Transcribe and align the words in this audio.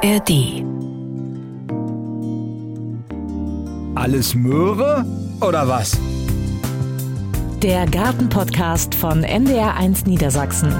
ARD. 0.00 0.62
Alles 3.96 4.32
Möhre 4.36 5.04
oder 5.40 5.66
was? 5.66 5.98
Der 7.60 7.84
Gartenpodcast 7.86 8.94
von 8.94 9.24
NDR1 9.24 10.06
Niedersachsen. 10.08 10.72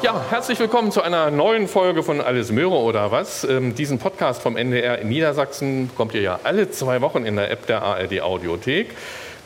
Ja, 0.00 0.24
herzlich 0.30 0.58
willkommen 0.60 0.92
zu 0.92 1.02
einer 1.02 1.30
neuen 1.30 1.68
Folge 1.68 2.02
von 2.02 2.22
Alles 2.22 2.50
Möhre 2.50 2.76
oder 2.76 3.12
was. 3.12 3.44
Ähm, 3.44 3.74
diesen 3.74 3.98
Podcast 3.98 4.40
vom 4.40 4.56
NDR 4.56 4.98
in 5.00 5.10
Niedersachsen 5.10 5.88
bekommt 5.88 6.14
ihr 6.14 6.22
ja 6.22 6.40
alle 6.44 6.70
zwei 6.70 7.02
Wochen 7.02 7.26
in 7.26 7.36
der 7.36 7.50
App 7.50 7.66
der 7.66 7.82
ARD 7.82 8.22
Audiothek. 8.22 8.94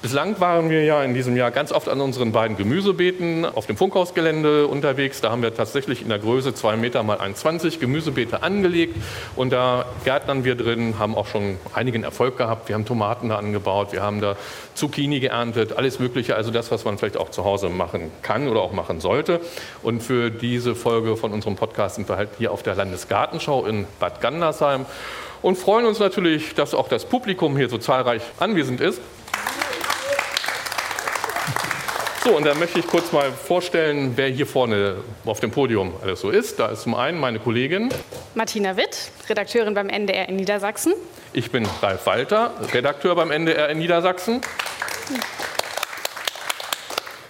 Bislang 0.03 0.41
waren 0.41 0.69
wir 0.69 0.83
ja 0.83 1.05
in 1.05 1.15
diesem 1.15 1.37
Jahr 1.37 1.53
ganz 1.53 1.71
oft 1.71 1.89
an 1.89 2.01
unseren 2.01 2.33
beiden 2.33 2.57
Gemüsebeeten 2.57 3.45
auf 3.45 3.69
dem 3.69 3.77
Funkhausgelände 3.77 4.67
unterwegs. 4.67 5.21
Da 5.21 5.31
haben 5.31 5.43
wir 5.43 5.55
tatsächlich 5.55 6.03
in 6.03 6.09
der 6.09 6.19
Größe 6.19 6.55
2 6.55 6.77
Meter 6.77 7.05
mal 7.05 7.19
1,20 7.19 7.79
Gemüsebeete 7.79 8.43
angelegt 8.43 8.97
und 9.37 9.53
da 9.53 9.85
gärtnern 10.05 10.43
wir 10.43 10.57
drin, 10.57 10.99
haben 10.99 11.15
auch 11.15 11.29
schon 11.29 11.57
einigen 11.73 12.03
Erfolg 12.03 12.37
gehabt. 12.37 12.69
Wir 12.69 12.75
haben 12.75 12.85
Tomaten 12.85 13.29
da 13.29 13.37
angebaut, 13.37 13.93
wir 13.93 14.03
haben 14.03 14.21
da 14.21 14.35
Zucchini 14.75 15.21
geerntet, 15.21 15.77
alles 15.77 16.01
Mögliche, 16.01 16.35
also 16.35 16.51
das, 16.51 16.73
was 16.73 16.85
man 16.85 16.99
vielleicht 16.99 17.17
auch 17.17 17.31
zu 17.31 17.45
Hause 17.45 17.69
machen 17.69 18.11
kann 18.23 18.49
oder 18.49 18.61
auch 18.61 18.73
machen 18.73 18.99
sollte. 18.99 19.41
Und 19.85 20.03
für 20.03 20.31
diese 20.31 20.75
Folge 20.75 21.17
von 21.17 21.31
unserem 21.31 21.55
Podcast 21.55 21.95
sind 21.95 22.09
wir 22.09 22.17
halt 22.17 22.31
hier 22.39 22.51
auf 22.51 22.65
der 22.65 22.75
Landesgartenschau 22.75 23.67
in 23.67 23.87
Bad 24.01 24.21
Gandersheim 24.21 24.85
und 25.43 25.59
freuen 25.59 25.87
uns 25.87 26.01
natürlich, 26.01 26.57
dass 26.57 26.75
auch 26.75 26.89
das 26.89 27.05
Publikum 27.05 27.57
hier 27.57 27.69
so 27.69 27.79
zahlreich 27.79 28.23
anwesend 28.41 28.81
ist. 28.81 29.01
So, 32.25 32.37
und 32.37 32.47
dann 32.47 32.57
möchte 32.61 32.79
ich 32.79 32.87
kurz 32.87 33.11
mal 33.11 33.33
vorstellen, 33.33 34.13
wer 34.15 34.29
hier 34.29 34.47
vorne 34.47 34.99
auf 35.25 35.41
dem 35.41 35.51
Podium 35.51 35.93
alles 36.03 36.21
so 36.21 36.31
ist. 36.31 36.57
Da 36.61 36.69
ist 36.69 36.83
zum 36.83 36.95
einen 36.95 37.19
meine 37.19 37.41
Kollegin 37.41 37.89
Martina 38.37 38.77
Witt, 38.77 39.11
Redakteurin 39.29 39.75
beim 39.75 39.89
NDR 39.89 40.29
in 40.29 40.37
Niedersachsen. 40.37 40.95
Ich 41.33 41.51
bin 41.51 41.67
Ralf 41.81 42.07
Walter, 42.07 42.53
Redakteur 42.73 43.17
beim 43.17 43.33
NDR 43.33 43.71
in 43.71 43.79
Niedersachsen. 43.79 44.41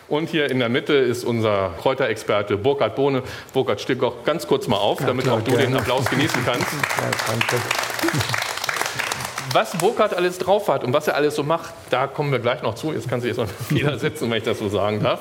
Und 0.08 0.28
hier 0.28 0.50
in 0.50 0.58
der 0.58 0.68
Mitte 0.68 0.92
ist 0.92 1.24
unser 1.24 1.70
Kräuterexperte 1.80 2.58
Burkhard 2.58 2.94
Bohne. 2.94 3.22
Burkhard, 3.54 3.80
steh 3.80 3.94
doch 3.94 4.24
ganz 4.24 4.46
kurz 4.46 4.68
mal 4.68 4.76
auf, 4.76 4.98
damit 4.98 5.26
auch 5.26 5.40
du 5.40 5.56
den 5.56 5.74
Applaus 5.74 6.04
genießen 6.04 6.44
kannst. 6.44 6.66
Ja, 6.70 7.10
danke 7.28 7.56
was 9.52 9.76
Burkhardt 9.76 10.14
alles 10.14 10.38
drauf 10.38 10.68
hat 10.68 10.84
und 10.84 10.92
was 10.92 11.08
er 11.08 11.14
alles 11.14 11.34
so 11.34 11.42
macht, 11.42 11.74
da 11.90 12.06
kommen 12.06 12.32
wir 12.32 12.38
gleich 12.38 12.62
noch 12.62 12.74
zu. 12.74 12.92
Jetzt 12.92 13.08
kann 13.08 13.20
sich 13.20 13.28
jetzt 13.28 13.38
noch 13.38 13.48
jeder 13.70 13.98
setzen, 13.98 14.30
wenn 14.30 14.38
ich 14.38 14.44
das 14.44 14.58
so 14.58 14.68
sagen 14.68 15.02
darf. 15.02 15.20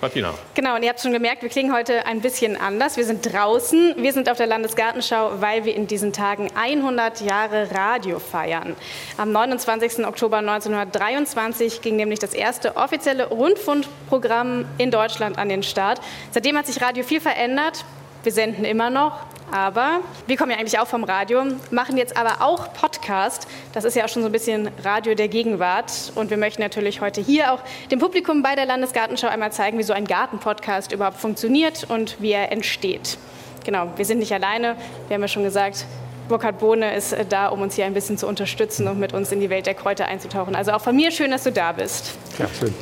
Martina. 0.00 0.32
Genau, 0.54 0.76
und 0.76 0.82
ihr 0.82 0.88
habt 0.88 1.00
schon 1.00 1.12
gemerkt, 1.12 1.42
wir 1.42 1.48
klingen 1.48 1.74
heute 1.74 2.06
ein 2.06 2.20
bisschen 2.20 2.56
anders. 2.60 2.96
Wir 2.96 3.04
sind 3.04 3.32
draußen, 3.32 3.94
wir 3.98 4.12
sind 4.12 4.30
auf 4.30 4.36
der 4.36 4.46
Landesgartenschau, 4.46 5.40
weil 5.40 5.64
wir 5.64 5.74
in 5.74 5.86
diesen 5.86 6.12
Tagen 6.12 6.50
100 6.54 7.20
Jahre 7.20 7.68
Radio 7.72 8.18
feiern. 8.18 8.76
Am 9.16 9.32
29. 9.32 10.06
Oktober 10.06 10.38
1923 10.38 11.80
ging 11.82 11.96
nämlich 11.96 12.18
das 12.18 12.34
erste 12.34 12.76
offizielle 12.76 13.28
Rundfunkprogramm 13.28 14.64
in 14.78 14.90
Deutschland 14.90 15.38
an 15.38 15.48
den 15.48 15.62
Start. 15.62 16.00
Seitdem 16.30 16.56
hat 16.56 16.66
sich 16.66 16.80
Radio 16.80 17.04
viel 17.04 17.20
verändert. 17.20 17.84
Wir 18.22 18.32
senden 18.32 18.64
immer 18.64 18.90
noch, 18.90 19.20
aber 19.50 20.00
wir 20.26 20.36
kommen 20.36 20.50
ja 20.50 20.58
eigentlich 20.58 20.78
auch 20.78 20.86
vom 20.86 21.04
Radio, 21.04 21.44
machen 21.70 21.96
jetzt 21.96 22.16
aber 22.16 22.44
auch 22.44 22.72
Podcast. 22.72 23.46
Das 23.72 23.84
ist 23.84 23.94
ja 23.94 24.04
auch 24.04 24.08
schon 24.08 24.22
so 24.22 24.28
ein 24.28 24.32
bisschen 24.32 24.70
Radio 24.82 25.14
der 25.14 25.28
Gegenwart. 25.28 26.12
Und 26.14 26.30
wir 26.30 26.36
möchten 26.36 26.62
natürlich 26.62 27.00
heute 27.00 27.20
hier 27.20 27.52
auch 27.52 27.60
dem 27.90 27.98
Publikum 27.98 28.42
bei 28.42 28.54
der 28.54 28.66
Landesgartenschau 28.66 29.28
einmal 29.28 29.52
zeigen, 29.52 29.78
wie 29.78 29.82
so 29.82 29.92
ein 29.92 30.06
Gartenpodcast 30.06 30.92
überhaupt 30.92 31.18
funktioniert 31.18 31.84
und 31.88 32.20
wie 32.20 32.32
er 32.32 32.52
entsteht. 32.52 33.18
Genau, 33.64 33.90
wir 33.96 34.04
sind 34.04 34.18
nicht 34.18 34.32
alleine. 34.32 34.76
Wir 35.08 35.14
haben 35.14 35.22
ja 35.22 35.28
schon 35.28 35.42
gesagt, 35.42 35.86
Burkhard 36.28 36.58
Bohne 36.58 36.94
ist 36.94 37.12
äh, 37.12 37.24
da, 37.24 37.48
um 37.48 37.62
uns 37.62 37.74
hier 37.74 37.84
ein 37.84 37.94
bisschen 37.94 38.18
zu 38.18 38.26
unterstützen 38.26 38.88
und 38.88 38.98
mit 38.98 39.12
uns 39.12 39.32
in 39.32 39.40
die 39.40 39.50
Welt 39.50 39.66
der 39.66 39.74
Kräuter 39.74 40.06
einzutauchen. 40.06 40.54
Also 40.54 40.72
auch 40.72 40.80
von 40.80 40.94
mir 40.96 41.10
schön, 41.10 41.30
dass 41.30 41.44
du 41.44 41.52
da 41.52 41.72
bist. 41.72 42.12
Ja, 42.38 42.46
schön. 42.58 42.74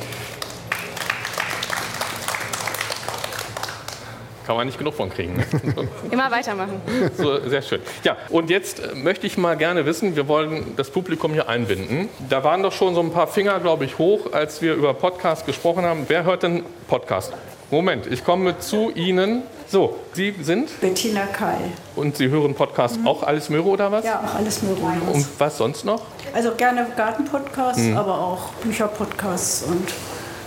Kann 4.45 4.57
man 4.57 4.67
nicht 4.67 4.77
genug 4.77 4.93
von 4.93 5.09
kriegen. 5.09 5.43
Immer 6.11 6.29
weitermachen. 6.29 6.81
So, 7.17 7.39
sehr 7.49 7.61
schön. 7.61 7.81
Ja, 8.03 8.15
und 8.29 8.49
jetzt 8.49 8.79
äh, 8.79 8.93
möchte 8.93 9.25
ich 9.25 9.37
mal 9.37 9.57
gerne 9.57 9.85
wissen, 9.85 10.15
wir 10.15 10.27
wollen 10.27 10.73
das 10.75 10.91
Publikum 10.91 11.33
hier 11.33 11.49
einbinden. 11.49 12.09
Da 12.29 12.43
waren 12.43 12.61
doch 12.61 12.71
schon 12.71 12.93
so 12.93 13.01
ein 13.01 13.11
paar 13.11 13.27
Finger, 13.27 13.59
glaube 13.59 13.85
ich, 13.85 13.97
hoch, 13.97 14.33
als 14.33 14.61
wir 14.61 14.75
über 14.75 14.93
Podcast 14.93 15.45
gesprochen 15.45 15.83
haben. 15.83 16.05
Wer 16.07 16.25
hört 16.25 16.43
denn 16.43 16.63
Podcast? 16.87 17.33
Moment, 17.71 18.05
ich 18.05 18.23
komme 18.23 18.59
zu 18.59 18.91
Ihnen. 18.91 19.41
So, 19.67 19.97
Sie 20.13 20.35
sind? 20.41 20.79
Bettina 20.79 21.25
Keil. 21.25 21.71
Und 21.95 22.15
Sie 22.17 22.29
hören 22.29 22.53
Podcast 22.53 22.99
mhm. 22.99 23.07
auch 23.07 23.23
Alles 23.23 23.49
Möhre 23.49 23.67
oder 23.67 23.91
was? 23.91 24.05
Ja, 24.05 24.23
auch 24.23 24.35
Alles 24.35 24.61
Möhre. 24.61 24.79
Und 25.11 25.27
was 25.39 25.57
sonst 25.57 25.83
noch? 25.83 26.03
Also 26.33 26.51
gerne 26.51 26.85
Gartenpodcasts, 26.95 27.81
mhm. 27.81 27.97
aber 27.97 28.19
auch 28.19 28.49
Bücherpodcasts 28.63 29.63
und 29.63 29.91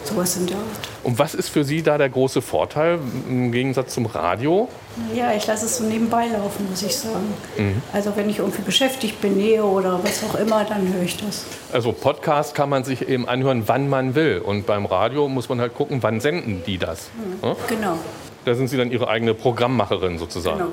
sowas 0.04 0.36
in 0.36 0.47
der 0.47 0.56
Art. 0.56 0.88
Und 1.08 1.19
was 1.19 1.34
ist 1.34 1.48
für 1.48 1.64
Sie 1.64 1.80
da 1.80 1.96
der 1.96 2.10
große 2.10 2.42
Vorteil 2.42 2.98
im 3.30 3.50
Gegensatz 3.50 3.94
zum 3.94 4.04
Radio? 4.04 4.69
Ja, 5.14 5.32
ich 5.32 5.46
lasse 5.46 5.64
es 5.64 5.78
so 5.78 5.84
nebenbei 5.84 6.26
laufen, 6.26 6.69
muss 6.69 6.82
ich 6.82 6.94
sagen. 6.94 7.32
Mhm. 7.56 7.80
Also 7.94 8.14
wenn 8.14 8.28
ich 8.28 8.41
irgendwie 8.41 8.60
beschäftigt 8.60 9.18
bin, 9.22 9.38
nähe 9.38 9.64
oder 9.64 10.00
was 10.04 10.22
auch 10.22 10.34
immer, 10.34 10.64
dann 10.64 10.92
höre 10.92 11.04
ich 11.04 11.16
das. 11.16 11.47
Also 11.72 11.92
Podcast 11.92 12.54
kann 12.54 12.68
man 12.68 12.84
sich 12.84 13.08
eben 13.08 13.26
anhören, 13.26 13.62
wann 13.64 13.88
man 13.88 14.14
will. 14.14 14.42
Und 14.44 14.66
beim 14.66 14.84
Radio 14.84 15.30
muss 15.30 15.48
man 15.48 15.62
halt 15.62 15.74
gucken, 15.74 16.02
wann 16.02 16.20
senden 16.20 16.62
die 16.66 16.76
das. 16.76 17.08
Mhm. 17.16 17.48
Ja? 17.48 17.56
Genau. 17.68 17.94
Da 18.44 18.54
sind 18.54 18.68
Sie 18.68 18.76
dann 18.76 18.91
Ihre 18.91 19.08
eigene 19.08 19.32
Programmmacherin 19.32 20.18
sozusagen. 20.18 20.58
Genau. 20.58 20.72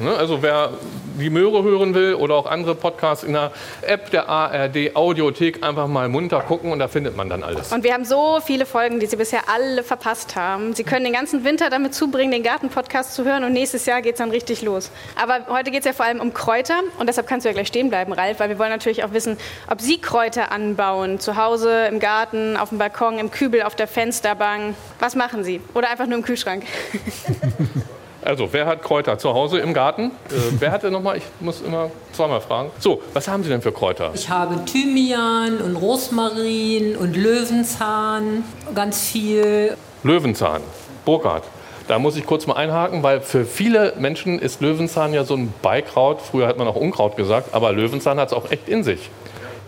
Ne? 0.00 0.14
Also 0.16 0.42
wer 0.42 0.70
die 1.18 1.30
Möhre 1.30 1.62
hören 1.62 1.94
will 1.94 2.14
oder 2.14 2.34
auch 2.36 2.46
andere 2.46 2.74
Podcasts 2.74 3.24
in 3.24 3.32
der 3.32 3.50
App 3.82 4.10
der 4.10 4.28
ARD 4.28 4.94
Audiothek 4.94 5.64
einfach 5.64 5.88
mal 5.88 6.08
munter 6.08 6.40
gucken 6.40 6.70
und 6.70 6.78
da 6.78 6.88
findet 6.88 7.16
man 7.16 7.28
dann 7.28 7.42
alles. 7.42 7.72
Und 7.72 7.82
wir 7.82 7.92
haben 7.92 8.04
so 8.04 8.38
viele 8.44 8.66
Folgen, 8.66 9.00
die 9.00 9.06
Sie 9.06 9.16
bisher 9.16 9.48
alle 9.52 9.82
verpasst 9.82 10.36
haben. 10.36 10.74
Sie 10.74 10.84
können 10.84 11.04
den 11.04 11.12
ganzen 11.12 11.44
Winter 11.44 11.70
damit 11.70 11.94
zubringen, 11.94 12.30
den 12.30 12.42
Garten-Podcast 12.42 13.14
zu 13.14 13.24
hören 13.24 13.44
und 13.44 13.52
nächstes 13.52 13.86
Jahr 13.86 14.00
geht 14.02 14.14
es 14.14 14.18
dann 14.18 14.30
richtig 14.30 14.62
los. 14.62 14.90
Aber 15.20 15.46
heute 15.48 15.70
geht 15.70 15.80
es 15.80 15.86
ja 15.86 15.92
vor 15.92 16.06
allem 16.06 16.20
um 16.20 16.32
Kräuter 16.32 16.80
und 16.98 17.08
deshalb 17.08 17.26
kannst 17.26 17.44
du 17.44 17.48
ja 17.48 17.52
gleich 17.52 17.68
stehen 17.68 17.88
bleiben, 17.88 18.12
Ralf, 18.12 18.38
weil 18.40 18.48
wir 18.48 18.58
wollen 18.58 18.70
natürlich 18.70 19.04
auch 19.04 19.12
wissen, 19.12 19.36
ob 19.68 19.80
Sie 19.80 20.00
Kräuter 20.00 20.52
anbauen, 20.52 21.18
zu 21.18 21.36
Hause, 21.36 21.86
im 21.86 21.98
Garten, 21.98 22.56
auf 22.56 22.68
dem 22.68 22.78
Balkon, 22.78 23.18
im 23.18 23.30
Kübel, 23.30 23.62
auf 23.62 23.74
der 23.74 23.88
Fensterbank. 23.88 24.76
Was 25.00 25.16
machen 25.16 25.42
Sie? 25.42 25.60
Oder 25.74 25.90
einfach 25.90 26.06
nur 26.06 26.18
im 26.18 26.24
Kühlschrank? 26.24 26.64
Also, 28.28 28.52
wer 28.52 28.66
hat 28.66 28.82
Kräuter 28.82 29.16
zu 29.16 29.32
Hause 29.32 29.58
im 29.58 29.72
Garten? 29.72 30.10
Äh, 30.28 30.34
wer 30.58 30.70
hatte 30.70 30.90
nochmal? 30.90 31.16
Ich 31.16 31.24
muss 31.40 31.62
immer 31.62 31.90
zweimal 32.12 32.42
fragen. 32.42 32.70
So, 32.78 33.00
was 33.14 33.26
haben 33.26 33.42
Sie 33.42 33.48
denn 33.48 33.62
für 33.62 33.72
Kräuter? 33.72 34.10
Ich 34.12 34.28
habe 34.28 34.66
Thymian 34.66 35.56
und 35.62 35.76
Rosmarin 35.76 36.94
und 36.96 37.16
Löwenzahn, 37.16 38.44
ganz 38.74 39.00
viel. 39.00 39.74
Löwenzahn, 40.02 40.60
Burkhard. 41.06 41.44
Da 41.86 41.98
muss 41.98 42.18
ich 42.18 42.26
kurz 42.26 42.46
mal 42.46 42.56
einhaken, 42.56 43.02
weil 43.02 43.22
für 43.22 43.46
viele 43.46 43.94
Menschen 43.98 44.38
ist 44.38 44.60
Löwenzahn 44.60 45.14
ja 45.14 45.24
so 45.24 45.34
ein 45.34 45.54
Beikraut. 45.62 46.20
Früher 46.20 46.48
hat 46.48 46.58
man 46.58 46.68
auch 46.68 46.76
Unkraut 46.76 47.16
gesagt, 47.16 47.54
aber 47.54 47.72
Löwenzahn 47.72 48.20
hat 48.20 48.28
es 48.28 48.34
auch 48.34 48.50
echt 48.50 48.68
in 48.68 48.84
sich. 48.84 49.08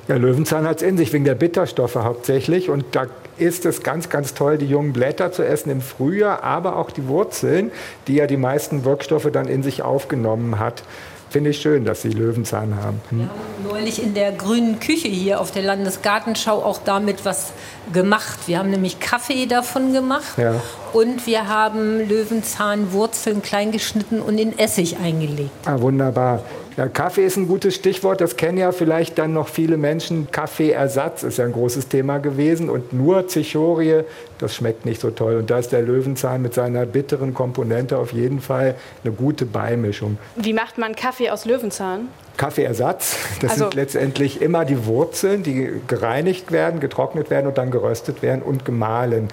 Ja, 0.06 0.16
Löwenzahn 0.16 0.66
hat 0.69 0.77
es 0.77 0.82
in 0.82 0.98
sich, 0.98 1.15
wegen 1.15 1.25
der 1.25 1.34
Bitterstoffe 1.34 1.97
hauptsächlich. 1.97 2.69
Und 2.69 2.84
da 2.92 3.06
ist 3.40 3.66
es 3.66 3.82
ganz, 3.82 4.08
ganz 4.08 4.34
toll, 4.34 4.58
die 4.58 4.66
jungen 4.66 4.92
Blätter 4.92 5.32
zu 5.32 5.44
essen 5.44 5.70
im 5.70 5.80
Frühjahr, 5.80 6.42
aber 6.42 6.76
auch 6.76 6.90
die 6.90 7.08
Wurzeln, 7.08 7.72
die 8.06 8.14
ja 8.14 8.26
die 8.26 8.36
meisten 8.36 8.84
Wirkstoffe 8.84 9.28
dann 9.32 9.48
in 9.48 9.62
sich 9.62 9.82
aufgenommen 9.82 10.58
hat. 10.58 10.82
Finde 11.30 11.50
ich 11.50 11.60
schön, 11.60 11.84
dass 11.84 12.02
Sie 12.02 12.08
Löwenzahn 12.08 12.74
haben. 12.74 13.00
Hm. 13.10 13.18
Wir 13.18 13.28
haben 13.28 13.68
neulich 13.68 14.02
in 14.02 14.14
der 14.14 14.32
grünen 14.32 14.80
Küche 14.80 15.06
hier 15.06 15.40
auf 15.40 15.52
der 15.52 15.62
Landesgartenschau 15.62 16.60
auch 16.64 16.80
damit 16.84 17.24
was 17.24 17.52
gemacht. 17.92 18.40
Wir 18.46 18.58
haben 18.58 18.70
nämlich 18.70 18.98
Kaffee 18.98 19.46
davon 19.46 19.92
gemacht 19.92 20.36
ja. 20.36 20.54
und 20.92 21.28
wir 21.28 21.48
haben 21.48 22.08
Löwenzahnwurzeln 22.08 23.42
klein 23.42 23.70
geschnitten 23.70 24.20
und 24.20 24.38
in 24.38 24.59
Essig 24.59 24.97
eingelegt. 24.98 25.53
Ah, 25.66 25.80
wunderbar. 25.80 26.42
Ja, 26.76 26.88
Kaffee 26.88 27.24
ist 27.24 27.36
ein 27.36 27.48
gutes 27.48 27.74
Stichwort. 27.74 28.20
Das 28.20 28.36
kennen 28.36 28.58
ja 28.58 28.72
vielleicht 28.72 29.18
dann 29.18 29.32
noch 29.32 29.48
viele 29.48 29.76
Menschen. 29.76 30.30
Kaffeeersatz 30.30 31.22
ist 31.22 31.38
ja 31.38 31.44
ein 31.44 31.52
großes 31.52 31.88
Thema 31.88 32.18
gewesen. 32.18 32.70
Und 32.70 32.92
nur 32.92 33.28
Zichorie, 33.28 34.02
das 34.38 34.54
schmeckt 34.54 34.86
nicht 34.86 35.00
so 35.00 35.10
toll. 35.10 35.36
Und 35.36 35.50
da 35.50 35.58
ist 35.58 35.72
der 35.72 35.82
Löwenzahn 35.82 36.42
mit 36.42 36.54
seiner 36.54 36.86
bitteren 36.86 37.34
Komponente 37.34 37.98
auf 37.98 38.12
jeden 38.12 38.40
Fall 38.40 38.76
eine 39.04 39.12
gute 39.12 39.46
Beimischung. 39.46 40.18
Wie 40.36 40.52
macht 40.52 40.78
man 40.78 40.94
Kaffee 40.94 41.30
aus 41.30 41.44
Löwenzahn? 41.44 42.08
Kaffeeersatz. 42.36 43.16
Das 43.40 43.52
also, 43.52 43.64
sind 43.64 43.74
letztendlich 43.74 44.40
immer 44.40 44.64
die 44.64 44.86
Wurzeln, 44.86 45.42
die 45.42 45.72
gereinigt 45.86 46.52
werden, 46.52 46.80
getrocknet 46.80 47.28
werden 47.28 47.46
und 47.46 47.58
dann 47.58 47.70
geröstet 47.70 48.22
werden 48.22 48.42
und 48.42 48.64
gemahlen. 48.64 49.28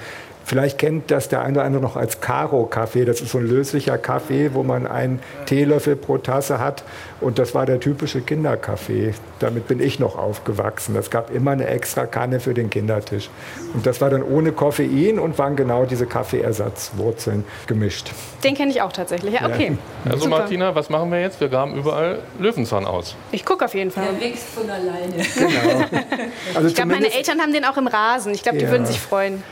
Vielleicht 0.48 0.78
kennt 0.78 1.12
das 1.12 1.28
der 1.28 1.42
eine 1.42 1.58
oder 1.58 1.66
andere 1.66 1.82
noch 1.82 1.98
als 1.98 2.22
Karo-Kaffee. 2.22 3.04
Das 3.04 3.20
ist 3.20 3.34
so 3.34 3.38
ein 3.40 3.46
löslicher 3.46 3.98
Kaffee, 3.98 4.54
wo 4.54 4.64
man 4.64 4.88
einen 4.88 5.20
Teelöffel 5.46 5.98
pro 5.98 6.20
Tasse 6.20 6.60
hat. 6.60 6.86
Und 7.20 7.38
das 7.38 7.54
war 7.54 7.66
der 7.66 7.82
typische 7.82 8.22
Kinderkaffee. 8.22 9.14
Damit 9.40 9.68
bin 9.68 9.82
ich 9.82 10.00
noch 10.00 10.18
aufgewachsen. 10.18 10.96
Es 10.96 11.10
gab 11.10 11.36
immer 11.36 11.52
eine 11.52 11.68
extra 11.68 12.06
Kanne 12.06 12.40
für 12.40 12.54
den 12.54 12.70
Kindertisch. 12.70 13.30
Und 13.74 13.86
das 13.86 14.00
war 14.00 14.10
dann 14.10 14.24
ohne 14.24 14.54
Koffein 14.54 15.20
und 15.20 15.38
waren 15.38 15.58
genau 15.58 15.84
diese 15.84 16.06
Kaffeeersatzwurzeln 16.06 17.44
gemischt. 17.68 18.12
Den 18.46 18.56
kenne 18.56 18.72
ich 18.72 18.82
auch 18.82 18.94
tatsächlich. 18.94 19.34
Ja, 19.34 19.48
okay. 19.48 19.78
Ja. 20.06 20.12
Also 20.12 20.24
Super. 20.24 20.40
Martina, 20.40 20.74
was 20.74 20.90
machen 20.90 21.12
wir 21.12 21.20
jetzt? 21.20 21.42
Wir 21.42 21.50
graben 21.50 21.76
überall 21.76 22.20
Löwenzahn 22.40 22.86
aus. 22.86 23.18
Ich 23.34 23.44
gucke 23.44 23.66
auf 23.66 23.76
jeden 23.76 23.92
Fall. 23.92 24.06
Der 24.18 24.22
wächst 24.22 24.48
von 24.48 24.70
alleine. 24.70 25.14
Genau. 25.36 26.08
Also 26.56 26.70
ich 26.70 26.76
glaube, 26.76 26.92
meine 26.92 27.14
Eltern 27.14 27.42
haben 27.42 27.52
den 27.52 27.66
auch 27.66 27.78
im 27.78 27.88
Rasen. 27.88 28.34
Ich 28.34 28.42
glaube, 28.42 28.58
die 28.58 28.64
ja. 28.64 28.72
würden 28.72 28.86
sich 28.86 29.00
freuen. 29.00 29.44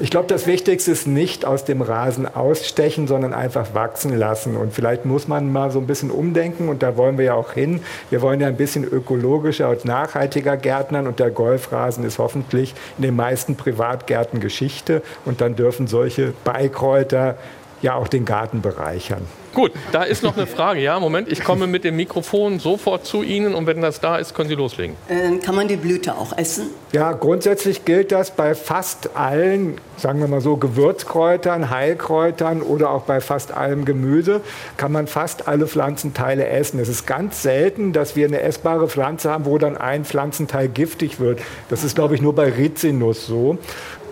Ich 0.00 0.10
glaube, 0.10 0.26
das 0.28 0.46
Wichtigste 0.46 0.92
ist 0.92 1.06
nicht 1.06 1.44
aus 1.44 1.64
dem 1.64 1.82
Rasen 1.82 2.32
ausstechen, 2.32 3.06
sondern 3.06 3.32
einfach 3.32 3.74
wachsen 3.74 4.16
lassen. 4.16 4.56
Und 4.56 4.72
vielleicht 4.72 5.04
muss 5.04 5.28
man 5.28 5.52
mal 5.52 5.70
so 5.70 5.78
ein 5.78 5.86
bisschen 5.86 6.10
umdenken 6.10 6.68
und 6.68 6.82
da 6.82 6.96
wollen 6.96 7.18
wir 7.18 7.24
ja 7.26 7.34
auch 7.34 7.52
hin. 7.52 7.80
Wir 8.10 8.22
wollen 8.22 8.40
ja 8.40 8.48
ein 8.48 8.56
bisschen 8.56 8.84
ökologischer 8.84 9.70
und 9.70 9.84
nachhaltiger 9.84 10.56
gärtnern 10.56 11.06
und 11.06 11.18
der 11.18 11.30
Golfrasen 11.30 12.04
ist 12.04 12.18
hoffentlich 12.18 12.74
in 12.98 13.02
den 13.02 13.16
meisten 13.16 13.56
Privatgärten 13.56 14.40
Geschichte 14.40 15.02
und 15.24 15.40
dann 15.40 15.56
dürfen 15.56 15.86
solche 15.86 16.34
Beikräuter 16.44 17.36
ja 17.82 17.94
auch 17.94 18.08
den 18.08 18.24
Garten 18.24 18.60
bereichern. 18.62 19.26
Gut, 19.54 19.70
da 19.92 20.02
ist 20.02 20.24
noch 20.24 20.36
eine 20.36 20.48
Frage. 20.48 20.80
Ja, 20.80 20.98
Moment, 20.98 21.30
ich 21.30 21.44
komme 21.44 21.68
mit 21.68 21.84
dem 21.84 21.94
Mikrofon 21.94 22.58
sofort 22.58 23.06
zu 23.06 23.22
Ihnen 23.22 23.54
und 23.54 23.68
wenn 23.68 23.80
das 23.80 24.00
da 24.00 24.16
ist, 24.16 24.34
können 24.34 24.48
Sie 24.48 24.56
loslegen. 24.56 24.96
Äh, 25.08 25.38
kann 25.38 25.54
man 25.54 25.68
die 25.68 25.76
Blüte 25.76 26.16
auch 26.16 26.36
essen? 26.36 26.70
Ja, 26.90 27.12
grundsätzlich 27.12 27.84
gilt 27.84 28.10
das 28.10 28.32
bei 28.32 28.56
fast 28.56 29.16
allen, 29.16 29.80
sagen 29.96 30.18
wir 30.18 30.26
mal 30.26 30.40
so, 30.40 30.56
Gewürzkräutern, 30.56 31.70
Heilkräutern 31.70 32.62
oder 32.62 32.90
auch 32.90 33.02
bei 33.02 33.20
fast 33.20 33.52
allem 33.52 33.84
Gemüse 33.84 34.40
kann 34.76 34.90
man 34.90 35.06
fast 35.06 35.46
alle 35.46 35.68
Pflanzenteile 35.68 36.48
essen. 36.48 36.80
Es 36.80 36.88
ist 36.88 37.06
ganz 37.06 37.42
selten, 37.42 37.92
dass 37.92 38.16
wir 38.16 38.26
eine 38.26 38.40
essbare 38.40 38.88
Pflanze 38.88 39.30
haben, 39.30 39.44
wo 39.44 39.58
dann 39.58 39.76
ein 39.76 40.04
Pflanzenteil 40.04 40.68
giftig 40.68 41.20
wird. 41.20 41.38
Das 41.68 41.84
ist, 41.84 41.94
glaube 41.94 42.16
ich, 42.16 42.22
nur 42.22 42.34
bei 42.34 42.50
Rizinus 42.50 43.26
so. 43.26 43.58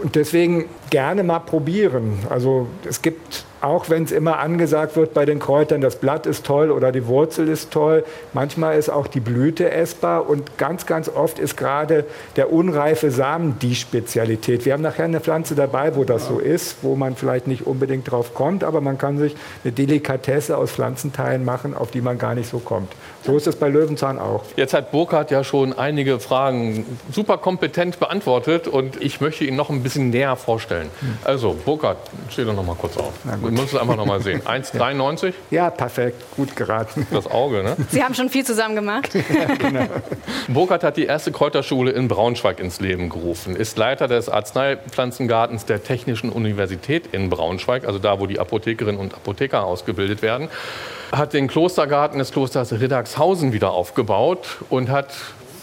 Und 0.05 0.15
deswegen 0.15 0.67
gerne 0.91 1.25
mal 1.25 1.41
probieren. 1.41 2.21
Also 2.29 2.69
es 2.89 3.03
gibt 3.03 3.45
auch 3.63 3.89
wenn 3.89 4.05
es 4.05 4.13
immer 4.13 4.39
angesagt 4.39 4.97
wird 4.97 5.15
bei 5.15 5.25
den 5.25 5.39
Kräutern, 5.39 5.81
das 5.81 5.97
Blatt 5.97 6.27
ist 6.27 6.45
toll 6.45 6.71
oder 6.71 6.93
die 6.93 7.07
Wurzel 7.07 7.49
ist 7.49 7.71
toll, 7.71 8.05
manchmal 8.33 8.79
ist 8.79 8.91
auch 8.91 9.07
die 9.07 9.21
Blüte 9.21 9.71
essbar 9.71 10.29
und 10.29 10.59
ganz, 10.59 10.87
ganz 10.87 11.09
oft 11.09 11.39
ist 11.39 11.57
gerade 11.57 12.05
der 12.37 12.53
unreife 12.53 13.11
Samen 13.11 13.59
die 13.61 13.75
Spezialität. 13.75 14.65
Wir 14.65 14.73
haben 14.73 14.83
nachher 14.83 15.05
eine 15.05 15.21
Pflanze 15.21 15.55
dabei, 15.55 15.95
wo 15.95 16.05
das 16.05 16.27
so 16.27 16.39
ist, 16.39 16.77
wo 16.83 16.97
man 16.97 17.15
vielleicht 17.15 17.47
nicht 17.47 17.67
unbedingt 17.67 18.11
drauf 18.11 18.35
kommt, 18.35 18.65
aber 18.65 18.81
man 18.81 18.99
kann 18.99 19.19
sich 19.19 19.37
eine 19.63 19.73
Delikatesse 19.73 20.57
aus 20.57 20.73
Pflanzenteilen 20.73 21.45
machen, 21.45 21.75
auf 21.75 21.91
die 21.91 22.01
man 22.01 22.19
gar 22.19 22.35
nicht 22.35 22.51
so 22.51 22.59
kommt. 22.59 22.93
So 23.25 23.37
ist 23.37 23.47
es 23.47 23.57
bei 23.57 23.69
Löwenzahn 23.69 24.19
auch. 24.19 24.45
Jetzt 24.57 24.75
hat 24.75 24.91
Burkhard 24.91 25.31
ja 25.31 25.45
schon 25.45 25.73
einige 25.73 26.19
Fragen 26.19 26.99
super 27.13 27.39
kompetent 27.39 28.01
beantwortet 28.01 28.67
und 28.67 29.01
ich 29.01 29.21
möchte 29.21 29.45
ihn 29.45 29.55
noch 29.55 29.71
ein 29.71 29.83
bisschen 29.83 30.11
näher 30.11 30.35
vorstellen. 30.37 30.91
Hm. 31.01 31.19
Also, 31.25 31.57
Burkhard, 31.65 31.99
steh 32.31 32.45
doch 32.45 32.55
noch 32.55 32.67
mal 32.67 32.75
kurz 32.75 32.97
auf. 32.97 33.13
Wir 33.25 33.51
müssen 33.51 33.67
es 33.67 33.77
einfach 33.77 33.97
noch 33.97 34.07
mal 34.07 34.21
sehen. 34.21 34.43
1,93? 34.47 35.35
Ja, 35.51 35.71
perfekt. 35.71 36.23
Gut 36.37 36.57
geraten. 36.57 37.07
Das 37.11 37.31
Auge, 37.31 37.63
ne? 37.63 37.77
Sie 37.91 38.03
haben 38.03 38.15
schon 38.15 38.29
viel 38.29 38.45
zusammen 38.45 38.75
gemacht. 38.75 39.15
ja, 39.15 39.55
genau. 39.55 39.87
Burkhard 40.49 40.83
hat 40.83 40.97
die 40.97 41.05
erste 41.05 41.31
Kräuterschule 41.31 41.93
in 41.93 42.09
Braunschweig 42.09 42.59
ins 42.59 42.81
Leben 42.81 43.09
gerufen, 43.09 43.55
ist 43.55 43.79
Leiter 43.79 44.09
des 44.09 44.29
Arzneipflanzengartens 44.29 45.65
der 45.65 45.85
Technischen 45.85 46.31
Universität 46.31 47.09
in 47.13 47.31
Braunschweig, 47.31 47.87
also 47.87 47.99
da, 47.99 48.19
wo 48.19 48.27
die 48.27 48.41
Apothekerinnen 48.41 49.01
und 49.01 49.15
Apotheker 49.15 49.65
ausgebildet 49.65 50.23
werden 50.23 50.49
hat 51.13 51.35
den 51.35 51.47
Klostergarten 51.47 52.19
des 52.19 52.33
Klosters 52.33 52.73
Riddagshausen 52.73 53.53
wieder 53.53 53.73
aufgebaut 53.73 54.47
und 54.71 54.89
hat 54.89 55.15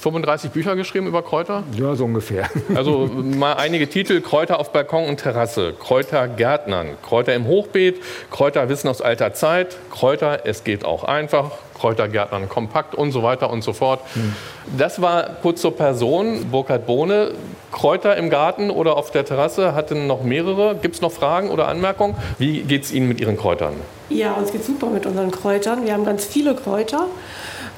35 0.01 0.51
Bücher 0.51 0.75
geschrieben 0.75 1.07
über 1.07 1.21
Kräuter? 1.21 1.63
Ja, 1.75 1.95
so 1.95 2.05
ungefähr. 2.05 2.49
Also 2.75 3.09
mal 3.13 3.53
einige 3.53 3.89
Titel: 3.89 4.21
Kräuter 4.21 4.59
auf 4.59 4.71
Balkon 4.71 5.05
und 5.05 5.17
Terrasse, 5.17 5.73
Kräutergärtnern, 5.73 6.97
Kräuter 7.03 7.33
im 7.33 7.45
Hochbeet, 7.47 8.01
Kräuterwissen 8.31 8.89
aus 8.89 9.01
alter 9.01 9.33
Zeit, 9.33 9.75
Kräuter, 9.91 10.41
es 10.45 10.63
geht 10.63 10.85
auch 10.85 11.03
einfach, 11.03 11.51
Kräutergärtnern 11.77 12.47
kompakt 12.47 12.95
und 12.95 13.11
so 13.11 13.23
weiter 13.23 13.49
und 13.49 13.63
so 13.63 13.73
fort. 13.73 14.01
Hm. 14.13 14.33
Das 14.77 15.01
war 15.01 15.23
kurz 15.41 15.61
zur 15.61 15.75
Person, 15.75 16.45
Burkhard 16.51 16.85
Bohne. 16.85 17.31
Kräuter 17.71 18.15
im 18.17 18.29
Garten 18.29 18.69
oder 18.69 18.97
auf 18.97 19.11
der 19.11 19.25
Terrasse 19.25 19.75
hatten 19.75 20.07
noch 20.07 20.23
mehrere. 20.23 20.75
Gibt 20.75 20.95
es 20.95 21.01
noch 21.01 21.11
Fragen 21.11 21.49
oder 21.49 21.67
Anmerkungen? 21.67 22.15
Wie 22.37 22.61
geht 22.61 22.83
es 22.83 22.91
Ihnen 22.91 23.07
mit 23.07 23.19
Ihren 23.19 23.37
Kräutern? 23.37 23.73
Ja, 24.09 24.33
uns 24.33 24.51
geht 24.51 24.63
super 24.63 24.87
mit 24.87 25.05
unseren 25.05 25.31
Kräutern. 25.31 25.85
Wir 25.85 25.93
haben 25.93 26.05
ganz 26.05 26.25
viele 26.25 26.55
Kräuter. 26.55 27.05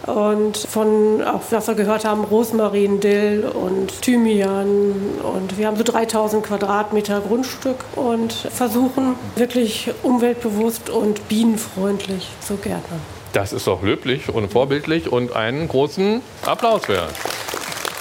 Und 0.05 0.57
von, 0.57 1.21
auch 1.23 1.41
was 1.51 1.67
wir 1.67 1.75
gehört 1.75 2.05
haben, 2.05 2.23
Rosmarin, 2.23 2.99
Dill 2.99 3.45
und 3.45 4.01
Thymian. 4.01 4.93
Und 5.21 5.57
wir 5.57 5.67
haben 5.67 5.77
so 5.77 5.83
3000 5.83 6.43
Quadratmeter 6.43 7.21
Grundstück 7.21 7.77
und 7.95 8.33
versuchen 8.33 9.15
wirklich 9.35 9.91
umweltbewusst 10.01 10.89
und 10.89 11.27
bienenfreundlich 11.27 12.29
zu 12.41 12.55
gärtnern. 12.55 13.01
Das 13.33 13.53
ist 13.53 13.67
doch 13.67 13.81
löblich 13.81 14.29
und 14.33 14.51
vorbildlich 14.51 15.11
und 15.11 15.35
einen 15.35 15.67
großen 15.67 16.21
Applaus 16.45 16.89
wert. 16.89 17.13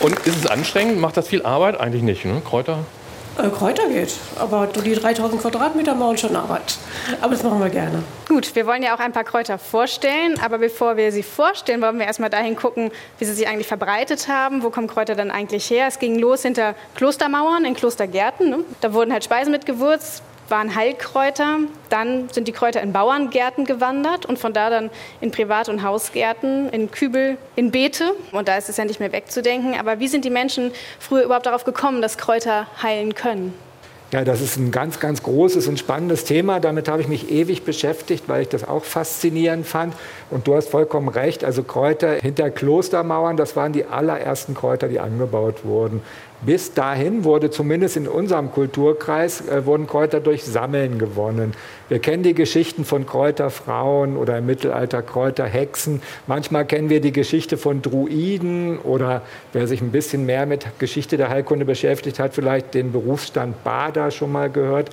Und 0.00 0.18
ist 0.20 0.36
es 0.36 0.46
anstrengend? 0.46 0.98
Macht 0.98 1.16
das 1.16 1.28
viel 1.28 1.42
Arbeit? 1.42 1.78
Eigentlich 1.78 2.02
nicht, 2.02 2.24
ne? 2.24 2.40
Kräuter? 2.44 2.78
Äh, 3.38 3.48
Kräuter 3.48 3.88
geht, 3.88 4.14
aber 4.38 4.66
die 4.66 4.94
3000 4.94 5.40
Quadratmeter 5.40 5.94
machen 5.94 6.18
schon 6.18 6.34
Arbeit. 6.34 6.78
Aber 7.20 7.32
das 7.32 7.42
machen 7.42 7.60
wir 7.60 7.70
gerne. 7.70 8.02
Gut, 8.28 8.54
wir 8.54 8.66
wollen 8.66 8.82
ja 8.82 8.94
auch 8.94 8.98
ein 8.98 9.12
paar 9.12 9.24
Kräuter 9.24 9.58
vorstellen, 9.58 10.38
aber 10.44 10.58
bevor 10.58 10.96
wir 10.96 11.12
sie 11.12 11.22
vorstellen, 11.22 11.80
wollen 11.80 11.98
wir 11.98 12.06
erstmal 12.06 12.30
dahin 12.30 12.56
gucken, 12.56 12.90
wie 13.18 13.24
sie 13.24 13.32
sich 13.32 13.46
eigentlich 13.48 13.66
verbreitet 13.66 14.28
haben. 14.28 14.62
Wo 14.62 14.70
kommen 14.70 14.88
Kräuter 14.88 15.14
dann 15.14 15.30
eigentlich 15.30 15.70
her? 15.70 15.86
Es 15.86 15.98
ging 15.98 16.18
los 16.18 16.42
hinter 16.42 16.74
Klostermauern 16.96 17.64
in 17.64 17.74
Klostergärten. 17.74 18.50
Ne? 18.50 18.58
Da 18.80 18.92
wurden 18.92 19.12
halt 19.12 19.24
Speisen 19.24 19.52
mit 19.52 19.64
Gewürz, 19.64 20.22
waren 20.50 20.74
Heilkräuter. 20.74 21.58
Dann 21.88 22.28
sind 22.30 22.48
die 22.48 22.52
Kräuter 22.52 22.80
in 22.80 22.92
Bauerngärten 22.92 23.64
gewandert 23.64 24.26
und 24.26 24.38
von 24.38 24.52
da 24.52 24.70
dann 24.70 24.90
in 25.20 25.30
Privat- 25.30 25.68
und 25.68 25.82
Hausgärten, 25.82 26.68
in 26.70 26.90
Kübel, 26.90 27.36
in 27.56 27.70
Beete. 27.70 28.12
Und 28.32 28.48
da 28.48 28.56
ist 28.56 28.68
es 28.68 28.76
ja 28.76 28.84
nicht 28.84 29.00
mehr 29.00 29.12
wegzudenken. 29.12 29.78
Aber 29.78 30.00
wie 30.00 30.08
sind 30.08 30.24
die 30.24 30.30
Menschen 30.30 30.72
früher 30.98 31.24
überhaupt 31.24 31.46
darauf 31.46 31.64
gekommen, 31.64 32.02
dass 32.02 32.18
Kräuter 32.18 32.66
heilen 32.82 33.14
können? 33.14 33.54
Ja, 34.12 34.24
das 34.24 34.40
ist 34.40 34.56
ein 34.56 34.72
ganz, 34.72 34.98
ganz 34.98 35.22
großes 35.22 35.68
und 35.68 35.78
spannendes 35.78 36.24
Thema. 36.24 36.58
Damit 36.58 36.88
habe 36.88 37.00
ich 37.00 37.06
mich 37.06 37.30
ewig 37.30 37.62
beschäftigt, 37.62 38.24
weil 38.26 38.42
ich 38.42 38.48
das 38.48 38.66
auch 38.66 38.82
faszinierend 38.82 39.68
fand. 39.68 39.94
Und 40.30 40.48
du 40.48 40.56
hast 40.56 40.68
vollkommen 40.68 41.08
recht. 41.08 41.44
Also 41.44 41.62
Kräuter 41.62 42.14
hinter 42.14 42.50
Klostermauern, 42.50 43.36
das 43.36 43.54
waren 43.54 43.72
die 43.72 43.84
allerersten 43.84 44.54
Kräuter, 44.54 44.88
die 44.88 44.98
angebaut 44.98 45.64
wurden. 45.64 46.02
Bis 46.42 46.72
dahin 46.72 47.24
wurde 47.24 47.50
zumindest 47.50 47.98
in 47.98 48.08
unserem 48.08 48.50
Kulturkreis 48.50 49.46
äh, 49.46 49.66
wurden 49.66 49.86
Kräuter 49.86 50.20
durch 50.20 50.42
Sammeln 50.42 50.98
gewonnen. 50.98 51.52
Wir 51.90 51.98
kennen 51.98 52.22
die 52.22 52.32
Geschichten 52.32 52.86
von 52.86 53.04
Kräuterfrauen 53.04 54.16
oder 54.16 54.38
im 54.38 54.46
Mittelalter 54.46 55.02
Kräuterhexen. 55.02 56.00
Manchmal 56.26 56.64
kennen 56.64 56.88
wir 56.88 57.02
die 57.02 57.12
Geschichte 57.12 57.58
von 57.58 57.82
Druiden 57.82 58.78
oder 58.78 59.20
wer 59.52 59.66
sich 59.66 59.82
ein 59.82 59.90
bisschen 59.90 60.24
mehr 60.24 60.46
mit 60.46 60.66
Geschichte 60.78 61.18
der 61.18 61.28
Heilkunde 61.28 61.66
beschäftigt 61.66 62.18
hat, 62.18 62.32
vielleicht 62.32 62.72
den 62.72 62.92
Berufsstand 62.92 63.62
Bader 63.62 64.10
schon 64.10 64.32
mal 64.32 64.48
gehört. 64.48 64.90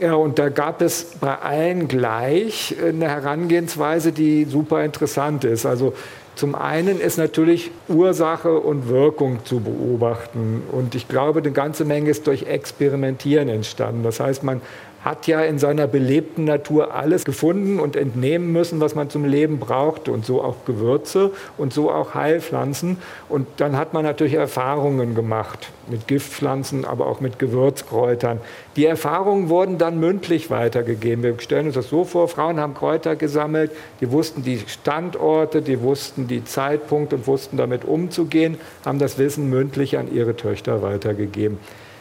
Ja, 0.00 0.14
und 0.14 0.38
da 0.38 0.48
gab 0.48 0.80
es 0.80 1.04
bei 1.20 1.34
allen 1.34 1.88
gleich 1.88 2.76
eine 2.80 3.08
Herangehensweise, 3.08 4.12
die 4.12 4.44
super 4.44 4.84
interessant 4.84 5.44
ist. 5.44 5.66
Also 5.66 5.92
zum 6.36 6.54
einen 6.54 7.00
ist 7.00 7.18
natürlich 7.18 7.72
Ursache 7.88 8.60
und 8.60 8.88
Wirkung 8.88 9.44
zu 9.44 9.58
beobachten. 9.58 10.62
Und 10.70 10.94
ich 10.94 11.08
glaube, 11.08 11.40
eine 11.40 11.50
ganze 11.50 11.84
Menge 11.84 12.10
ist 12.10 12.28
durch 12.28 12.44
Experimentieren 12.44 13.48
entstanden. 13.48 14.04
Das 14.04 14.20
heißt, 14.20 14.44
man 14.44 14.60
hat 15.04 15.26
ja 15.28 15.42
in 15.42 15.58
seiner 15.58 15.86
belebten 15.86 16.44
Natur 16.44 16.94
alles 16.94 17.24
gefunden 17.24 17.78
und 17.78 17.94
entnehmen 17.94 18.52
müssen, 18.52 18.80
was 18.80 18.94
man 18.94 19.10
zum 19.10 19.24
Leben 19.24 19.58
brauchte 19.60 20.10
und 20.10 20.26
so 20.26 20.42
auch 20.42 20.64
Gewürze 20.64 21.30
und 21.56 21.72
so 21.72 21.90
auch 21.90 22.14
Heilpflanzen. 22.14 22.98
Und 23.28 23.46
dann 23.58 23.76
hat 23.76 23.94
man 23.94 24.04
natürlich 24.04 24.34
Erfahrungen 24.34 25.14
gemacht 25.14 25.70
mit 25.88 26.08
Giftpflanzen, 26.08 26.84
aber 26.84 27.06
auch 27.06 27.20
mit 27.20 27.38
Gewürzkräutern. 27.38 28.40
Die 28.76 28.86
Erfahrungen 28.86 29.48
wurden 29.48 29.78
dann 29.78 30.00
mündlich 30.00 30.50
weitergegeben. 30.50 31.22
Wir 31.22 31.38
stellen 31.38 31.66
uns 31.66 31.76
das 31.76 31.88
so 31.88 32.04
vor, 32.04 32.28
Frauen 32.28 32.58
haben 32.58 32.74
Kräuter 32.74 33.16
gesammelt, 33.16 33.70
die 34.00 34.10
wussten 34.10 34.42
die 34.42 34.58
Standorte, 34.66 35.62
die 35.62 35.80
wussten 35.80 36.26
die 36.26 36.44
Zeitpunkte 36.44 37.16
und 37.16 37.26
wussten 37.26 37.56
damit 37.56 37.84
umzugehen, 37.84 38.58
haben 38.84 38.98
das 38.98 39.16
Wissen 39.16 39.48
mündlich 39.48 39.96
an 39.96 40.12
ihre 40.12 40.36
Töchter 40.36 40.82
weitergegeben. 40.82 41.58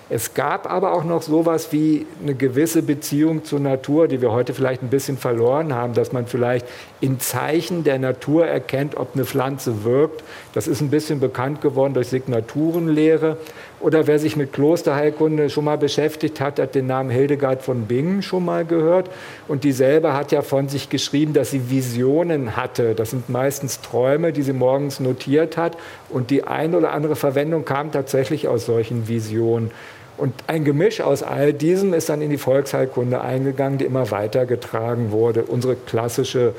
Es 0.09 0.33
gab 0.33 0.71
aber 0.71 0.93
auch 0.93 1.03
noch 1.03 1.21
sowas 1.21 1.73
wie 1.73 2.05
eine 2.21 2.33
gewisse 2.33 2.81
Beziehung 2.81 3.43
zur 3.43 3.59
Natur, 3.59 4.07
die 4.07 4.21
wir 4.21 4.31
heute 4.31 4.53
vielleicht 4.53 4.81
ein 4.81 4.89
bisschen 4.89 5.17
verloren 5.17 5.73
haben, 5.73 5.93
dass 5.93 6.13
man 6.13 6.27
vielleicht 6.27 6.65
in 7.01 7.19
Zeichen 7.19 7.83
der 7.83 7.99
Natur 7.99 8.47
erkennt, 8.47 8.95
ob 8.95 9.15
eine 9.15 9.25
Pflanze 9.25 9.83
wirkt. 9.83 10.23
Das 10.53 10.65
ist 10.67 10.79
ein 10.79 10.89
bisschen 10.89 11.19
bekannt 11.19 11.59
geworden 11.59 11.93
durch 11.93 12.07
Signaturenlehre. 12.07 13.37
Oder 13.81 14.07
wer 14.07 14.17
sich 14.17 14.37
mit 14.37 14.53
Klosterheilkunde 14.53 15.49
schon 15.49 15.65
mal 15.65 15.77
beschäftigt 15.77 16.39
hat, 16.39 16.57
hat 16.57 16.73
den 16.73 16.87
Namen 16.87 17.09
Hildegard 17.09 17.61
von 17.61 17.85
Bingen 17.85 18.21
schon 18.21 18.45
mal 18.45 18.63
gehört. 18.63 19.09
Und 19.49 19.65
die 19.65 19.73
selber 19.73 20.13
hat 20.13 20.31
ja 20.31 20.41
von 20.41 20.69
sich 20.69 20.89
geschrieben, 20.89 21.33
dass 21.33 21.51
sie 21.51 21.69
Visionen 21.69 22.55
hatte. 22.55 22.95
Das 22.95 23.09
sind 23.09 23.29
meistens 23.29 23.81
Träume, 23.81 24.31
die 24.31 24.41
sie 24.41 24.53
morgens 24.53 25.01
notiert 25.01 25.57
hat. 25.57 25.77
Und 26.09 26.31
die 26.31 26.45
eine 26.45 26.77
oder 26.77 26.93
andere 26.93 27.17
Verwendung 27.17 27.65
kam 27.65 27.91
tatsächlich 27.91 28.47
aus 28.47 28.65
solchen 28.65 29.09
Visionen. 29.09 29.69
Und 30.17 30.33
ein 30.47 30.63
Gemisch 30.63 31.00
aus 31.01 31.21
all 31.21 31.53
diesem 31.53 31.93
ist 31.93 32.09
dann 32.09 32.21
in 32.21 32.31
die 32.31 32.38
Volksheilkunde 32.38 33.21
eingegangen, 33.21 33.77
die 33.77 33.86
immer 33.86 34.09
weitergetragen 34.09 35.12
wurde. 35.12 35.43
Unsere 35.43 35.75
klassische 35.75 36.53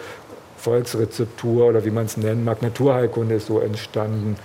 Volksrezeptur 0.57 1.67
oder 1.67 1.85
wie 1.85 1.91
man 1.91 2.07
es 2.07 2.17
nennen 2.17 2.45
mag, 2.45 2.63
Naturheilkunde 2.63 3.35
ist 3.37 3.47
so 3.47 3.61
entstanden. 3.61 4.37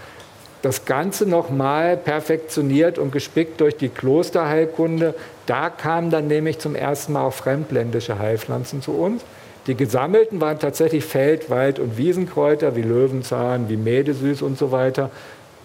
Das 0.63 0.85
Ganze 0.85 1.27
nochmal 1.27 1.97
perfektioniert 1.97 2.97
und 2.97 3.11
gespickt 3.11 3.59
durch 3.59 3.75
die 3.75 3.89
Klosterheilkunde. 3.89 5.13
Da 5.45 5.69
kamen 5.69 6.09
dann 6.09 6.27
nämlich 6.27 6.59
zum 6.59 6.73
ersten 6.73 7.13
Mal 7.13 7.25
auch 7.25 7.33
fremdländische 7.33 8.17
Heilpflanzen 8.17 8.81
zu 8.81 8.93
uns. 8.93 9.23
Die 9.67 9.75
gesammelten 9.75 10.41
waren 10.41 10.59
tatsächlich 10.59 11.05
Feld-, 11.05 11.49
Wald- 11.49 11.79
und 11.79 11.97
Wiesenkräuter 11.97 12.75
wie 12.75 12.81
Löwenzahn, 12.81 13.69
wie 13.69 13.77
Medesüß 13.77 14.41
und 14.41 14.57
so 14.57 14.71
weiter. 14.71 15.09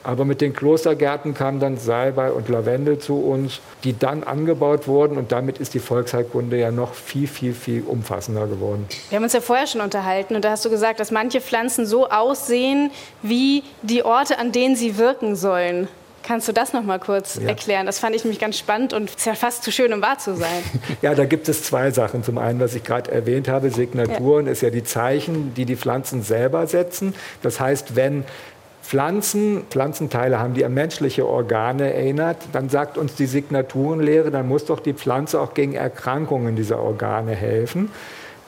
Aber 0.05 0.25
mit 0.25 0.41
den 0.41 0.53
Klostergärten 0.53 1.35
kamen 1.35 1.61
dann 1.61 1.77
Salbei 1.77 2.31
und 2.33 2.49
Lavendel 2.49 2.99
zu 2.99 3.21
uns, 3.21 3.61
die 3.85 3.99
dann 3.99 4.25
angebaut 4.25 4.87
wurden. 4.87 5.19
Und 5.19 5.33
damit 5.33 5.59
ist 5.59 5.75
die 5.75 5.81
Volksheilkunde 5.81 6.59
ja 6.59 6.71
noch 6.71 6.95
viel, 6.95 7.27
viel, 7.27 7.53
viel 7.55 7.83
umfassender 7.83 8.47
geworden. 8.47 8.87
Wir 9.11 9.17
haben 9.17 9.25
uns 9.25 9.33
ja 9.33 9.41
vorher 9.41 9.67
schon 9.67 9.81
unterhalten 9.81 10.37
und 10.37 10.45
da 10.45 10.51
hast 10.51 10.65
du 10.65 10.71
gesagt, 10.71 11.01
dass 11.01 11.11
manche 11.11 11.41
Pflanzen 11.41 11.87
so 11.87 12.09
aussehen 12.09 12.91
wie 13.23 13.63
die 13.83 14.05
Orte, 14.05 14.39
an 14.39 14.53
denen 14.53 14.77
sie 14.77 14.99
wirken 14.99 15.37
sollen. 15.37 15.89
Kannst 16.29 16.47
du 16.47 16.53
das 16.53 16.75
noch 16.75 16.83
mal 16.83 16.99
kurz 16.99 17.37
ja. 17.37 17.49
erklären? 17.49 17.87
Das 17.87 18.01
fand 18.01 18.15
ich 18.15 18.23
nämlich 18.23 18.39
ganz 18.39 18.59
spannend 18.59 18.93
und 18.93 19.09
ist 19.09 19.25
ja 19.25 19.35
fast 19.35 19.63
zu 19.63 19.73
schön, 19.73 19.95
um 19.95 20.03
wahr 20.03 20.19
zu 20.19 20.37
sein. 20.37 20.63
ja, 21.03 21.15
da 21.15 21.25
gibt 21.25 21.49
es 21.49 21.63
zwei 21.63 21.91
Sachen. 21.91 22.23
Zum 22.23 22.37
einen, 22.37 22.61
was 22.61 22.75
ich 22.75 22.85
gerade 22.85 23.11
erwähnt 23.11 23.49
habe, 23.49 23.71
Signaturen 23.71 24.45
ja. 24.45 24.53
ist 24.53 24.61
ja 24.61 24.69
die 24.69 24.85
Zeichen, 24.85 25.55
die 25.55 25.65
die 25.65 25.77
Pflanzen 25.77 26.23
selber 26.23 26.67
setzen. 26.67 27.15
Das 27.41 27.61
heißt, 27.61 27.97
wenn 27.97 28.25
Pflanzen, 28.89 29.65
Pflanzenteile 29.69 30.39
haben, 30.41 30.55
die 30.55 30.65
an 30.65 30.73
menschliche 30.73 31.27
Organe 31.27 31.93
erinnert, 31.93 32.39
dann 32.53 32.71
sagt 32.71 32.97
uns 32.97 33.15
die 33.15 33.27
Signaturenlehre, 33.27 34.31
dann 34.31 34.49
muss 34.49 34.65
doch 34.65 34.81
die 34.81 34.95
Pflanze 34.95 35.43
auch 35.43 35.53
gegen 35.53 35.75
Erkrankungen 35.75 36.57
dieser 36.57 36.79
Organe 36.81 37.33
helfen. 37.33 37.91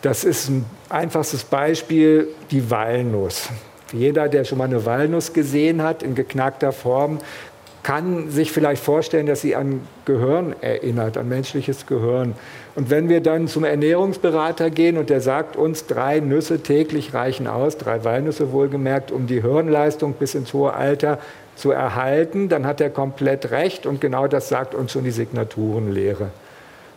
Das 0.00 0.24
ist 0.24 0.48
ein 0.48 0.64
einfachstes 0.88 1.44
Beispiel, 1.44 2.28
die 2.50 2.70
Walnuss. 2.70 3.50
Jeder, 3.92 4.30
der 4.30 4.44
schon 4.44 4.56
mal 4.56 4.64
eine 4.64 4.86
Walnuss 4.86 5.34
gesehen 5.34 5.82
hat, 5.82 6.02
in 6.02 6.14
geknackter 6.14 6.72
Form, 6.72 7.18
kann 7.82 8.30
sich 8.30 8.52
vielleicht 8.52 8.82
vorstellen, 8.82 9.26
dass 9.26 9.40
sie 9.40 9.56
an 9.56 9.80
Gehirn 10.04 10.54
erinnert, 10.60 11.16
an 11.16 11.28
menschliches 11.28 11.86
Gehirn. 11.86 12.34
Und 12.74 12.90
wenn 12.90 13.08
wir 13.08 13.20
dann 13.20 13.48
zum 13.48 13.64
Ernährungsberater 13.64 14.70
gehen 14.70 14.98
und 14.98 15.10
der 15.10 15.20
sagt 15.20 15.56
uns, 15.56 15.86
drei 15.86 16.20
Nüsse 16.20 16.62
täglich 16.62 17.14
reichen 17.14 17.46
aus, 17.46 17.78
drei 17.78 18.04
Walnüsse 18.04 18.52
wohlgemerkt, 18.52 19.10
um 19.10 19.26
die 19.26 19.42
Hirnleistung 19.42 20.14
bis 20.14 20.34
ins 20.34 20.52
hohe 20.52 20.74
Alter 20.74 21.18
zu 21.56 21.70
erhalten, 21.70 22.48
dann 22.48 22.66
hat 22.66 22.80
er 22.80 22.90
komplett 22.90 23.50
recht 23.50 23.86
und 23.86 24.00
genau 24.00 24.26
das 24.26 24.48
sagt 24.48 24.74
uns 24.74 24.92
schon 24.92 25.04
die 25.04 25.10
Signaturenlehre. 25.10 26.30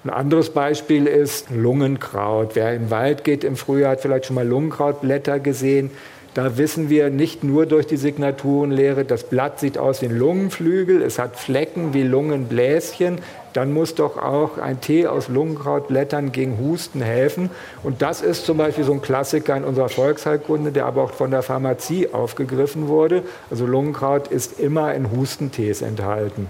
Ein 0.05 0.09
anderes 0.09 0.49
Beispiel 0.49 1.07
ist 1.07 1.49
Lungenkraut. 1.49 2.55
Wer 2.55 2.73
den 2.73 2.91
Wald 2.91 3.23
geht 3.23 3.45
im 3.45 3.55
Frühjahr, 3.55 3.91
hat 3.91 4.01
vielleicht 4.01 4.25
schon 4.25 4.35
mal 4.35 4.45
Lungenkrautblätter 4.45 5.39
gesehen. 5.39 5.91
Da 6.33 6.57
wissen 6.57 6.89
wir 6.89 7.11
nicht 7.11 7.43
nur 7.43 7.67
durch 7.67 7.85
die 7.85 7.97
Signaturenlehre, 7.97 9.05
das 9.05 9.23
Blatt 9.23 9.59
sieht 9.59 9.77
aus 9.77 10.01
wie 10.01 10.07
ein 10.07 10.17
Lungenflügel, 10.17 11.03
es 11.03 11.19
hat 11.19 11.37
Flecken 11.37 11.93
wie 11.93 12.01
Lungenbläschen. 12.01 13.19
Dann 13.53 13.71
muss 13.71 13.93
doch 13.93 14.17
auch 14.17 14.57
ein 14.57 14.81
Tee 14.81 15.05
aus 15.05 15.27
Lungenkrautblättern 15.27 16.31
gegen 16.31 16.57
Husten 16.57 17.03
helfen. 17.03 17.51
Und 17.83 18.01
das 18.01 18.21
ist 18.23 18.47
zum 18.47 18.57
Beispiel 18.57 18.83
so 18.83 18.93
ein 18.93 19.01
Klassiker 19.03 19.55
in 19.55 19.63
unserer 19.63 19.89
Volksheilkunde, 19.89 20.71
der 20.71 20.87
aber 20.87 21.03
auch 21.03 21.11
von 21.11 21.29
der 21.29 21.43
Pharmazie 21.43 22.09
aufgegriffen 22.13 22.87
wurde. 22.87 23.21
Also 23.51 23.67
Lungenkraut 23.67 24.27
ist 24.27 24.59
immer 24.59 24.95
in 24.95 25.11
Hustentees 25.11 25.83
enthalten. 25.83 26.49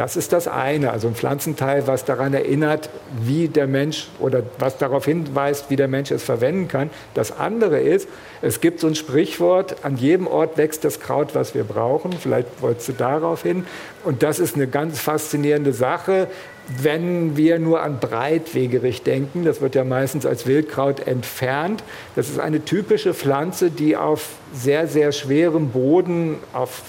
Das 0.00 0.16
ist 0.16 0.32
das 0.32 0.48
eine, 0.48 0.92
also 0.92 1.08
ein 1.08 1.14
Pflanzenteil, 1.14 1.86
was 1.86 2.06
daran 2.06 2.32
erinnert, 2.32 2.88
wie 3.22 3.48
der 3.48 3.66
Mensch 3.66 4.08
oder 4.18 4.44
was 4.58 4.78
darauf 4.78 5.04
hinweist, 5.04 5.68
wie 5.68 5.76
der 5.76 5.88
Mensch 5.88 6.10
es 6.10 6.22
verwenden 6.22 6.68
kann. 6.68 6.88
Das 7.12 7.38
andere 7.38 7.80
ist, 7.80 8.08
es 8.40 8.62
gibt 8.62 8.80
so 8.80 8.86
ein 8.86 8.94
Sprichwort, 8.94 9.84
an 9.84 9.98
jedem 9.98 10.26
Ort 10.26 10.56
wächst 10.56 10.84
das 10.84 11.00
Kraut, 11.00 11.34
was 11.34 11.54
wir 11.54 11.64
brauchen. 11.64 12.14
Vielleicht 12.14 12.62
wolltest 12.62 12.88
du 12.88 12.92
darauf 12.94 13.42
hin. 13.42 13.66
Und 14.02 14.22
das 14.22 14.38
ist 14.38 14.56
eine 14.56 14.68
ganz 14.68 14.98
faszinierende 15.00 15.74
Sache. 15.74 16.28
Wenn 16.80 17.36
wir 17.36 17.58
nur 17.58 17.82
an 17.82 18.00
Breitwegerich 18.00 19.02
denken, 19.02 19.44
das 19.44 19.60
wird 19.60 19.74
ja 19.74 19.84
meistens 19.84 20.24
als 20.24 20.46
Wildkraut 20.46 21.06
entfernt. 21.06 21.84
Das 22.16 22.30
ist 22.30 22.40
eine 22.40 22.64
typische 22.64 23.12
Pflanze, 23.12 23.70
die 23.70 23.98
auf 23.98 24.30
sehr, 24.54 24.86
sehr 24.86 25.12
schwerem 25.12 25.68
Boden, 25.68 26.38
auf 26.54 26.80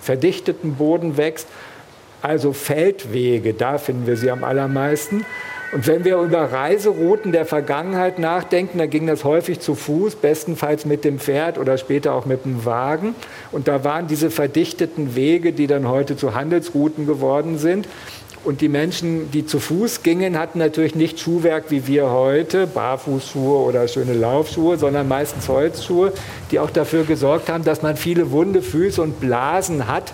verdichtetem 0.00 0.76
Boden 0.76 1.18
wächst 1.18 1.46
also 2.24 2.52
Feldwege, 2.54 3.52
da 3.52 3.76
finden 3.76 4.06
wir 4.06 4.16
sie 4.16 4.30
am 4.30 4.44
allermeisten. 4.44 5.26
Und 5.72 5.86
wenn 5.86 6.04
wir 6.04 6.18
über 6.18 6.52
Reiserouten 6.52 7.32
der 7.32 7.44
Vergangenheit 7.44 8.18
nachdenken, 8.18 8.78
dann 8.78 8.88
ging 8.88 9.06
das 9.06 9.24
häufig 9.24 9.60
zu 9.60 9.74
Fuß, 9.74 10.14
bestenfalls 10.16 10.86
mit 10.86 11.04
dem 11.04 11.18
Pferd 11.18 11.58
oder 11.58 11.76
später 11.76 12.14
auch 12.14 12.26
mit 12.26 12.44
dem 12.44 12.64
Wagen. 12.64 13.14
Und 13.52 13.68
da 13.68 13.84
waren 13.84 14.06
diese 14.06 14.30
verdichteten 14.30 15.16
Wege, 15.16 15.52
die 15.52 15.66
dann 15.66 15.88
heute 15.88 16.16
zu 16.16 16.34
Handelsrouten 16.34 17.06
geworden 17.06 17.58
sind. 17.58 17.88
Und 18.44 18.60
die 18.60 18.68
Menschen, 18.68 19.30
die 19.30 19.44
zu 19.46 19.58
Fuß 19.58 20.02
gingen, 20.02 20.38
hatten 20.38 20.58
natürlich 20.58 20.94
nicht 20.94 21.18
Schuhwerk 21.18 21.64
wie 21.70 21.86
wir 21.86 22.10
heute, 22.10 22.66
Barfußschuhe 22.66 23.64
oder 23.64 23.88
schöne 23.88 24.12
Laufschuhe, 24.14 24.76
sondern 24.76 25.08
meistens 25.08 25.48
Holzschuhe, 25.48 26.12
die 26.50 26.58
auch 26.58 26.70
dafür 26.70 27.04
gesorgt 27.04 27.48
haben, 27.48 27.64
dass 27.64 27.82
man 27.82 27.96
viele 27.96 28.30
wunde 28.30 28.62
Füße 28.62 29.02
und 29.02 29.18
Blasen 29.18 29.88
hat 29.88 30.12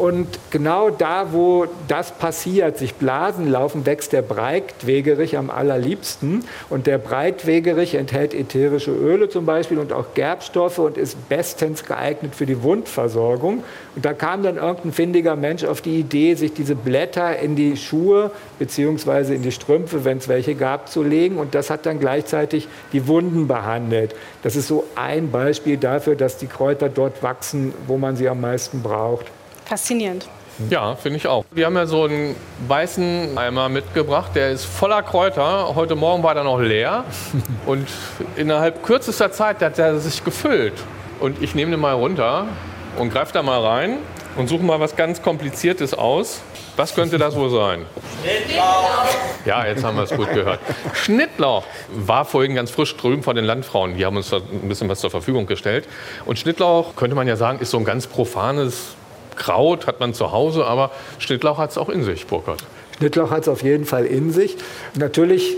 und 0.00 0.26
genau 0.50 0.88
da, 0.88 1.34
wo 1.34 1.66
das 1.86 2.12
passiert, 2.12 2.78
sich 2.78 2.94
Blasen 2.94 3.50
laufen, 3.50 3.84
wächst 3.84 4.14
der 4.14 4.22
Breitwegerich 4.22 5.36
am 5.36 5.50
allerliebsten. 5.50 6.42
Und 6.70 6.86
der 6.86 6.96
Breitwegerich 6.96 7.96
enthält 7.96 8.32
ätherische 8.32 8.92
Öle 8.92 9.28
zum 9.28 9.44
Beispiel 9.44 9.78
und 9.78 9.92
auch 9.92 10.14
Gerbstoffe 10.14 10.78
und 10.78 10.96
ist 10.96 11.28
bestens 11.28 11.84
geeignet 11.84 12.34
für 12.34 12.46
die 12.46 12.62
Wundversorgung. 12.62 13.62
Und 13.94 14.04
da 14.06 14.14
kam 14.14 14.42
dann 14.42 14.56
irgendein 14.56 14.92
findiger 14.92 15.36
Mensch 15.36 15.64
auf 15.64 15.82
die 15.82 16.00
Idee, 16.00 16.32
sich 16.32 16.54
diese 16.54 16.76
Blätter 16.76 17.38
in 17.38 17.54
die 17.54 17.76
Schuhe 17.76 18.30
bzw. 18.58 19.34
in 19.34 19.42
die 19.42 19.52
Strümpfe, 19.52 20.06
wenn 20.06 20.16
es 20.16 20.28
welche 20.28 20.54
gab, 20.54 20.88
zu 20.88 21.02
legen. 21.02 21.36
Und 21.36 21.54
das 21.54 21.68
hat 21.68 21.84
dann 21.84 22.00
gleichzeitig 22.00 22.68
die 22.94 23.06
Wunden 23.06 23.48
behandelt. 23.48 24.14
Das 24.42 24.56
ist 24.56 24.66
so 24.66 24.84
ein 24.94 25.30
Beispiel 25.30 25.76
dafür, 25.76 26.16
dass 26.16 26.38
die 26.38 26.46
Kräuter 26.46 26.88
dort 26.88 27.22
wachsen, 27.22 27.74
wo 27.86 27.98
man 27.98 28.16
sie 28.16 28.30
am 28.30 28.40
meisten 28.40 28.80
braucht. 28.80 29.26
Faszinierend. 29.70 30.26
Ja, 30.68 30.96
finde 30.96 31.18
ich 31.18 31.28
auch. 31.28 31.44
Wir 31.52 31.66
haben 31.66 31.76
ja 31.76 31.86
so 31.86 32.02
einen 32.02 32.34
weißen 32.66 33.38
Eimer 33.38 33.68
mitgebracht, 33.68 34.32
der 34.34 34.50
ist 34.50 34.64
voller 34.64 35.00
Kräuter. 35.04 35.76
Heute 35.76 35.94
Morgen 35.94 36.24
war 36.24 36.34
der 36.34 36.42
noch 36.42 36.58
leer 36.58 37.04
und 37.66 37.86
innerhalb 38.34 38.82
kürzester 38.82 39.30
Zeit 39.30 39.62
hat 39.62 39.78
er 39.78 40.00
sich 40.00 40.24
gefüllt. 40.24 40.72
Und 41.20 41.40
ich 41.40 41.54
nehme 41.54 41.70
den 41.70 41.78
mal 41.78 41.94
runter 41.94 42.46
und 42.98 43.12
greife 43.12 43.32
da 43.32 43.44
mal 43.44 43.64
rein 43.64 43.98
und 44.34 44.48
suche 44.48 44.64
mal 44.64 44.80
was 44.80 44.96
ganz 44.96 45.22
Kompliziertes 45.22 45.94
aus. 45.94 46.42
Was 46.74 46.96
könnte 46.96 47.16
das 47.16 47.36
wohl 47.36 47.50
sein? 47.50 47.86
Schnittlauch. 48.20 49.06
Ja, 49.44 49.64
jetzt 49.66 49.84
haben 49.84 49.96
wir 49.96 50.02
es 50.02 50.10
gut 50.10 50.32
gehört. 50.32 50.58
Schnittlauch 50.94 51.62
war 51.92 52.24
vorhin 52.24 52.56
ganz 52.56 52.72
frisch 52.72 52.96
drüben 52.96 53.22
von 53.22 53.36
den 53.36 53.44
Landfrauen. 53.44 53.96
Die 53.96 54.04
haben 54.04 54.16
uns 54.16 54.30
da 54.30 54.38
ein 54.38 54.68
bisschen 54.68 54.88
was 54.88 54.98
zur 54.98 55.10
Verfügung 55.10 55.46
gestellt. 55.46 55.86
Und 56.26 56.40
Schnittlauch, 56.40 56.96
könnte 56.96 57.14
man 57.14 57.28
ja 57.28 57.36
sagen, 57.36 57.60
ist 57.60 57.70
so 57.70 57.78
ein 57.78 57.84
ganz 57.84 58.08
profanes 58.08 58.96
Kraut 59.40 59.86
hat 59.86 60.00
man 60.00 60.12
zu 60.12 60.32
Hause, 60.32 60.66
aber 60.66 60.90
Schnittlauch 61.18 61.58
hat 61.58 61.70
es 61.70 61.78
auch 61.78 61.88
in 61.88 62.04
sich, 62.04 62.26
Burkhard. 62.26 62.62
Schnittlauch 62.98 63.30
hat 63.30 63.42
es 63.42 63.48
auf 63.48 63.62
jeden 63.62 63.86
Fall 63.86 64.04
in 64.04 64.30
sich. 64.30 64.56
Natürlich 64.94 65.56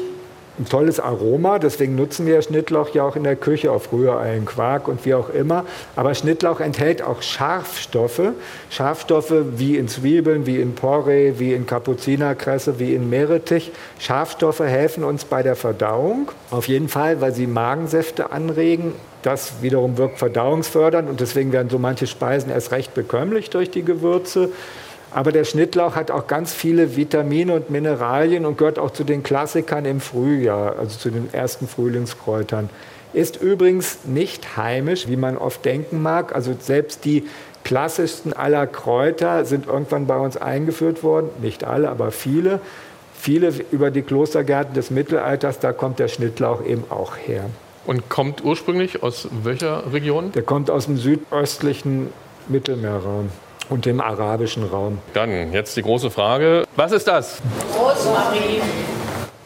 ein 0.59 0.67
tolles 0.67 1.01
Aroma, 1.01 1.59
deswegen 1.59 1.97
nutzen 1.97 2.25
wir 2.27 2.41
Schnittlauch 2.43 2.91
ja 2.91 3.03
auch 3.03 3.17
in 3.17 3.25
der 3.25 3.35
Küche 3.35 3.73
auf 3.73 3.93
Rührei, 3.93 4.41
Quark 4.45 4.87
und 4.87 5.05
wie 5.05 5.15
auch 5.15 5.31
immer. 5.31 5.65
Aber 5.97 6.15
Schnittlauch 6.15 6.61
enthält 6.61 7.03
auch 7.03 7.23
Scharfstoffe. 7.23 8.33
Scharfstoffe 8.71 9.35
wie 9.57 9.77
in 9.77 9.89
Zwiebeln, 9.89 10.47
wie 10.47 10.61
in 10.61 10.77
Porree, 10.77 11.35
wie 11.39 11.55
in 11.55 11.67
Kapuzinerkresse, 11.67 12.79
wie 12.79 12.95
in 12.95 13.11
Meerrettich. 13.11 13.73
Scharfstoffe 13.99 14.61
helfen 14.61 15.03
uns 15.03 15.25
bei 15.25 15.43
der 15.43 15.57
Verdauung. 15.57 16.31
Auf 16.53 16.69
jeden 16.69 16.89
Fall, 16.89 17.21
weil 17.21 17.35
sie 17.35 17.49
Magensäfte 17.49 18.31
anregen. 18.31 18.93
Das 19.23 19.63
wiederum 19.63 19.99
wirkt 19.99 20.19
verdauungsfördernd 20.19 21.09
und 21.09 21.21
deswegen 21.21 21.53
werden 21.53 21.71
so 21.71 21.79
manche 21.79 22.07
Speisen 22.07 22.51
erst 22.51 22.73
recht 22.73 22.93
bekömmlich 22.95 23.51
durch 23.51 23.71
die 23.71 23.85
Gewürze. 23.85 24.51
Aber 25.15 25.31
der 25.31 25.45
Schnittlauch 25.45 25.95
hat 25.95 26.11
auch 26.11 26.27
ganz 26.27 26.53
viele 26.53 26.97
Vitamine 26.97 27.55
und 27.55 27.71
Mineralien 27.71 28.47
und 28.47 28.59
gehört 28.59 28.79
auch 28.79 28.91
zu 28.91 29.05
den 29.05 29.23
Klassikern 29.23 29.85
im 29.85 30.01
Frühjahr, 30.01 30.79
also 30.79 30.99
zu 30.99 31.11
den 31.11 31.33
ersten 31.33 31.69
Frühlingskräutern. 31.69 32.71
Ist 33.13 33.41
übrigens 33.41 33.99
nicht 34.05 34.57
heimisch, 34.57 35.07
wie 35.09 35.17
man 35.17 35.37
oft 35.37 35.65
denken 35.67 36.01
mag. 36.01 36.35
Also 36.35 36.55
selbst 36.59 37.05
die 37.05 37.25
klassischsten 37.63 38.33
aller 38.33 38.67
Kräuter 38.67 39.45
sind 39.45 39.67
irgendwann 39.67 40.07
bei 40.07 40.17
uns 40.17 40.39
eingeführt 40.39 41.03
worden. 41.03 41.29
Nicht 41.43 41.65
alle, 41.65 41.91
aber 41.91 42.11
viele. 42.11 42.61
Viele 43.15 43.53
über 43.71 43.91
die 43.91 44.03
Klostergärten 44.03 44.75
des 44.75 44.91
Mittelalters, 44.91 45.61
da 45.61 45.73
kommt 45.73 45.99
der 45.99 46.09
Schnittlauch 46.09 46.65
eben 46.65 46.85
auch 46.89 47.17
her. 47.17 47.45
Und 47.85 48.09
kommt 48.09 48.45
ursprünglich 48.45 49.03
aus 49.03 49.29
welcher 49.43 49.93
Region? 49.93 50.33
Der 50.33 50.43
kommt 50.43 50.71
aus 50.71 50.87
dem 50.87 50.97
südöstlichen 50.97 52.13
Mittelmeerraum 52.49 53.31
und 53.69 53.87
dem 53.87 54.01
arabischen 54.01 54.65
Raum. 54.65 54.99
Dann 55.15 55.53
jetzt 55.53 55.77
die 55.77 55.83
große 55.83 56.11
Frage: 56.11 56.65
Was 56.77 56.93
ist 56.93 57.09
das? 57.09 57.43
Rosmarin. 57.77 58.63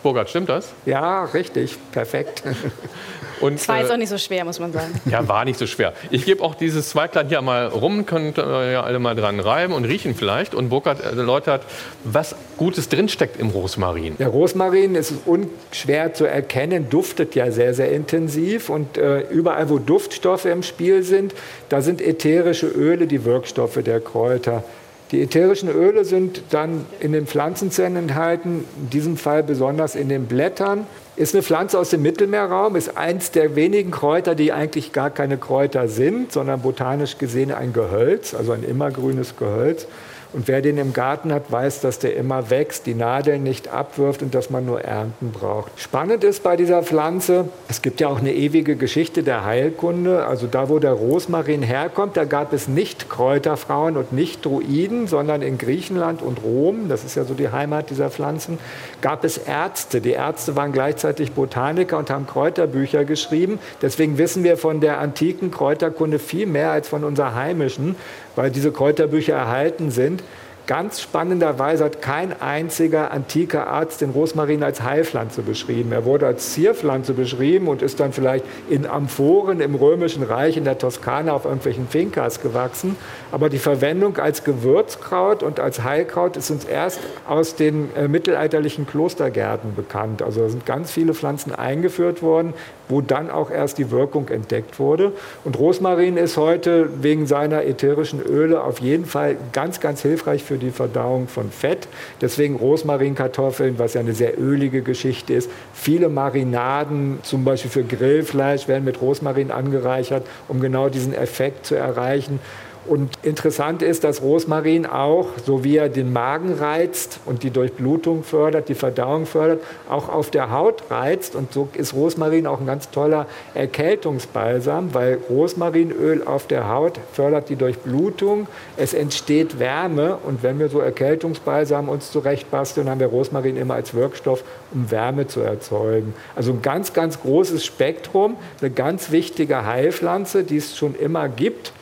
Burkhard, 0.03 0.29
stimmt 0.29 0.49
das? 0.49 0.73
Ja, 0.85 1.25
richtig, 1.25 1.77
perfekt. 1.93 2.43
Und, 3.41 3.55
das 3.55 3.69
war 3.69 3.79
jetzt 3.79 3.91
äh, 3.91 3.95
auch 3.95 3.99
nicht 3.99 4.09
so 4.09 4.19
schwer, 4.19 4.45
muss 4.45 4.59
man 4.59 4.73
sagen. 4.73 5.01
Ja, 5.05 5.27
war 5.29 5.45
nicht 5.45 5.59
so 5.59 5.67
schwer. 5.67 5.93
Ich 6.11 6.25
gebe 6.25 6.43
auch 6.43 6.55
dieses 6.55 6.91
Zweiglein 6.91 7.29
hier 7.29 7.41
mal 7.43 7.67
rum, 7.67 8.07
könnt 8.07 8.39
ihr 8.39 8.71
ja 8.73 8.83
alle 8.83 8.99
mal 8.99 9.15
dran 9.15 9.41
reiben 9.41 9.73
und 9.73 9.85
riechen 9.85 10.15
vielleicht. 10.15 10.55
Und 10.55 10.69
Burkhard 10.69 11.01
erläutert, 11.03 11.63
was 12.05 12.35
Gutes 12.57 12.89
drinsteckt 12.89 13.39
im 13.39 13.51
Rosmarin. 13.51 14.17
Der 14.19 14.29
Rosmarin 14.29 14.95
ist 14.95 15.13
unschwer 15.27 16.15
zu 16.15 16.25
erkennen, 16.25 16.89
duftet 16.89 17.35
ja 17.35 17.51
sehr, 17.51 17.75
sehr 17.75 17.93
intensiv. 17.93 18.71
Und 18.71 18.97
äh, 18.99 19.21
überall, 19.31 19.69
wo 19.69 19.79
Duftstoffe 19.79 20.47
im 20.47 20.63
Spiel 20.63 21.03
sind, 21.03 21.35
da 21.69 21.83
sind 21.83 22.01
ätherische 22.01 22.67
Öle 22.67 23.07
die 23.07 23.25
Wirkstoffe 23.25 23.83
der 23.83 24.01
Kräuter. 24.01 24.65
Die 25.13 25.23
ätherischen 25.23 25.69
Öle 25.69 26.05
sind 26.05 26.43
dann 26.51 26.85
in 26.99 27.13
den 27.13 27.27
Pflanzenzellen 27.29 27.95
enthalten, 27.95 28.65
in 28.77 28.91
diesem 28.91 29.17
Fall 29.17 29.45
besonders 29.45 29.95
in 29.95 30.09
den 30.09 30.27
Blättern. 30.27 30.87
Ist 31.15 31.35
eine 31.35 31.45
Pflanze 31.45 31.79
aus 31.79 31.91
dem 31.91 32.03
Mittelmeerraum, 32.03 32.75
ist 32.75 32.97
eins 32.97 33.31
der 33.31 33.55
wenigen 33.55 33.93
Kräuter, 33.93 34.35
die 34.35 34.53
eigentlich 34.53 34.93
gar 34.93 35.11
keine 35.11 35.39
Kräuter 35.39 35.87
sind, 35.89 36.33
sondern 36.33 36.61
botanisch 36.61 37.19
gesehen 37.19 37.53
ein 37.53 37.73
Gehölz, 37.73 38.35
also 38.35 38.51
ein 38.53 38.65
immergrünes 38.65 39.37
Gehölz. 39.37 39.87
Und 40.33 40.49
wer 40.49 40.61
den 40.61 40.77
im 40.79 40.93
Garten 40.93 41.33
hat, 41.33 41.51
weiß, 41.51 41.81
dass 41.81 41.99
der 41.99 42.17
immer 42.17 42.51
wächst, 42.51 42.87
die 42.87 42.95
Nadeln 42.95 43.43
nicht 43.43 43.69
abwirft 43.69 44.23
und 44.23 44.35
dass 44.35 44.51
man 44.51 44.67
nur 44.67 44.83
Ernten 44.83 45.31
braucht. 45.31 45.73
Spannend 45.77 46.25
ist 46.25 46.43
bei 46.43 46.57
dieser 46.57 46.83
Pflanze, 46.83 47.49
es 47.69 47.81
gibt 47.83 48.01
ja 48.01 48.09
auch 48.09 48.19
eine 48.19 48.35
ewige 48.35 48.77
Geschichte 48.77 49.23
der 49.23 49.45
Heilkunde. 49.45 50.27
Also 50.27 50.47
da, 50.47 50.69
wo 50.69 50.79
der 50.79 50.93
Rosmarin 50.93 51.63
herkommt, 51.63 52.17
da 52.17 52.25
gab 52.25 52.53
es 52.53 52.69
nicht 52.69 53.09
Kräuterfrauen 53.09 53.97
und 53.97 54.13
nicht 54.13 54.45
Druiden, 54.45 55.07
sondern 55.07 55.43
in 55.43 55.59
Griechenland 55.59 56.23
und 56.23 56.43
Rom, 56.43 56.89
das 56.89 57.05
ist 57.05 57.15
ja 57.15 57.25
so 57.25 57.35
die 57.35 57.51
Heimat 57.51 57.91
dieser 57.91 58.11
Pflanzen, 58.11 58.59
gab 59.01 59.25
es 59.25 59.39
Ärzte. 59.39 60.01
Die 60.01 60.13
Ärzte 60.13 60.57
waren 60.57 60.73
gleichzeitig 60.73 61.33
Botaniker 61.33 61.99
und 61.99 62.11
haben 62.11 62.27
Kräuterbücher 62.27 63.05
geschrieben. 63.05 63.59
Deswegen 63.81 64.19
wissen 64.19 64.45
wir 64.45 64.57
von 64.57 64.81
der 64.81 64.99
antiken 64.99 65.51
Kräuterkunde 65.51 66.19
viel 66.19 66.47
mehr 66.47 66.73
als 66.73 66.89
von 66.89 67.05
unserer 67.05 67.35
heimischen 67.35 67.97
weil 68.37 68.51
diese 68.51 68.71
Kräuterbücher 68.71 69.35
erhalten 69.35 69.91
sind. 69.91 70.23
Ganz 70.67 71.01
spannenderweise 71.01 71.85
hat 71.85 72.03
kein 72.03 72.41
einziger 72.41 73.13
antiker 73.13 73.69
Arzt 73.69 74.01
den 74.01 74.11
Rosmarin 74.11 74.65
als 74.65 74.83
Heilpflanze 74.83 75.43
beschrieben. 75.43 75.93
Er 75.93 76.05
wurde 76.05 76.27
als 76.27 76.55
Zierpflanze 76.55 77.13
beschrieben 77.13 77.69
und 77.69 77.83
ist 77.83 78.01
dann 78.01 78.13
vielleicht 78.13 78.45
in 78.69 78.85
Amphoren 78.85 79.61
im 79.61 79.77
Römischen 79.77 80.25
Reich 80.25 80.57
in 80.57 80.65
der 80.65 80.77
Toskana 80.77 81.33
auf 81.33 81.45
irgendwelchen 81.45 81.87
Finkas 81.87 82.41
gewachsen. 82.41 82.97
Aber 83.31 83.49
die 83.49 83.59
Verwendung 83.59 84.17
als 84.17 84.43
Gewürzkraut 84.43 85.45
und 85.45 85.61
als 85.61 85.85
Heilkraut 85.85 86.37
ist 86.37 86.51
uns 86.51 86.65
erst 86.65 86.99
aus 87.29 87.55
den 87.55 87.95
äh, 87.95 88.09
mittelalterlichen 88.09 88.89
Klostergärten 88.89 89.77
bekannt. 89.77 90.21
Also 90.21 90.41
da 90.41 90.49
sind 90.49 90.67
ganz 90.67 90.91
viele 90.91 91.15
Pflanzen 91.15 91.55
eingeführt 91.55 92.23
worden, 92.23 92.55
wo 92.89 93.01
dann 93.01 93.31
auch 93.31 93.51
erst 93.51 93.79
die 93.79 93.91
Wirkung 93.91 94.29
entdeckt 94.29 94.79
wurde. 94.79 95.13
Und 95.45 95.59
Rosmarin 95.59 96.17
ist 96.17 96.37
heute 96.37 96.89
wegen 97.03 97.27
seiner 97.27 97.65
ätherischen 97.65 98.21
Öle 98.21 98.63
auf 98.63 98.81
jeden 98.81 99.07
Fall 99.07 99.37
ganz, 99.53 99.81
ganz 99.81 100.03
hilfreich 100.03 100.45
für 100.45 100.59
die 100.59 100.71
Verdauung 100.71 101.29
von 101.29 101.51
Fett. 101.51 101.89
Deswegen 102.21 102.57
Rosmarinkartoffeln, 102.57 103.79
was 103.79 103.95
ja 103.95 104.01
eine 104.01 104.15
sehr 104.15 104.39
ölige 104.39 104.83
Geschichte 104.83 105.35
ist. 105.35 105.51
Viele 105.75 106.09
Marinaden, 106.09 107.19
zum 107.23 107.45
Beispiel 107.45 107.71
für 107.71 107.85
Grillfleisch, 107.85 108.69
werden 108.69 108.85
mit 108.85 109.01
Rosmarin 109.01 109.51
angereichert, 109.51 110.27
um 110.49 110.61
genau 110.61 110.89
diesen 110.89 111.15
Effekt 111.15 111.67
zu 111.67 111.75
erreichen. 111.75 112.41
Und 112.89 113.11
interessant 113.23 113.83
ist, 113.83 114.05
dass 114.05 114.23
Rosmarin 114.23 114.87
auch, 114.87 115.29
so 115.45 115.65
wie 115.65 115.77
er 115.77 115.89
den 115.89 116.13
Magen 116.13 116.55
reizt 116.55 117.21
und 117.27 117.43
die 117.43 117.51
Durchblutung 117.51 118.23
fördert, 118.23 118.69
die 118.69 118.75
Verdauung 118.75 119.27
fördert, 119.27 119.61
auch 119.89 120.09
auf 120.09 120.31
der 120.31 120.51
Haut 120.51 120.85
reizt. 120.91 121.35
Und 121.35 121.53
so 121.53 121.69
ist 121.75 121.95
Rosmarin 121.95 122.47
auch 122.47 122.61
ein 122.61 122.67
ganz 122.67 122.91
toller 122.91 123.27
Erkältungsbalsam, 123.55 124.95
weil 124.95 125.19
Rosmarinöl 125.29 126.23
auf 126.25 126.47
der 126.47 126.69
Haut 126.69 127.01
fördert 127.13 127.49
die 127.49 127.57
Durchblutung. 127.57 128.47
Es 128.77 128.95
entsteht 128.95 129.59
Wärme. 129.59 130.19
Und 130.25 130.43
wenn 130.43 130.59
wir 130.59 130.69
so 130.69 130.81
Erkältungsbalsam 130.81 131.89
uns 131.89 132.13
zurechtbasteln, 132.13 132.89
haben 132.89 133.01
wir 133.01 133.09
Rosmarin 133.09 133.57
immer 133.57 133.75
als 133.75 133.95
Wirkstoff, 133.95 134.45
um 134.73 134.91
Wärme 134.91 135.27
zu 135.27 135.41
erzeugen. 135.41 136.15
Also 136.37 136.53
ein 136.53 136.63
ganz, 136.63 136.93
ganz 136.93 137.21
großes 137.21 137.65
Spektrum, 137.65 138.37
eine 138.61 138.71
ganz 138.71 139.11
wichtige 139.11 139.65
Heilpflanze, 139.65 140.45
die 140.45 140.59
es 140.59 140.77
schon 140.77 140.95
immer 140.95 141.29
gibt 141.29 141.73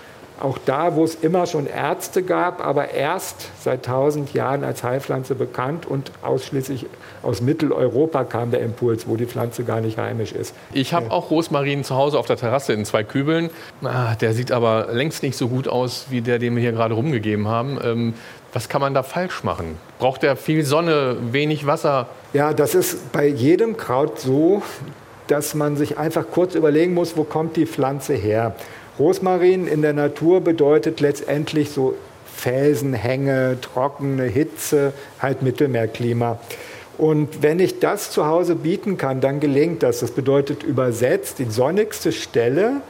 auch 0.41 0.59
da, 0.65 0.97
wo 0.97 1.05
es 1.05 1.15
immer 1.15 1.47
schon 1.47 1.67
Ärzte 1.67 2.23
gab, 2.23 2.65
aber 2.65 2.91
erst 2.91 3.51
seit 3.61 3.85
tausend 3.85 4.35
Jahren 4.35 4.65
als 4.65 4.83
Heilpflanze 4.83 5.35
bekannt 5.35 5.87
und 5.87 6.11
ausschließlich 6.23 6.87
aus 7.23 7.41
Mitteleuropa 7.41 8.25
kam 8.25 8.51
der 8.51 8.61
Impuls, 8.61 9.07
wo 9.07 9.17
die 9.17 9.27
Pflanze 9.27 9.65
gar 9.65 9.81
nicht 9.81 9.97
heimisch 9.97 10.33
ist. 10.33 10.55
Ich 10.73 10.93
habe 10.93 11.11
auch 11.11 11.31
Rosmarin 11.31 11.85
zu 11.85 11.95
Hause 11.95 12.19
auf 12.19 12.27
der 12.27 12.37
Terrasse 12.37 12.73
in 12.73 12.85
zwei 12.85 13.05
Kübeln. 13.05 13.51
Ah, 13.83 14.15
der 14.17 14.35
sieht 14.35 14.51
aber 14.51 14.89
längst 14.93 15.23
nicht 15.23 15.37
so 15.37 15.49
gut 15.49 15.69
aus 15.69 16.07
wie 16.11 16.21
der, 16.21 16.39
den 16.39 16.57
wir 16.57 16.63
hier 16.63 16.73
gerade 16.73 16.95
rumgegeben 16.95 17.47
haben. 17.49 17.79
Ähm, 17.83 18.15
was 18.53 18.69
kann 18.69 18.81
man 18.81 18.95
da 18.95 19.03
falsch 19.03 19.43
machen? 19.43 19.79
Braucht 19.99 20.23
er 20.23 20.37
viel 20.37 20.65
Sonne, 20.65 21.17
wenig 21.33 21.67
Wasser? 21.67 22.09
Ja, 22.33 22.53
das 22.53 22.75
ist 22.75 23.13
bei 23.13 23.27
jedem 23.27 23.77
Kraut 23.77 24.21
so, 24.21 24.63
dass 25.27 25.55
man 25.55 25.77
sich 25.77 25.99
einfach 25.99 26.25
kurz 26.31 26.55
überlegen 26.55 26.95
muss, 26.95 27.17
wo 27.17 27.25
kommt 27.25 27.57
die 27.57 27.67
Pflanze 27.67 28.15
her. 28.15 28.55
Rosmarin 28.99 29.67
in 29.67 29.83
der 29.83 29.93
Natur 29.93 30.41
bedeutet 30.41 31.01
letztendlich 31.01 31.71
so 31.71 31.97
Felsenhänge, 32.35 33.59
trockene 33.61 34.25
Hitze, 34.25 34.93
halt 35.21 35.43
Mittelmeerklima. 35.43 36.39
Und 36.97 37.43
wenn 37.43 37.59
ich 37.59 37.81
das 37.81 38.11
zu 38.11 38.27
Hause 38.27 38.55
bieten 38.55 38.97
kann, 38.97 39.21
dann 39.21 39.41
gelingt 39.41 39.83
das. 39.83 40.01
Das 40.01 40.13
bedeutet 40.13 40.63
übersetzt 40.63 41.39
die 41.39 41.47
sonnigste 41.47 42.13
Stelle, 42.13 42.83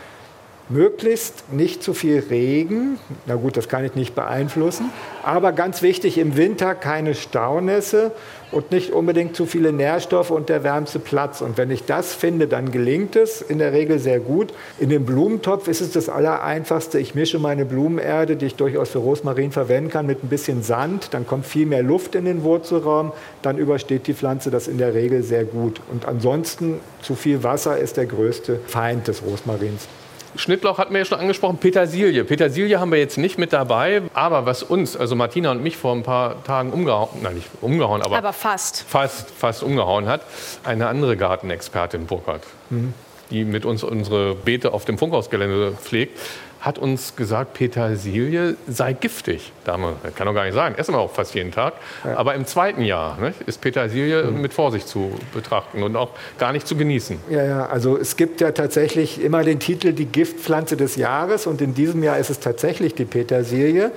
möglichst 0.69 1.53
nicht 1.53 1.83
zu 1.83 1.93
viel 1.93 2.25
Regen. 2.31 2.99
Na 3.27 3.35
gut, 3.35 3.57
das 3.57 3.69
kann 3.69 3.85
ich 3.85 3.95
nicht 3.95 4.15
beeinflussen. 4.15 4.91
Aber 5.23 5.53
ganz 5.53 5.83
wichtig, 5.83 6.19
im 6.19 6.37
Winter 6.37 6.75
keine 6.75 7.15
Staunässe 7.15 8.13
und 8.51 8.71
nicht 8.71 8.93
unbedingt 8.93 9.37
zu 9.37 9.47
viele 9.47 9.73
Nährstoffe 9.73 10.31
und 10.31 10.49
der 10.49 10.65
wärmste 10.65 10.99
Platz. 11.01 11.43
Und 11.43 11.59
wenn 11.59 11.71
ich 11.71 11.85
das 11.85 12.15
finde, 12.15 12.47
dann 12.47 12.71
gelingt 12.71 13.17
es 13.17 13.43
in 13.43 13.59
der 13.59 13.73
Regel 13.73 13.99
sehr 13.99 14.21
gut. 14.21 14.55
In 14.79 14.89
dem 14.89 15.05
Blumentopf 15.05 15.69
ist 15.69 15.81
es 15.81 15.93
das 15.93 16.09
Allereinfachste. 16.09 16.99
Ich 16.99 17.15
mische 17.15 17.39
meine 17.39 17.65
Blumenerde, 17.67 18.37
die 18.37 18.47
ich 18.47 18.55
durchaus 18.55 18.91
für 18.91 18.99
Rosmarin 18.99 19.53
verwenden 19.53 19.91
kann, 19.91 20.07
mit 20.07 20.25
ein 20.25 20.29
bisschen 20.29 20.63
Sand. 20.63 21.13
Dann 21.13 21.27
kommt 21.27 21.47
viel 21.47 21.67
mehr 21.67 21.83
Luft 21.83 22.15
in 22.15 22.25
den 22.25 22.43
Wurzelraum. 22.43 23.13
Dann 23.43 23.59
übersteht 23.59 24.07
die 24.07 24.15
Pflanze 24.15 24.51
das 24.51 24.69
in 24.69 24.79
der 24.79 24.95
Regel 24.95 25.23
sehr 25.23 25.45
gut. 25.45 25.81
Und 25.91 26.07
ansonsten 26.07 26.81
zu 27.03 27.15
viel 27.15 27.43
Wasser 27.43 27.79
ist 27.79 27.97
der 27.97 28.07
größte 28.07 28.61
Feind 28.67 29.09
des 29.09 29.23
Rosmarins. 29.23 29.89
Schnittlauch 30.37 30.79
hatten 30.79 30.93
wir 30.93 31.01
ja 31.01 31.05
schon 31.05 31.19
angesprochen, 31.19 31.59
Petersilie. 31.59 32.25
Petersilie 32.25 32.81
haben 32.81 32.91
wir 32.91 32.99
jetzt 32.99 33.19
nicht 33.19 33.39
mit 33.39 33.53
dabei, 33.53 34.03
aber 34.15 34.47
was 34.47 34.63
uns, 34.63 34.97
also 34.97 35.15
Martina 35.15 35.51
und 35.51 35.63
mich 35.63 35.77
vor 35.77 35.95
ein 35.95 36.03
paar 36.03 36.43
Tagen 36.45 36.73
umgehauen, 36.73 37.09
nein, 37.23 37.35
nicht 37.35 37.49
umgehauen, 37.61 38.03
aber, 38.03 38.19
aber 38.19 38.33
fast. 38.33 38.85
fast, 38.89 39.31
fast 39.31 39.63
umgehauen 39.63 40.07
hat, 40.07 40.23
eine 40.65 40.89
andere 40.89 41.17
Gartenexpertin 41.17 42.07
Burkhardt, 42.07 42.43
mhm. 42.71 42.95
die 43.31 43.45
mit 43.45 43.65
uns 43.65 43.85
unsere 43.85 44.35
Beete 44.35 44.73
auf 44.73 44.85
dem 44.85 44.99
Funkhausgelände 44.99 45.73
pflegt, 45.81 46.19
hat 46.65 46.79
uns 46.79 47.15
gesagt, 47.15 47.53
Petersilie 47.53 48.57
sei 48.67 48.95
giftig. 48.95 49.53
Dame, 49.65 49.97
kann 50.17 50.27
doch 50.27 50.33
gar 50.33 50.45
nicht 50.45 50.55
sein. 50.55 50.75
Essen 50.79 50.95
wir 50.95 50.99
auch 50.99 51.13
fast 51.13 51.35
jeden 51.35 51.53
Tag. 51.53 51.75
Ja. 52.05 52.17
Aber 52.17 52.35
im 52.35 52.47
zweiten 52.47 52.81
Jahr 52.81 53.19
ne, 53.21 53.35
ist 53.45 53.61
Petersilie 53.61 54.25
mhm. 54.25 54.41
mit 54.41 54.55
Vorsicht 54.55 54.89
zu 54.89 55.13
betrachten 55.35 55.83
und 55.83 55.95
auch 55.95 56.11
gar 56.39 56.53
nicht 56.53 56.67
zu 56.67 56.75
genießen. 56.75 57.19
Ja, 57.29 57.45
ja, 57.45 57.67
also 57.67 57.99
es 57.99 58.17
gibt 58.17 58.41
ja 58.41 58.53
tatsächlich 58.53 59.23
immer 59.23 59.45
den 59.45 59.61
Titel 59.61 59.93
die 59.93 60.07
Giftpflanze 60.07 60.79
des 60.79 60.97
Jahres 60.97 61.47
und 61.47 61.61
in 61.61 61.75
diesem 61.75 62.03
Jahr 62.03 62.17
ist 62.17 62.31
es 62.31 62.41
tatsächlich 62.41 62.95
die 62.95 63.05
Petersilie. 63.05 63.91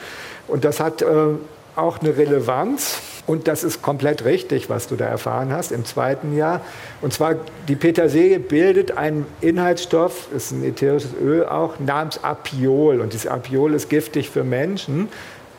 Und 0.50 0.66
das 0.66 0.82
hat 0.82 1.02
äh, 1.02 1.06
auch 1.78 2.00
eine 2.00 2.18
Relevanz. 2.18 3.00
Und 3.28 3.50
das 3.50 3.66
ist 3.66 3.82
komplett 3.82 4.24
richtig, 4.24 4.70
was 4.70 4.88
du 4.88 4.96
da 4.96 5.06
erfahren 5.06 5.52
hast 5.52 5.74
im 5.74 5.84
zweiten 5.84 6.36
Jahr. 6.36 6.62
Und 7.02 7.12
zwar, 7.14 7.36
die 7.68 7.76
Petersilie 7.76 8.40
bildet 8.40 8.98
einen 8.98 9.26
Inhaltsstoff, 9.42 10.30
ist 10.34 10.52
ein 10.52 10.64
ätherisches 10.64 11.12
Öl 11.22 11.46
auch, 11.46 11.78
namens 11.78 12.24
Apiol. 12.24 13.02
Und 13.02 13.12
dieses 13.12 13.28
Apiol 13.28 13.74
ist 13.74 13.90
giftig 13.90 14.30
für 14.30 14.46
Menschen. 14.46 15.10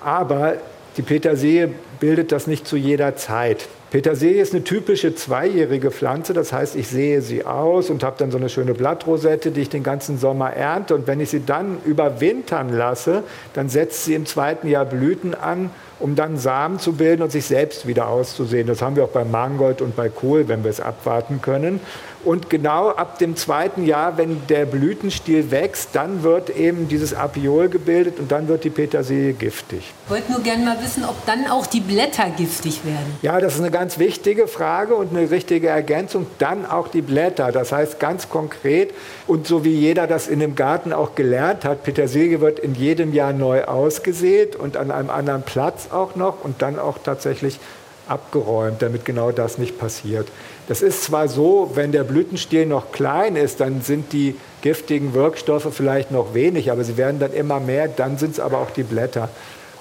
Aber 0.01 0.55
die 0.97 1.03
Petersilie 1.03 1.71
bildet 2.01 2.33
das 2.33 2.47
nicht 2.47 2.67
zu 2.67 2.77
jeder 2.77 3.17
Zeit. 3.17 3.69
Petersilie 3.91 4.43
ist 4.43 4.53
eine 4.53 4.65
typische 4.65 5.15
zweijährige 5.15 5.91
Pflanze, 5.91 6.35
das 6.35 6.53
heißt, 6.53 6.77
ich 6.77 6.89
sehe 6.89 7.23
sie 7.23 7.47
aus 7.47 7.89
und 7.89 8.03
habe 8.03 8.17
dann 8.19 8.31
so 8.31 8.37
eine 8.37 8.51
schöne 8.51 8.75
Blattrosette, 8.75 9.51
die 9.51 9.63
ich 9.63 9.71
den 9.71 9.83
ganzen 9.83 10.19
Sommer 10.19 10.53
ernte. 10.53 10.95
Und 10.95 11.07
wenn 11.07 11.21
ich 11.21 11.31
sie 11.31 11.45
dann 11.45 11.79
überwintern 11.87 12.71
lasse, 12.71 13.23
dann 13.55 13.71
setzt 13.71 14.05
sie 14.05 14.15
im 14.15 14.27
zweiten 14.27 14.69
Jahr 14.69 14.85
Blüten 14.85 15.35
an, 15.35 15.71
um 16.01 16.15
dann 16.15 16.39
Samen 16.39 16.79
zu 16.79 16.93
bilden 16.93 17.23
und 17.23 17.33
sich 17.33 17.47
selbst 17.47 17.87
wieder 17.87 18.09
auszusehen. 18.09 18.67
Das 18.67 18.83
haben 18.83 18.97
wir 18.97 19.05
auch 19.05 19.09
bei 19.09 19.25
Mangold 19.25 19.83
und 19.83 19.97
bei 19.97 20.09
Kohl, 20.09 20.49
wenn 20.49 20.65
wir 20.65 20.71
es 20.71 20.81
abwarten 20.81 21.41
können. 21.43 21.81
Und 22.29 22.51
genau 22.51 22.91
ab 22.91 23.19
dem 23.19 23.37
zweiten 23.37 23.87
Jahr, 23.87 24.19
wenn 24.19 24.47
der 24.49 24.67
Blütenstiel 24.67 25.51
wächst, 25.51 25.95
dann 25.95 26.23
wird 26.23 26.51
eben 26.51 26.87
dieses 26.87 27.15
Apiol 27.15 27.71
gebildet 27.71 28.19
und 28.19 28.31
dann 28.31 28.49
wird 28.49 28.65
die 28.65 28.69
Petersilie 28.69 29.33
giftig. 29.33 29.95
Ich 30.05 30.11
wollte 30.11 30.33
nur 30.33 30.43
gerne 30.43 30.63
mal 30.63 30.77
wissen, 30.83 31.07
ob 31.07 31.25
dann 31.25 31.47
auch 31.47 31.67
die 31.67 31.81
Blätter 31.81 32.29
giftig 32.37 32.85
werden. 32.85 33.17
Ja, 33.23 33.41
das 33.41 33.55
ist 33.55 33.61
eine 33.61 33.71
ganz 33.71 33.99
wichtige 33.99 34.47
Frage 34.47 34.95
und 34.95 35.17
eine 35.17 35.31
richtige 35.31 35.69
Ergänzung. 35.69 36.27
Dann 36.39 36.67
auch 36.67 36.89
die 36.89 37.01
Blätter. 37.01 37.51
Das 37.51 37.73
heißt 37.73 37.99
ganz 37.99 38.29
konkret 38.29 38.93
und 39.27 39.47
so 39.47 39.65
wie 39.65 39.73
jeder 39.73 40.07
das 40.07 40.29
in 40.29 40.41
dem 40.41 40.55
Garten 40.55 40.93
auch 40.93 41.15
gelernt 41.15 41.65
hat, 41.65 41.83
Petersilie 41.83 42.43
wird 42.43 42.59
in 42.59 42.75
jedem 42.75 43.15
Jahr 43.15 43.33
neu 43.33 43.65
ausgesät 43.65 44.55
und 44.55 44.77
an 44.77 44.91
einem 44.91 45.09
anderen 45.09 45.45
Platz 45.45 45.89
auch 45.91 46.15
noch 46.15 46.45
und 46.45 46.61
dann 46.61 46.79
auch 46.79 46.99
tatsächlich 47.03 47.59
abgeräumt, 48.07 48.83
damit 48.83 49.07
genau 49.07 49.33
das 49.33 49.57
nicht 49.57 49.79
passiert. 49.79 50.29
Das 50.69 50.83
ist 50.83 51.03
zwar 51.03 51.29
so, 51.29 51.71
wenn 51.75 51.93
der 51.93 52.05
Blütenstiel 52.05 52.67
noch 52.67 52.93
klein 52.93 53.37
ist, 53.37 53.61
dann 53.61 53.81
sind 53.81 54.13
die 54.13 54.37
giftigen 54.61 55.15
Wirkstoffe 55.15 55.69
vielleicht 55.73 56.11
noch 56.11 56.35
wenig, 56.35 56.71
aber 56.71 56.85
sie 56.85 56.99
werden 56.99 57.19
dann 57.19 57.33
immer 57.33 57.59
mehr, 57.59 57.89
dann 57.89 58.19
sind 58.19 58.33
es 58.33 58.41
aber 58.41 58.59
auch 58.59 58.71
die 58.71 58.83
Blätter. 58.83 59.31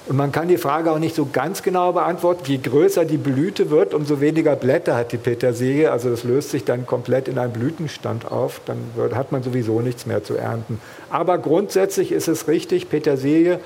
Und 0.06 0.16
man 0.16 0.32
kann 0.32 0.48
die 0.48 0.56
Frage 0.56 0.90
auch 0.90 0.98
nicht 0.98 1.14
so 1.14 1.28
ganz 1.30 1.62
genau 1.62 1.92
beantworten. 1.92 2.42
Je 2.46 2.56
größer 2.56 3.04
die 3.04 3.18
Blüte 3.18 3.68
wird, 3.68 3.92
umso 3.92 4.22
weniger 4.22 4.56
Blätter 4.56 4.96
hat 4.96 5.12
die 5.12 5.18
Petersilie. 5.18 5.92
Also 5.92 6.08
das 6.08 6.24
löst 6.24 6.48
sich 6.48 6.64
dann 6.64 6.86
komplett 6.86 7.28
in 7.28 7.38
einen 7.38 7.52
Blütenstand 7.52 8.24
auf. 8.24 8.62
Dann 8.64 8.78
wird, 8.96 9.14
hat 9.14 9.32
man 9.32 9.42
sowieso 9.42 9.82
nichts 9.82 10.06
mehr 10.06 10.24
zu 10.24 10.36
ernten. 10.36 10.80
Aber 11.10 11.36
grundsätzlich 11.36 12.10
ist 12.10 12.26
es 12.26 12.48
richtig, 12.48 12.88
Petersilie 12.88 13.60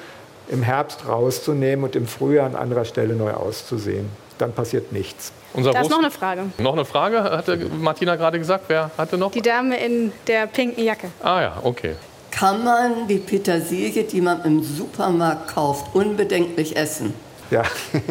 im 0.48 0.64
Herbst 0.64 1.06
rauszunehmen 1.06 1.84
und 1.84 1.94
im 1.94 2.08
Frühjahr 2.08 2.46
an 2.46 2.56
anderer 2.56 2.84
Stelle 2.84 3.14
neu 3.14 3.30
auszusehen 3.30 4.06
dann 4.42 4.52
passiert 4.52 4.92
nichts. 4.92 5.32
Unser 5.54 5.72
da 5.72 5.80
ist 5.80 5.90
noch 5.90 5.98
eine 5.98 6.10
Frage. 6.10 6.44
Noch 6.58 6.72
eine 6.72 6.84
Frage, 6.84 7.22
hatte 7.22 7.56
Martina 7.56 8.16
gerade 8.16 8.38
gesagt. 8.38 8.64
Wer 8.68 8.90
hatte 8.98 9.16
noch? 9.16 9.32
Die 9.32 9.42
Dame 9.42 9.78
in 9.78 10.12
der 10.26 10.46
pinken 10.46 10.84
Jacke. 10.84 11.08
Ah 11.22 11.40
ja, 11.40 11.58
okay. 11.62 11.94
Kann 12.30 12.64
man 12.64 13.06
die 13.08 13.18
Petersilie, 13.18 14.04
die 14.04 14.20
man 14.20 14.42
im 14.44 14.62
Supermarkt 14.62 15.54
kauft, 15.54 15.94
unbedenklich 15.94 16.76
essen? 16.76 17.14
Ja. 17.50 17.64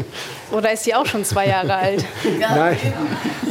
Oder 0.52 0.72
ist 0.72 0.84
sie 0.84 0.94
auch 0.94 1.06
schon 1.08 1.26
zwei 1.26 1.48
Jahre 1.48 1.74
alt? 1.74 2.06
nein, 2.40 2.78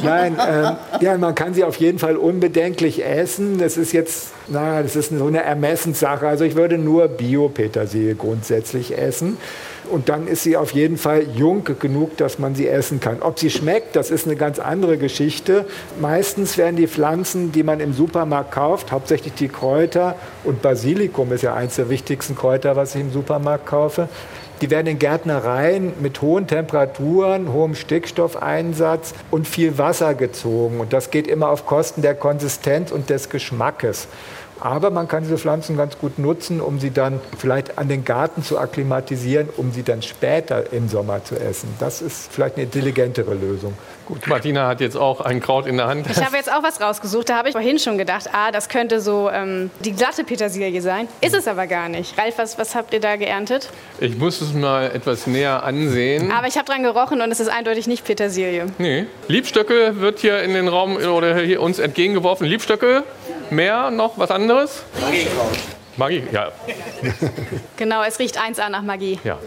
nein 0.02 0.38
äh, 0.38 1.04
ja, 1.04 1.18
man 1.18 1.34
kann 1.34 1.52
sie 1.52 1.64
auf 1.64 1.76
jeden 1.76 1.98
Fall 1.98 2.16
unbedenklich 2.16 3.04
essen. 3.04 3.58
Das 3.58 3.76
ist 3.76 3.92
jetzt, 3.92 4.30
na, 4.46 4.82
das 4.82 4.94
ist 4.94 5.10
so 5.10 5.26
eine 5.26 5.42
Ermessenssache. 5.42 6.28
Also 6.28 6.44
ich 6.44 6.54
würde 6.54 6.78
nur 6.78 7.08
Bio-Petersilie 7.08 8.14
grundsätzlich 8.14 8.96
essen. 8.96 9.36
Und 9.90 10.08
dann 10.08 10.26
ist 10.26 10.42
sie 10.44 10.56
auf 10.56 10.72
jeden 10.72 10.96
Fall 10.96 11.24
jung 11.34 11.64
genug, 11.78 12.16
dass 12.16 12.38
man 12.38 12.54
sie 12.54 12.68
essen 12.68 13.00
kann. 13.00 13.22
Ob 13.22 13.38
sie 13.38 13.50
schmeckt, 13.50 13.96
das 13.96 14.10
ist 14.10 14.26
eine 14.26 14.36
ganz 14.36 14.58
andere 14.58 14.98
Geschichte. 14.98 15.64
Meistens 16.00 16.56
werden 16.56 16.76
die 16.76 16.86
Pflanzen, 16.86 17.52
die 17.52 17.62
man 17.62 17.80
im 17.80 17.92
Supermarkt 17.92 18.52
kauft, 18.52 18.92
hauptsächlich 18.92 19.34
die 19.34 19.48
Kräuter 19.48 20.14
und 20.44 20.62
Basilikum 20.62 21.32
ist 21.32 21.42
ja 21.42 21.54
eines 21.54 21.76
der 21.76 21.90
wichtigsten 21.90 22.36
Kräuter, 22.36 22.76
was 22.76 22.94
ich 22.94 23.00
im 23.00 23.12
Supermarkt 23.12 23.66
kaufe, 23.66 24.08
die 24.60 24.70
werden 24.70 24.88
in 24.88 24.98
Gärtnereien 24.98 25.94
mit 26.00 26.20
hohen 26.20 26.46
Temperaturen, 26.46 27.52
hohem 27.52 27.74
Stickstoffeinsatz 27.74 29.14
und 29.30 29.48
viel 29.48 29.78
Wasser 29.78 30.14
gezogen. 30.14 30.80
Und 30.80 30.92
das 30.92 31.10
geht 31.10 31.26
immer 31.26 31.48
auf 31.48 31.64
Kosten 31.64 32.02
der 32.02 32.14
Konsistenz 32.14 32.92
und 32.92 33.08
des 33.08 33.30
Geschmackes. 33.30 34.06
Aber 34.60 34.90
man 34.90 35.08
kann 35.08 35.22
diese 35.22 35.38
Pflanzen 35.38 35.76
ganz 35.76 35.98
gut 35.98 36.18
nutzen, 36.18 36.60
um 36.60 36.78
sie 36.78 36.90
dann 36.90 37.20
vielleicht 37.38 37.78
an 37.78 37.88
den 37.88 38.04
Garten 38.04 38.42
zu 38.42 38.58
akklimatisieren, 38.58 39.48
um 39.56 39.72
sie 39.72 39.82
dann 39.82 40.02
später 40.02 40.72
im 40.72 40.88
Sommer 40.88 41.24
zu 41.24 41.38
essen. 41.38 41.68
Das 41.78 42.02
ist 42.02 42.32
vielleicht 42.32 42.56
eine 42.56 42.64
intelligentere 42.64 43.34
Lösung. 43.34 43.74
Gut, 44.06 44.26
Martina 44.26 44.66
hat 44.66 44.80
jetzt 44.80 44.96
auch 44.96 45.20
ein 45.20 45.40
Kraut 45.40 45.66
in 45.66 45.76
der 45.76 45.86
Hand. 45.86 46.06
Ich 46.10 46.24
habe 46.24 46.36
jetzt 46.36 46.52
auch 46.52 46.64
was 46.64 46.80
rausgesucht. 46.80 47.28
Da 47.28 47.36
habe 47.36 47.48
ich 47.48 47.52
vorhin 47.52 47.78
schon 47.78 47.96
gedacht, 47.96 48.28
ah, 48.32 48.50
das 48.50 48.68
könnte 48.68 49.00
so 49.00 49.30
ähm, 49.30 49.70
die 49.84 49.92
glatte 49.92 50.24
Petersilie 50.24 50.82
sein. 50.82 51.06
Ist 51.20 51.34
es 51.34 51.46
aber 51.46 51.68
gar 51.68 51.88
nicht. 51.88 52.18
Ralf, 52.18 52.36
was, 52.38 52.58
was 52.58 52.74
habt 52.74 52.92
ihr 52.92 52.98
da 53.00 53.14
geerntet? 53.14 53.70
Ich 54.00 54.18
muss 54.18 54.40
es 54.40 54.52
mal 54.52 54.90
etwas 54.92 55.28
näher 55.28 55.62
ansehen. 55.62 56.32
Aber 56.32 56.48
ich 56.48 56.56
habe 56.56 56.64
dran 56.64 56.82
gerochen 56.82 57.20
und 57.20 57.30
es 57.30 57.38
ist 57.38 57.48
eindeutig 57.48 57.86
nicht 57.86 58.04
Petersilie. 58.04 58.66
Nee. 58.78 59.06
Liebstöcke 59.28 60.00
wird 60.00 60.18
hier 60.18 60.42
in 60.42 60.54
den 60.54 60.66
Raum 60.66 60.96
oder 60.96 61.38
hier 61.38 61.62
uns 61.62 61.78
entgegengeworfen. 61.78 62.46
Liebstöcke? 62.46 63.04
Mehr 63.50 63.90
noch 63.90 64.18
was 64.18 64.30
anderes? 64.30 64.82
Magiekraut. 65.00 65.58
Magie, 65.96 66.22
ja. 66.32 66.48
Genau, 67.76 68.02
es 68.02 68.18
riecht 68.18 68.40
1A 68.40 68.70
nach 68.70 68.82
Magie. 68.82 69.18
Ja. 69.24 69.38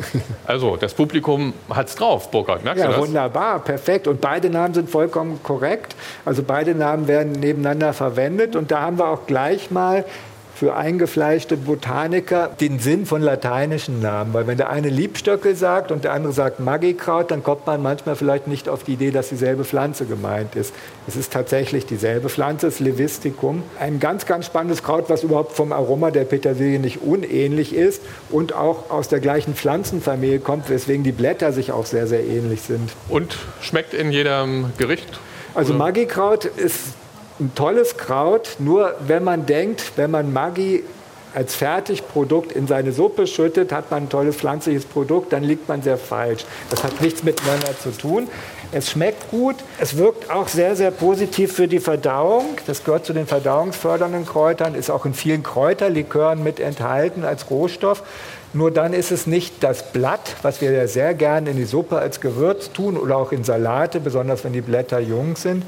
Also, 0.45 0.75
das 0.77 0.93
Publikum 0.93 1.53
hat 1.69 1.87
es 1.87 1.95
drauf, 1.95 2.29
Burkhard. 2.29 2.63
Merkst 2.63 2.83
ja, 2.83 2.87
du 2.87 2.93
das? 2.93 3.01
wunderbar, 3.01 3.59
perfekt. 3.59 4.07
Und 4.07 4.21
beide 4.21 4.49
Namen 4.49 4.73
sind 4.73 4.89
vollkommen 4.89 5.41
korrekt. 5.41 5.95
Also, 6.25 6.43
beide 6.43 6.75
Namen 6.75 7.07
werden 7.07 7.31
nebeneinander 7.31 7.93
verwendet. 7.93 8.55
Und 8.55 8.71
da 8.71 8.81
haben 8.81 8.99
wir 8.99 9.07
auch 9.07 9.25
gleich 9.25 9.71
mal 9.71 10.05
für 10.63 10.77
eingefleischte 10.77 11.57
Botaniker 11.57 12.49
den 12.61 12.79
Sinn 12.79 13.05
von 13.05 13.21
lateinischen 13.21 13.99
Namen. 13.99 14.33
Weil 14.33 14.47
wenn 14.47 14.55
der 14.55 14.69
eine 14.69 14.87
Liebstöcke 14.87 15.55
sagt 15.55 15.91
und 15.91 16.05
der 16.05 16.13
andere 16.13 16.31
sagt 16.31 16.61
Magikraut, 16.61 17.31
dann 17.31 17.43
kommt 17.43 17.67
man 17.67 17.81
manchmal 17.81 18.15
vielleicht 18.15 18.47
nicht 18.47 18.69
auf 18.69 18.85
die 18.85 18.93
Idee, 18.93 19.11
dass 19.11 19.27
dieselbe 19.27 19.65
Pflanze 19.65 20.05
gemeint 20.05 20.55
ist. 20.55 20.73
Es 21.05 21.17
ist 21.17 21.33
tatsächlich 21.33 21.85
dieselbe 21.85 22.29
Pflanze, 22.29 22.67
das 22.67 22.79
Levisticum. 22.79 23.61
Ein 23.77 23.99
ganz, 23.99 24.25
ganz 24.25 24.45
spannendes 24.45 24.83
Kraut, 24.83 25.09
was 25.09 25.23
überhaupt 25.23 25.51
vom 25.51 25.73
Aroma 25.73 26.11
der 26.11 26.23
Petersilie 26.23 26.79
nicht 26.79 27.01
unähnlich 27.01 27.75
ist 27.75 28.01
und 28.29 28.53
auch 28.53 28.89
aus 28.89 29.09
der 29.09 29.19
gleichen 29.19 29.55
Pflanzenfamilie 29.55 30.39
kommt, 30.39 30.69
weswegen 30.69 31.03
die 31.03 31.11
Blätter 31.11 31.51
sich 31.51 31.73
auch 31.73 31.85
sehr, 31.85 32.07
sehr 32.07 32.25
ähnlich 32.25 32.61
sind. 32.61 32.89
Und 33.09 33.35
schmeckt 33.59 33.93
in 33.93 34.13
jedem 34.13 34.71
Gericht? 34.77 35.19
Also 35.55 35.73
Magikraut 35.73 36.45
ist 36.45 36.93
ein 37.39 37.53
tolles 37.55 37.97
Kraut, 37.97 38.57
nur 38.59 38.95
wenn 39.07 39.23
man 39.23 39.45
denkt, 39.45 39.93
wenn 39.95 40.11
man 40.11 40.33
Maggi 40.33 40.83
als 41.33 41.55
Fertigprodukt 41.55 42.51
in 42.51 42.67
seine 42.67 42.91
Suppe 42.91 43.25
schüttet, 43.25 43.71
hat 43.71 43.89
man 43.89 44.03
ein 44.03 44.09
tolles 44.09 44.35
pflanzliches 44.35 44.85
Produkt, 44.85 45.33
dann 45.33 45.43
liegt 45.43 45.67
man 45.67 45.81
sehr 45.81 45.97
falsch. 45.97 46.45
Das 46.69 46.83
hat 46.83 47.01
nichts 47.01 47.23
miteinander 47.23 47.77
zu 47.81 47.91
tun. 47.91 48.27
Es 48.71 48.91
schmeckt 48.91 49.29
gut, 49.29 49.55
es 49.79 49.97
wirkt 49.97 50.31
auch 50.31 50.47
sehr, 50.47 50.75
sehr 50.75 50.91
positiv 50.91 51.53
für 51.53 51.67
die 51.67 51.79
Verdauung. 51.79 52.57
Das 52.65 52.83
gehört 52.83 53.05
zu 53.05 53.13
den 53.13 53.27
verdauungsfördernden 53.27 54.25
Kräutern, 54.25 54.75
ist 54.75 54.89
auch 54.89 55.05
in 55.05 55.13
vielen 55.13 55.43
Kräuterlikören 55.43 56.43
mit 56.43 56.59
enthalten 56.59 57.23
als 57.23 57.49
Rohstoff. 57.49 58.03
Nur 58.55 58.69
dann 58.69 58.93
ist 58.93 59.11
es 59.11 59.25
nicht 59.25 59.63
das 59.63 59.91
Blatt, 59.91 60.35
was 60.43 60.61
wir 60.61 60.71
ja 60.71 60.87
sehr 60.87 61.15
gerne 61.15 61.51
in 61.51 61.57
die 61.57 61.65
Suppe 61.65 61.97
als 61.97 62.21
Gewürz 62.21 62.71
tun 62.71 62.97
oder 62.97 63.17
auch 63.17 63.31
in 63.31 63.43
Salate, 63.43 63.99
besonders 63.99 64.43
wenn 64.43 64.53
die 64.53 64.61
Blätter 64.61 64.99
jung 64.99 65.35
sind. 65.35 65.63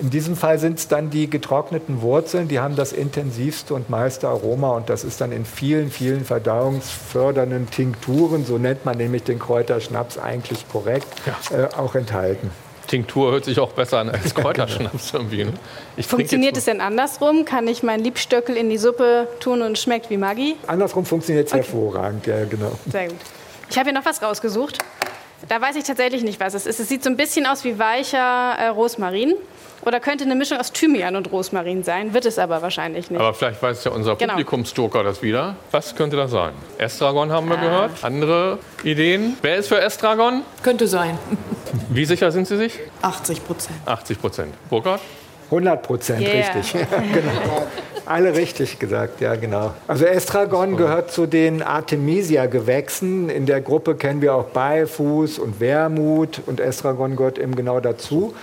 In 0.00 0.10
diesem 0.10 0.36
Fall 0.36 0.58
sind 0.58 0.78
es 0.78 0.88
dann 0.88 1.10
die 1.10 1.28
getrockneten 1.28 2.00
Wurzeln, 2.00 2.48
die 2.48 2.60
haben 2.60 2.76
das 2.76 2.92
intensivste 2.92 3.74
und 3.74 3.90
meiste 3.90 4.26
Aroma 4.28 4.70
und 4.70 4.88
das 4.88 5.04
ist 5.04 5.20
dann 5.20 5.32
in 5.32 5.44
vielen, 5.44 5.90
vielen 5.90 6.24
verdauungsfördernden 6.24 7.70
Tinkturen, 7.70 8.46
so 8.46 8.56
nennt 8.56 8.86
man 8.86 8.96
nämlich 8.96 9.22
den 9.24 9.38
Kräuterschnaps 9.38 10.16
eigentlich 10.18 10.66
korrekt, 10.68 11.08
ja. 11.26 11.64
äh, 11.64 11.68
auch 11.76 11.94
enthalten. 11.94 12.50
Tinktur 12.86 13.32
hört 13.32 13.44
sich 13.44 13.58
auch 13.58 13.72
besser 13.72 13.98
an 13.98 14.10
als 14.10 14.34
Kräuterschnaps 14.34 15.12
irgendwie. 15.14 15.44
Ne? 15.44 15.52
Funktioniert 16.02 16.56
es 16.56 16.64
denn 16.64 16.80
andersrum? 16.80 17.44
Kann 17.44 17.68
ich 17.68 17.82
meinen 17.82 18.02
Liebstöckel 18.02 18.56
in 18.56 18.70
die 18.70 18.78
Suppe 18.78 19.28
tun 19.40 19.62
und 19.62 19.78
schmeckt 19.78 20.10
wie 20.10 20.16
Maggi? 20.16 20.56
Andersrum 20.66 21.04
funktioniert 21.04 21.46
es 21.46 21.52
okay. 21.52 21.62
hervorragend, 21.62 22.26
ja 22.26 22.44
genau. 22.44 22.72
Sehr 22.90 23.08
gut. 23.08 23.18
Ich 23.70 23.78
habe 23.78 23.90
hier 23.90 23.98
noch 23.98 24.04
was 24.04 24.22
rausgesucht. 24.22 24.78
Da 25.48 25.60
weiß 25.60 25.76
ich 25.76 25.84
tatsächlich 25.84 26.22
nicht, 26.22 26.38
was 26.40 26.54
es 26.54 26.66
ist. 26.66 26.80
Es 26.80 26.88
sieht 26.88 27.02
so 27.02 27.10
ein 27.10 27.16
bisschen 27.16 27.46
aus 27.46 27.64
wie 27.64 27.78
weicher 27.78 28.54
äh, 28.58 28.68
Rosmarin. 28.68 29.34
Oder 29.84 29.98
könnte 29.98 30.24
eine 30.24 30.36
Mischung 30.36 30.58
aus 30.58 30.72
Thymian 30.72 31.16
und 31.16 31.32
Rosmarin 31.32 31.82
sein, 31.82 32.14
wird 32.14 32.24
es 32.24 32.38
aber 32.38 32.62
wahrscheinlich 32.62 33.10
nicht. 33.10 33.20
Aber 33.20 33.34
vielleicht 33.34 33.60
weiß 33.60 33.82
ja 33.84 33.90
unser 33.90 34.14
genau. 34.14 34.34
Publikumsjoker 34.34 35.02
das 35.02 35.22
wieder. 35.22 35.56
Was 35.72 35.96
könnte 35.96 36.16
das 36.16 36.30
sein? 36.30 36.52
Estragon 36.78 37.32
haben 37.32 37.48
wir 37.48 37.58
ah. 37.58 37.62
gehört. 37.62 37.90
Andere 38.02 38.58
Ideen? 38.84 39.36
Wer 39.42 39.56
ist 39.56 39.68
für 39.68 39.80
Estragon? 39.80 40.42
Könnte 40.62 40.86
sein. 40.86 41.18
Wie 41.88 42.04
sicher 42.04 42.30
sind 42.30 42.46
Sie 42.46 42.56
sich? 42.56 42.78
80 43.02 43.44
Prozent. 43.44 43.78
80 43.86 44.20
Prozent. 44.20 44.54
Burkhard? 44.70 45.00
100 45.46 45.82
Prozent 45.82 46.20
yeah. 46.20 46.32
richtig. 46.32 46.72
genau. 47.12 47.66
Alle 48.06 48.34
richtig 48.34 48.78
gesagt, 48.78 49.20
ja 49.20 49.36
genau. 49.36 49.74
Also 49.86 50.06
Estragon 50.06 50.76
gehört 50.76 51.12
zu 51.12 51.26
den 51.26 51.62
Artemisia-Gewächsen. 51.62 53.28
In 53.28 53.46
der 53.46 53.60
Gruppe 53.60 53.94
kennen 53.94 54.22
wir 54.22 54.34
auch 54.34 54.46
Beifuß 54.46 55.38
und 55.38 55.60
Wermut 55.60 56.40
und 56.46 56.58
Estragon 56.58 57.16
gehört 57.16 57.38
eben 57.38 57.54
genau 57.54 57.80
dazu 57.80 58.34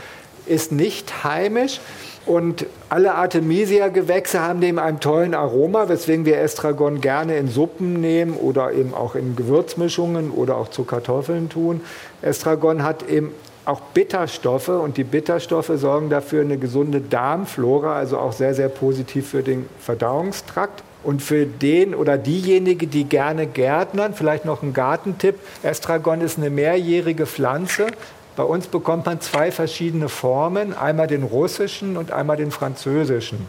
ist 0.49 0.71
nicht 0.71 1.23
heimisch. 1.23 1.79
Und 2.25 2.65
alle 2.89 3.15
Artemisia-Gewächse 3.15 4.41
haben 4.41 4.59
neben 4.59 4.77
einem 4.77 4.99
tollen 4.99 5.33
Aroma, 5.33 5.89
weswegen 5.89 6.25
wir 6.25 6.39
Estragon 6.39 7.01
gerne 7.01 7.38
in 7.38 7.47
Suppen 7.47 8.01
nehmen 8.01 8.33
oder 8.35 8.71
eben 8.71 8.93
auch 8.93 9.15
in 9.15 9.35
Gewürzmischungen 9.35 10.29
oder 10.29 10.57
auch 10.57 10.69
zu 10.69 10.83
Kartoffeln 10.83 11.49
tun. 11.49 11.81
Estragon 12.21 12.83
hat 12.83 13.09
eben 13.09 13.31
auch 13.65 13.81
Bitterstoffe 13.81 14.69
und 14.69 14.97
die 14.97 15.03
Bitterstoffe 15.03 15.71
sorgen 15.75 16.09
dafür 16.09 16.41
eine 16.41 16.57
gesunde 16.57 17.01
Darmflora, 17.01 17.95
also 17.95 18.17
auch 18.17 18.33
sehr, 18.33 18.53
sehr 18.53 18.69
positiv 18.69 19.29
für 19.29 19.43
den 19.43 19.67
Verdauungstrakt. 19.79 20.83
Und 21.01 21.21
für 21.21 21.45
den 21.45 21.95
oder 21.95 22.17
diejenige, 22.17 22.85
die 22.85 23.05
gerne 23.05 23.47
gärtnern, 23.47 24.13
vielleicht 24.13 24.43
noch 24.43 24.63
ein 24.63 24.73
Gartentipp. 24.73 25.35
Estragon 25.63 26.19
ist 26.19 26.38
eine 26.38 26.49
mehrjährige 26.49 27.25
Pflanze. 27.25 27.88
Bei 28.35 28.43
uns 28.43 28.67
bekommt 28.67 29.05
man 29.05 29.19
zwei 29.21 29.51
verschiedene 29.51 30.09
Formen, 30.09 30.73
einmal 30.73 31.07
den 31.07 31.23
russischen 31.23 31.97
und 31.97 32.11
einmal 32.11 32.37
den 32.37 32.51
französischen. 32.51 33.47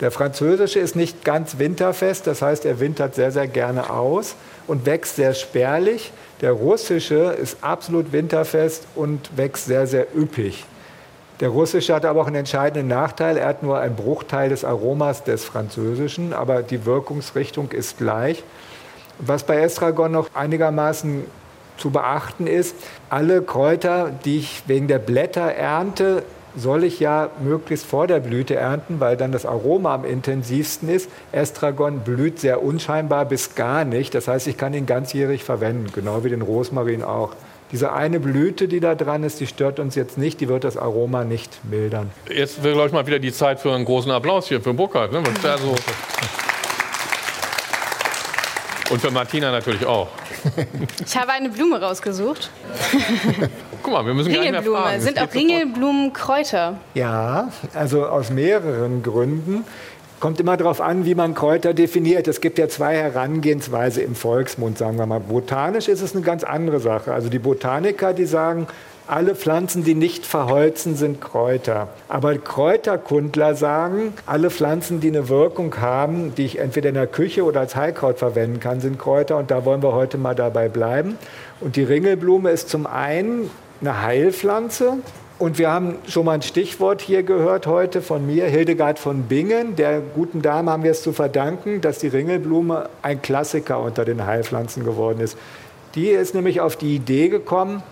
Der 0.00 0.10
französische 0.12 0.78
ist 0.78 0.94
nicht 0.94 1.24
ganz 1.24 1.58
winterfest, 1.58 2.26
das 2.26 2.40
heißt, 2.40 2.64
er 2.64 2.78
wintert 2.78 3.16
sehr, 3.16 3.32
sehr 3.32 3.48
gerne 3.48 3.90
aus 3.90 4.36
und 4.68 4.86
wächst 4.86 5.16
sehr 5.16 5.34
spärlich. 5.34 6.12
Der 6.40 6.52
russische 6.52 7.34
ist 7.40 7.56
absolut 7.62 8.12
winterfest 8.12 8.86
und 8.94 9.36
wächst 9.36 9.66
sehr, 9.66 9.88
sehr 9.88 10.06
üppig. 10.16 10.64
Der 11.40 11.48
russische 11.48 11.94
hat 11.94 12.04
aber 12.04 12.20
auch 12.20 12.26
einen 12.26 12.36
entscheidenden 12.36 12.88
Nachteil. 12.88 13.36
Er 13.36 13.46
hat 13.46 13.62
nur 13.62 13.78
einen 13.78 13.96
Bruchteil 13.96 14.48
des 14.48 14.64
Aromas 14.64 15.24
des 15.24 15.44
französischen, 15.44 16.32
aber 16.32 16.62
die 16.62 16.84
Wirkungsrichtung 16.84 17.70
ist 17.70 17.98
gleich. 17.98 18.44
Was 19.18 19.42
bei 19.44 19.58
Estragon 19.60 20.12
noch 20.12 20.28
einigermaßen 20.34 21.24
zu 21.78 21.90
beachten 21.90 22.46
ist, 22.46 22.76
alle 23.08 23.42
Kräuter, 23.42 24.10
die 24.24 24.38
ich 24.38 24.62
wegen 24.66 24.88
der 24.88 24.98
Blätter 24.98 25.52
ernte, 25.52 26.22
soll 26.56 26.84
ich 26.84 27.00
ja 27.00 27.30
möglichst 27.40 27.86
vor 27.86 28.06
der 28.06 28.20
Blüte 28.20 28.54
ernten, 28.56 29.00
weil 29.00 29.16
dann 29.16 29.32
das 29.32 29.46
Aroma 29.46 29.94
am 29.94 30.04
intensivsten 30.04 30.88
ist. 30.88 31.08
Estragon 31.32 32.00
blüht 32.00 32.40
sehr 32.40 32.62
unscheinbar 32.62 33.24
bis 33.24 33.54
gar 33.54 33.84
nicht. 33.84 34.14
Das 34.14 34.28
heißt, 34.28 34.46
ich 34.46 34.56
kann 34.56 34.74
ihn 34.74 34.86
ganzjährig 34.86 35.44
verwenden, 35.44 35.92
genau 35.94 36.24
wie 36.24 36.30
den 36.30 36.42
Rosmarin 36.42 37.02
auch. 37.02 37.34
Diese 37.70 37.92
eine 37.92 38.18
Blüte, 38.18 38.66
die 38.66 38.80
da 38.80 38.94
dran 38.94 39.24
ist, 39.24 39.40
die 39.40 39.46
stört 39.46 39.78
uns 39.78 39.94
jetzt 39.94 40.16
nicht, 40.16 40.40
die 40.40 40.48
wird 40.48 40.64
das 40.64 40.78
Aroma 40.78 41.24
nicht 41.24 41.60
mildern. 41.64 42.10
Jetzt 42.30 42.62
wäre, 42.64 42.72
glaube 42.74 42.88
ich, 42.88 42.94
mal 42.94 43.06
wieder 43.06 43.18
die 43.18 43.32
Zeit 43.32 43.60
für 43.60 43.74
einen 43.74 43.84
großen 43.84 44.10
Applaus 44.10 44.48
hier 44.48 44.62
für 44.62 44.72
Burkhard. 44.72 45.12
Ne? 45.12 45.22
Und 48.90 49.02
für 49.02 49.10
Martina 49.10 49.50
natürlich 49.50 49.84
auch. 49.84 50.08
Ich 51.04 51.16
habe 51.16 51.32
eine 51.32 51.48
Blume 51.48 51.80
rausgesucht. 51.80 52.50
Guck 53.82 53.92
mal, 53.92 54.04
wir 54.04 54.14
müssen 54.14 54.32
gar 54.32 54.42
nicht. 54.42 55.02
Sind 55.02 55.20
auch 55.20 55.32
Ringelblumen 55.32 56.12
Kräuter? 56.12 56.76
Ja, 56.94 57.50
also 57.74 58.06
aus 58.06 58.30
mehreren 58.30 59.02
Gründen. 59.02 59.64
Kommt 60.20 60.40
immer 60.40 60.56
darauf 60.56 60.80
an, 60.80 61.04
wie 61.04 61.14
man 61.14 61.34
Kräuter 61.34 61.74
definiert. 61.74 62.26
Es 62.26 62.40
gibt 62.40 62.58
ja 62.58 62.68
zwei 62.68 62.96
Herangehensweise 62.96 64.02
im 64.02 64.16
Volksmund, 64.16 64.76
sagen 64.76 64.98
wir 64.98 65.06
mal. 65.06 65.20
Botanisch 65.20 65.86
ist 65.86 66.02
es 66.02 66.12
eine 66.12 66.22
ganz 66.22 66.42
andere 66.42 66.80
Sache. 66.80 67.12
Also 67.14 67.28
die 67.28 67.38
Botaniker, 67.38 68.12
die 68.12 68.26
sagen, 68.26 68.66
alle 69.08 69.34
Pflanzen, 69.34 69.84
die 69.84 69.94
nicht 69.94 70.26
verholzen, 70.26 70.96
sind 70.96 71.20
Kräuter. 71.20 71.88
Aber 72.08 72.36
Kräuterkundler 72.36 73.54
sagen, 73.54 74.12
alle 74.26 74.50
Pflanzen, 74.50 75.00
die 75.00 75.08
eine 75.08 75.28
Wirkung 75.28 75.80
haben, 75.80 76.34
die 76.34 76.44
ich 76.44 76.58
entweder 76.58 76.90
in 76.90 76.94
der 76.94 77.06
Küche 77.06 77.44
oder 77.44 77.60
als 77.60 77.74
Heilkraut 77.74 78.18
verwenden 78.18 78.60
kann, 78.60 78.80
sind 78.80 78.98
Kräuter. 78.98 79.36
Und 79.36 79.50
da 79.50 79.64
wollen 79.64 79.82
wir 79.82 79.92
heute 79.92 80.18
mal 80.18 80.34
dabei 80.34 80.68
bleiben. 80.68 81.18
Und 81.60 81.76
die 81.76 81.84
Ringelblume 81.84 82.50
ist 82.50 82.68
zum 82.68 82.86
einen 82.86 83.50
eine 83.80 84.02
Heilpflanze, 84.02 84.98
und 85.38 85.56
wir 85.56 85.70
haben 85.70 85.94
schon 86.08 86.24
mal 86.24 86.32
ein 86.32 86.42
Stichwort 86.42 87.00
hier 87.00 87.22
gehört 87.22 87.68
heute 87.68 88.02
von 88.02 88.26
mir, 88.26 88.46
Hildegard 88.46 88.98
von 88.98 89.22
Bingen. 89.22 89.76
Der 89.76 90.00
guten 90.00 90.42
Dame 90.42 90.72
haben 90.72 90.82
wir 90.82 90.90
es 90.90 91.04
zu 91.04 91.12
verdanken, 91.12 91.80
dass 91.80 92.00
die 92.00 92.08
Ringelblume 92.08 92.88
ein 93.02 93.22
Klassiker 93.22 93.80
unter 93.80 94.04
den 94.04 94.26
Heilpflanzen 94.26 94.84
geworden 94.84 95.20
ist. 95.20 95.38
Die 95.94 96.08
ist 96.08 96.34
nämlich 96.34 96.60
auf 96.60 96.74
die 96.74 96.96
Idee 96.96 97.28
gekommen, 97.28 97.84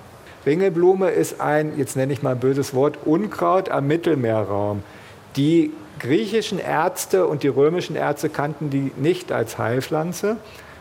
Ringelblume 0.46 1.10
ist 1.10 1.40
ein, 1.40 1.76
jetzt 1.76 1.96
nenne 1.96 2.12
ich 2.12 2.22
mal 2.22 2.32
ein 2.32 2.40
böses 2.40 2.72
Wort, 2.72 2.98
Unkraut 3.04 3.68
am 3.68 3.88
Mittelmeerraum. 3.88 4.84
Die 5.34 5.72
griechischen 5.98 6.60
Ärzte 6.60 7.26
und 7.26 7.42
die 7.42 7.48
römischen 7.48 7.96
Ärzte 7.96 8.28
kannten 8.28 8.70
die 8.70 8.92
nicht 8.96 9.32
als 9.32 9.58
Heilpflanze. 9.58 10.36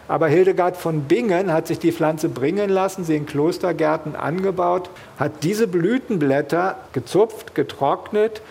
Aber 0.07 0.27
Hildegard 0.27 0.77
von 0.77 1.05
Bingen 1.05 1.51
hat 1.51 1.65
sich 1.65 1.79
die 1.79 1.91
Pflanze 1.91 2.29
bringen 2.29 2.69
lassen, 2.69 3.03
sie 3.03 3.15
in 3.15 3.25
Klostergärten 3.25 4.15
angebaut, 4.15 4.91
hat 5.17 5.43
diese 5.43 5.67
Blütenblätter 5.67 6.77
gezupft, 6.93 7.55
getrocknet, 7.55 8.43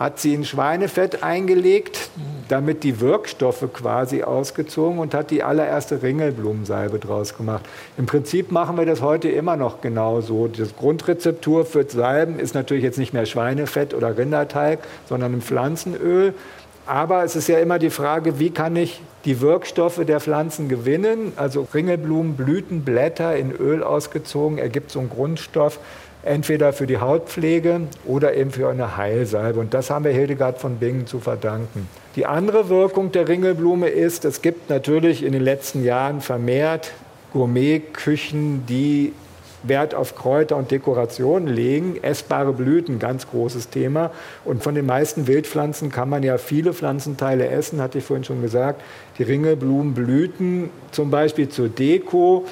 hat 0.00 0.18
sie 0.18 0.32
in 0.32 0.46
Schweinefett 0.46 1.22
eingelegt, 1.22 2.08
damit 2.48 2.84
die 2.84 3.00
Wirkstoffe 3.00 3.66
quasi 3.70 4.22
ausgezogen 4.22 4.98
und 4.98 5.12
hat 5.12 5.30
die 5.30 5.42
allererste 5.42 6.02
Ringelblumensalbe 6.02 6.98
draus 6.98 7.36
gemacht. 7.36 7.66
Im 7.98 8.06
Prinzip 8.06 8.50
machen 8.50 8.78
wir 8.78 8.86
das 8.86 9.02
heute 9.02 9.28
immer 9.28 9.56
noch 9.56 9.82
genauso. 9.82 10.48
Das 10.48 10.74
Grundrezeptur 10.74 11.66
für 11.66 11.84
Salben 11.86 12.40
ist 12.40 12.54
natürlich 12.54 12.82
jetzt 12.82 12.96
nicht 12.96 13.12
mehr 13.12 13.26
Schweinefett 13.26 13.92
oder 13.92 14.16
Rinderteig, 14.16 14.78
sondern 15.06 15.34
ein 15.34 15.42
Pflanzenöl. 15.42 16.32
Aber 16.86 17.22
es 17.22 17.36
ist 17.36 17.48
ja 17.48 17.58
immer 17.58 17.78
die 17.78 17.90
Frage, 17.90 18.38
wie 18.38 18.50
kann 18.50 18.76
ich 18.76 19.02
die 19.26 19.42
Wirkstoffe 19.42 20.04
der 20.06 20.18
Pflanzen 20.18 20.70
gewinnen? 20.70 21.34
Also 21.36 21.68
Ringelblumen, 21.74 22.36
Blüten, 22.36 22.84
Blätter 22.84 23.36
in 23.36 23.52
Öl 23.52 23.82
ausgezogen, 23.82 24.56
ergibt 24.56 24.90
so 24.90 24.98
einen 24.98 25.10
Grundstoff, 25.10 25.78
entweder 26.22 26.72
für 26.72 26.86
die 26.86 26.98
Hautpflege 26.98 27.82
oder 28.04 28.34
eben 28.34 28.50
für 28.50 28.68
eine 28.68 28.96
Heilsalbe. 28.96 29.60
Und 29.60 29.74
das 29.74 29.90
haben 29.90 30.04
wir 30.04 30.12
Hildegard 30.12 30.58
von 30.58 30.76
Bingen 30.76 31.06
zu 31.06 31.20
verdanken. 31.20 31.88
Die 32.16 32.26
andere 32.26 32.68
Wirkung 32.68 33.12
der 33.12 33.28
Ringelblume 33.28 33.88
ist, 33.88 34.24
es 34.24 34.42
gibt 34.42 34.68
natürlich 34.68 35.22
in 35.22 35.32
den 35.32 35.42
letzten 35.42 35.84
Jahren 35.84 36.20
vermehrt 36.20 36.92
Gourmetküchen, 37.32 38.66
die 38.66 39.12
Wert 39.62 39.94
auf 39.94 40.16
Kräuter 40.16 40.56
und 40.56 40.70
Dekoration 40.70 41.46
legen. 41.46 41.98
Essbare 42.02 42.52
Blüten, 42.52 42.98
ganz 42.98 43.28
großes 43.28 43.68
Thema. 43.68 44.10
Und 44.44 44.62
von 44.62 44.74
den 44.74 44.86
meisten 44.86 45.26
Wildpflanzen 45.26 45.90
kann 45.90 46.08
man 46.08 46.22
ja 46.22 46.38
viele 46.38 46.72
Pflanzenteile 46.72 47.48
essen, 47.48 47.80
hatte 47.80 47.98
ich 47.98 48.04
vorhin 48.04 48.24
schon 48.24 48.42
gesagt. 48.42 48.80
Die 49.18 49.22
Ringelblumenblüten 49.22 50.70
zum 50.92 51.10
Beispiel 51.10 51.48
zur 51.48 51.68
Deko 51.68 52.46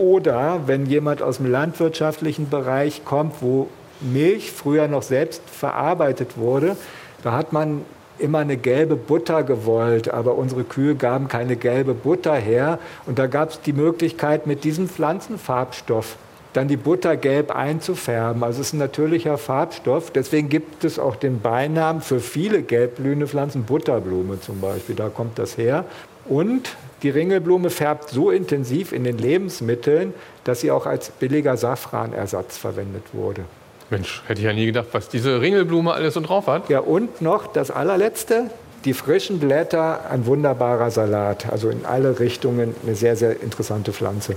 oder 0.00 0.62
wenn 0.66 0.86
jemand 0.86 1.20
aus 1.20 1.36
dem 1.36 1.50
landwirtschaftlichen 1.50 2.48
Bereich 2.48 3.04
kommt, 3.04 3.34
wo 3.42 3.68
Milch 4.00 4.50
früher 4.50 4.88
noch 4.88 5.02
selbst 5.02 5.42
verarbeitet 5.46 6.38
wurde, 6.38 6.76
da 7.22 7.32
hat 7.32 7.52
man 7.52 7.82
immer 8.18 8.38
eine 8.38 8.56
gelbe 8.56 8.96
Butter 8.96 9.42
gewollt, 9.42 10.12
aber 10.12 10.36
unsere 10.36 10.64
Kühe 10.64 10.94
gaben 10.94 11.28
keine 11.28 11.56
gelbe 11.56 11.92
Butter 11.92 12.34
her. 12.34 12.78
Und 13.06 13.18
da 13.18 13.26
gab 13.26 13.50
es 13.50 13.60
die 13.60 13.74
Möglichkeit, 13.74 14.46
mit 14.46 14.64
diesem 14.64 14.88
Pflanzenfarbstoff 14.88 16.16
dann 16.54 16.66
die 16.66 16.78
Butter 16.78 17.16
gelb 17.16 17.54
einzufärben. 17.54 18.42
Also 18.42 18.60
es 18.60 18.68
ist 18.68 18.72
ein 18.72 18.78
natürlicher 18.78 19.38
Farbstoff. 19.38 20.10
Deswegen 20.10 20.48
gibt 20.48 20.82
es 20.82 20.98
auch 20.98 21.16
den 21.16 21.40
Beinamen 21.40 22.00
für 22.00 22.20
viele 22.20 22.62
gelbblühende 22.62 23.28
Pflanzen 23.28 23.64
Butterblume 23.64 24.40
zum 24.40 24.60
Beispiel. 24.60 24.96
Da 24.96 25.10
kommt 25.10 25.38
das 25.38 25.58
her. 25.58 25.84
Und 26.26 26.76
die 27.02 27.10
Ringelblume 27.10 27.70
färbt 27.70 28.10
so 28.10 28.30
intensiv 28.30 28.92
in 28.92 29.04
den 29.04 29.18
Lebensmitteln, 29.18 30.14
dass 30.44 30.60
sie 30.60 30.70
auch 30.70 30.86
als 30.86 31.10
billiger 31.10 31.56
Safranersatz 31.56 32.58
verwendet 32.58 33.04
wurde. 33.12 33.44
Mensch, 33.90 34.22
hätte 34.26 34.40
ich 34.40 34.46
ja 34.46 34.52
nie 34.52 34.66
gedacht, 34.66 34.88
was 34.92 35.08
diese 35.08 35.40
Ringelblume 35.40 35.92
alles 35.92 36.14
so 36.14 36.20
drauf 36.20 36.46
hat. 36.46 36.68
Ja, 36.68 36.80
und 36.80 37.20
noch 37.20 37.48
das 37.48 37.70
allerletzte, 37.70 38.50
die 38.84 38.94
frischen 38.94 39.40
Blätter, 39.40 40.08
ein 40.10 40.26
wunderbarer 40.26 40.90
Salat. 40.90 41.50
Also 41.50 41.70
in 41.70 41.84
alle 41.84 42.20
Richtungen 42.20 42.74
eine 42.84 42.94
sehr, 42.94 43.16
sehr 43.16 43.42
interessante 43.42 43.92
Pflanze. 43.92 44.36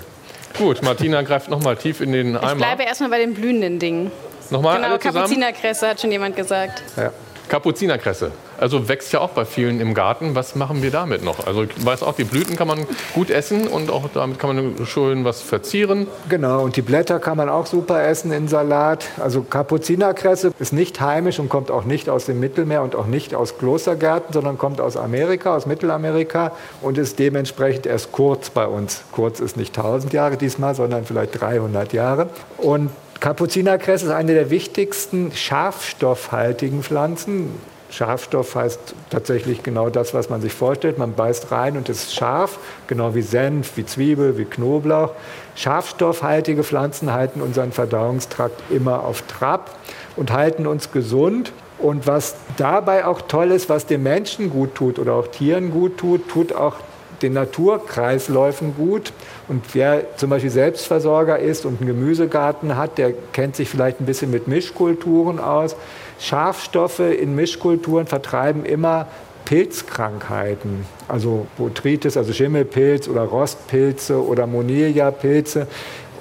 Gut, 0.58 0.82
Martina 0.82 1.22
greift 1.22 1.50
nochmal 1.50 1.76
tief 1.78 2.02
in 2.02 2.12
den 2.12 2.36
Eimer. 2.36 2.52
Ich 2.52 2.58
bleibe 2.58 2.84
erstmal 2.84 3.10
bei 3.10 3.20
den 3.20 3.34
blühenden 3.34 3.80
Dingen. 3.80 4.12
Nochmal 4.50 4.82
genau, 4.82 4.98
Kapuzinerkresse 4.98 5.88
hat 5.88 6.02
schon 6.02 6.12
jemand 6.12 6.36
gesagt. 6.36 6.84
Ja. 6.98 7.12
Kapuzinerkresse. 7.48 8.32
Also 8.64 8.88
wächst 8.88 9.12
ja 9.12 9.20
auch 9.20 9.32
bei 9.32 9.44
vielen 9.44 9.82
im 9.82 9.94
Garten. 9.94 10.36
Was 10.36 10.56
machen 10.56 10.82
wir 10.82 10.90
damit 10.90 11.22
noch? 11.22 11.46
Also 11.46 11.64
ich 11.64 11.86
weiß 11.86 12.02
auch, 12.02 12.16
die 12.16 12.24
Blüten 12.24 12.56
kann 12.56 12.70
man 12.70 12.88
gut 13.14 13.30
essen 13.30 13.68
und 13.68 13.92
auch 13.92 14.06
damit 14.14 14.40
kann 14.40 14.56
man 14.56 14.86
schön 14.86 15.26
was 15.26 15.42
verzieren. 15.42 16.08
Genau, 16.30 16.64
und 16.64 16.78
die 16.78 16.82
Blätter 16.82 17.20
kann 17.20 17.36
man 17.36 17.50
auch 17.50 17.66
super 17.66 18.02
essen 18.08 18.32
in 18.32 18.48
Salat. 18.48 19.06
Also 19.20 19.42
Kapuzinerkresse 19.42 20.54
ist 20.60 20.72
nicht 20.72 21.02
heimisch 21.02 21.40
und 21.40 21.50
kommt 21.50 21.72
auch 21.72 21.84
nicht 21.84 22.08
aus 22.08 22.26
dem 22.26 22.40
Mittelmeer 22.40 22.84
und 22.84 22.96
auch 22.96 23.06
nicht 23.06 23.36
aus 23.36 23.58
Klostergärten, 23.58 24.32
sondern 24.32 24.58
kommt 24.58 24.80
aus 24.80 24.96
Amerika, 24.96 25.58
aus 25.58 25.66
Mittelamerika 25.66 26.54
und 26.82 26.98
ist 26.98 27.20
dementsprechend 27.20 27.86
erst 27.86 28.14
kurz 28.14 28.50
bei 28.50 28.66
uns. 28.66 29.02
Kurz 29.12 29.42
ist 29.42 29.58
nicht 29.58 29.78
1000 29.78 30.14
Jahre 30.14 30.38
diesmal, 30.38 30.74
sondern 30.74 31.04
vielleicht 31.04 31.42
300 31.42 31.92
Jahre. 31.92 32.30
Und 32.60 32.92
Kapuzinerkresse 33.20 34.06
ist 34.06 34.12
eine 34.14 34.34
der 34.34 34.50
wichtigsten 34.50 35.34
schafstoffhaltigen 35.34 36.82
Pflanzen. 36.82 37.50
Schafstoff 37.94 38.56
heißt 38.56 38.96
tatsächlich 39.12 39.62
genau 39.62 39.92
das, 39.92 40.16
was 40.16 40.28
man 40.28 40.42
sich 40.42 40.54
vorstellt. 40.54 40.98
Man 40.98 41.14
beißt 41.14 41.52
rein 41.52 41.78
und 41.78 41.90
es 41.90 42.06
ist 42.06 42.16
scharf, 42.16 42.58
genau 42.88 43.14
wie 43.14 43.22
Senf, 43.22 43.78
wie 43.78 43.86
Zwiebel, 43.86 44.36
wie 44.40 44.46
Knoblauch. 44.46 45.12
Schafstoffhaltige 45.56 46.64
Pflanzen 46.64 47.14
halten 47.14 47.40
unseren 47.40 47.72
Verdauungstrakt 47.72 48.64
immer 48.72 49.04
auf 49.04 49.22
Trab 49.24 49.78
und 50.16 50.34
halten 50.34 50.66
uns 50.66 50.92
gesund. 50.92 51.54
Und 51.78 52.08
was 52.08 52.36
dabei 52.58 53.06
auch 53.06 53.22
toll 53.22 53.52
ist, 53.52 53.70
was 53.70 53.86
dem 53.86 54.02
Menschen 54.02 54.50
gut 54.50 54.74
tut 54.74 54.98
oder 54.98 55.14
auch 55.14 55.28
Tieren 55.28 55.70
gut 55.70 55.98
tut, 55.98 56.28
tut 56.30 56.52
auch 56.52 56.78
den 57.22 57.34
Naturkreisläufen 57.34 58.76
gut. 58.76 59.14
Und 59.48 59.64
wer 59.74 60.18
zum 60.18 60.32
Beispiel 60.32 60.50
Selbstversorger 60.50 61.38
ist 61.38 61.66
und 61.66 61.80
einen 61.80 61.88
Gemüsegarten 61.88 62.76
hat, 62.76 62.98
der 62.98 63.14
kennt 63.34 63.56
sich 63.56 63.70
vielleicht 63.70 64.00
ein 64.02 64.06
bisschen 64.06 64.32
mit 64.32 64.48
Mischkulturen 64.48 65.40
aus. 65.40 65.76
Schafstoffe 66.24 67.00
in 67.00 67.36
Mischkulturen 67.36 68.08
vertreiben 68.08 68.64
immer 68.64 69.08
Pilzkrankheiten, 69.44 70.86
also 71.10 71.48
Botrytis, 71.58 72.16
also 72.16 72.32
Schimmelpilz 72.32 73.10
oder 73.10 73.24
Rostpilze 73.24 74.26
oder 74.26 74.48
Monilla-Pilze. 74.48 75.68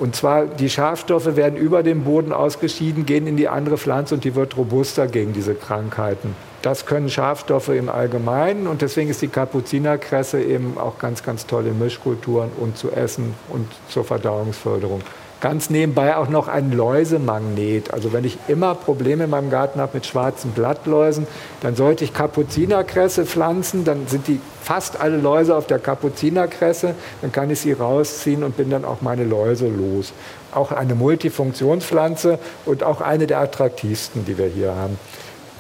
Und 0.00 0.16
zwar, 0.16 0.46
die 0.46 0.68
Schafstoffe 0.68 1.36
werden 1.36 1.56
über 1.56 1.84
den 1.84 2.02
Boden 2.02 2.32
ausgeschieden, 2.32 3.06
gehen 3.06 3.28
in 3.28 3.36
die 3.36 3.46
andere 3.46 3.78
Pflanze 3.78 4.16
und 4.16 4.24
die 4.24 4.34
wird 4.34 4.56
robuster 4.56 5.06
gegen 5.06 5.32
diese 5.34 5.54
Krankheiten. 5.54 6.34
Das 6.62 6.84
können 6.84 7.08
Schafstoffe 7.08 7.68
im 7.68 7.88
Allgemeinen 7.88 8.66
und 8.66 8.82
deswegen 8.82 9.08
ist 9.08 9.22
die 9.22 9.28
Kapuzinerkresse 9.28 10.42
eben 10.42 10.78
auch 10.78 10.98
ganz, 10.98 11.22
ganz 11.22 11.46
toll 11.46 11.68
in 11.68 11.78
Mischkulturen 11.78 12.50
und 12.58 12.76
zu 12.76 12.90
essen 12.90 13.34
und 13.50 13.68
zur 13.88 14.02
Verdauungsförderung. 14.02 15.02
Ganz 15.42 15.70
nebenbei 15.70 16.16
auch 16.16 16.28
noch 16.28 16.46
ein 16.46 16.70
Läusemagnet. 16.70 17.92
Also 17.92 18.12
wenn 18.12 18.24
ich 18.24 18.38
immer 18.46 18.76
Probleme 18.76 19.24
in 19.24 19.30
meinem 19.30 19.50
Garten 19.50 19.80
habe 19.80 19.94
mit 19.94 20.06
schwarzen 20.06 20.52
Blattläusen, 20.52 21.26
dann 21.62 21.74
sollte 21.74 22.04
ich 22.04 22.14
Kapuzinerkresse 22.14 23.26
pflanzen. 23.26 23.84
Dann 23.84 24.06
sind 24.06 24.28
die 24.28 24.38
fast 24.62 25.00
alle 25.00 25.16
Läuse 25.16 25.56
auf 25.56 25.66
der 25.66 25.80
Kapuzinerkresse. 25.80 26.94
Dann 27.22 27.32
kann 27.32 27.50
ich 27.50 27.58
sie 27.58 27.72
rausziehen 27.72 28.44
und 28.44 28.56
bin 28.56 28.70
dann 28.70 28.84
auch 28.84 29.00
meine 29.00 29.24
Läuse 29.24 29.66
los. 29.66 30.12
Auch 30.52 30.70
eine 30.70 30.94
Multifunktionspflanze 30.94 32.38
und 32.64 32.84
auch 32.84 33.00
eine 33.00 33.26
der 33.26 33.40
attraktivsten, 33.40 34.24
die 34.24 34.38
wir 34.38 34.46
hier 34.46 34.76
haben. 34.76 34.96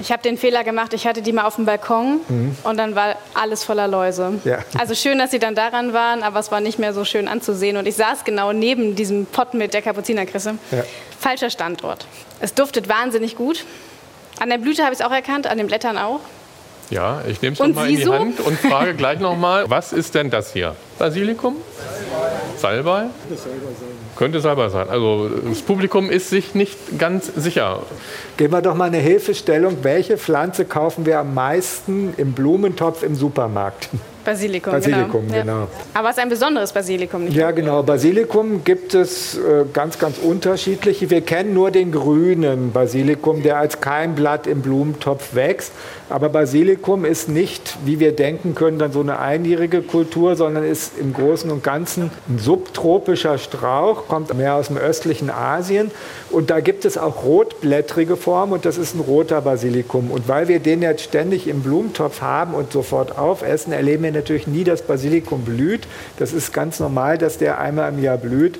Ich 0.02 0.10
habe 0.10 0.20
den 0.20 0.36
Fehler 0.36 0.64
gemacht, 0.64 0.92
ich 0.94 1.06
hatte 1.06 1.22
die 1.22 1.32
mal 1.32 1.44
auf 1.44 1.54
dem 1.54 1.64
Balkon 1.64 2.20
mhm. 2.28 2.56
und 2.64 2.76
dann 2.76 2.96
war 2.96 3.14
alles 3.34 3.62
voller 3.62 3.86
Läuse. 3.86 4.40
Ja. 4.44 4.58
Also 4.76 4.96
schön, 4.96 5.16
dass 5.16 5.30
sie 5.30 5.38
dann 5.38 5.54
daran 5.54 5.92
waren, 5.92 6.24
aber 6.24 6.40
es 6.40 6.50
war 6.50 6.60
nicht 6.60 6.80
mehr 6.80 6.92
so 6.92 7.04
schön 7.04 7.28
anzusehen. 7.28 7.76
Und 7.76 7.86
ich 7.86 7.94
saß 7.94 8.24
genau 8.24 8.52
neben 8.52 8.96
diesem 8.96 9.26
Pott 9.26 9.54
mit 9.54 9.74
der 9.74 9.80
Kapuzinerkrisse. 9.80 10.56
Ja. 10.72 10.82
Falscher 11.20 11.50
Standort. 11.50 12.08
Es 12.40 12.52
duftet 12.52 12.88
wahnsinnig 12.88 13.36
gut. 13.36 13.64
An 14.40 14.50
der 14.50 14.58
Blüte 14.58 14.82
habe 14.82 14.92
ich 14.92 14.98
es 14.98 15.06
auch 15.06 15.12
erkannt, 15.12 15.46
an 15.46 15.56
den 15.56 15.68
Blättern 15.68 15.96
auch. 15.96 16.18
Ja, 16.92 17.22
ich 17.26 17.40
nehme 17.40 17.54
es 17.54 17.74
mal 17.74 17.88
in 17.88 17.96
die 17.96 18.02
so? 18.02 18.12
Hand 18.12 18.38
und 18.40 18.58
frage 18.58 18.92
gleich 18.94 19.18
nochmal, 19.18 19.64
was 19.70 19.94
ist 19.94 20.14
denn 20.14 20.28
das 20.28 20.52
hier? 20.52 20.76
Basilikum? 20.98 21.56
Salbei? 22.58 23.06
Könnte 24.14 24.42
Salbei 24.42 24.68
sein. 24.68 24.90
Also 24.90 25.30
das 25.30 25.62
Publikum 25.62 26.10
ist 26.10 26.28
sich 26.28 26.54
nicht 26.54 26.98
ganz 26.98 27.32
sicher. 27.34 27.80
Geben 28.36 28.52
wir 28.52 28.60
doch 28.60 28.74
mal 28.74 28.84
eine 28.84 28.98
Hilfestellung. 28.98 29.78
Welche 29.82 30.18
Pflanze 30.18 30.66
kaufen 30.66 31.06
wir 31.06 31.18
am 31.18 31.32
meisten 31.32 32.12
im 32.18 32.32
Blumentopf 32.32 33.02
im 33.02 33.14
Supermarkt? 33.14 33.88
Basilikum, 34.24 34.72
Basilikum 34.72 35.26
genau. 35.28 35.40
genau. 35.40 35.60
Ja. 35.60 35.68
Aber 35.94 36.10
es 36.10 36.16
ist 36.16 36.22
ein 36.22 36.28
besonderes 36.28 36.72
Basilikum, 36.72 37.24
nicht? 37.24 37.36
Ja, 37.36 37.50
genau. 37.50 37.82
Basilikum 37.82 38.64
gibt 38.64 38.94
es 38.94 39.36
äh, 39.36 39.64
ganz, 39.72 39.98
ganz 39.98 40.18
unterschiedliche. 40.18 41.10
Wir 41.10 41.20
kennen 41.20 41.54
nur 41.54 41.70
den 41.70 41.92
grünen 41.92 42.72
Basilikum, 42.72 43.42
der 43.42 43.58
als 43.58 43.80
Keimblatt 43.80 44.46
im 44.46 44.62
Blumentopf 44.62 45.34
wächst. 45.34 45.72
Aber 46.12 46.28
Basilikum 46.28 47.06
ist 47.06 47.30
nicht, 47.30 47.78
wie 47.86 47.98
wir 47.98 48.14
denken 48.14 48.54
können, 48.54 48.78
dann 48.78 48.92
so 48.92 49.00
eine 49.00 49.18
einjährige 49.18 49.80
Kultur, 49.80 50.36
sondern 50.36 50.62
ist 50.62 50.98
im 50.98 51.14
Großen 51.14 51.50
und 51.50 51.64
Ganzen 51.64 52.10
ein 52.28 52.38
subtropischer 52.38 53.38
Strauch, 53.38 54.08
kommt 54.08 54.34
mehr 54.34 54.56
aus 54.56 54.68
dem 54.68 54.76
östlichen 54.76 55.30
Asien. 55.30 55.90
Und 56.30 56.50
da 56.50 56.60
gibt 56.60 56.84
es 56.84 56.98
auch 56.98 57.24
rotblättrige 57.24 58.16
Formen 58.16 58.52
und 58.52 58.66
das 58.66 58.76
ist 58.76 58.94
ein 58.94 59.00
roter 59.00 59.40
Basilikum. 59.40 60.10
Und 60.10 60.28
weil 60.28 60.48
wir 60.48 60.60
den 60.60 60.82
jetzt 60.82 61.02
ständig 61.02 61.48
im 61.48 61.62
Blumentopf 61.62 62.20
haben 62.20 62.54
und 62.54 62.72
sofort 62.72 63.16
aufessen, 63.18 63.72
erleben 63.72 64.02
wir 64.02 64.11
natürlich 64.12 64.46
nie, 64.46 64.64
dass 64.64 64.82
Basilikum 64.82 65.44
blüht. 65.44 65.82
Das 66.18 66.32
ist 66.32 66.52
ganz 66.52 66.80
normal, 66.80 67.18
dass 67.18 67.38
der 67.38 67.58
einmal 67.58 67.92
im 67.92 68.02
Jahr 68.02 68.18
blüht. 68.18 68.58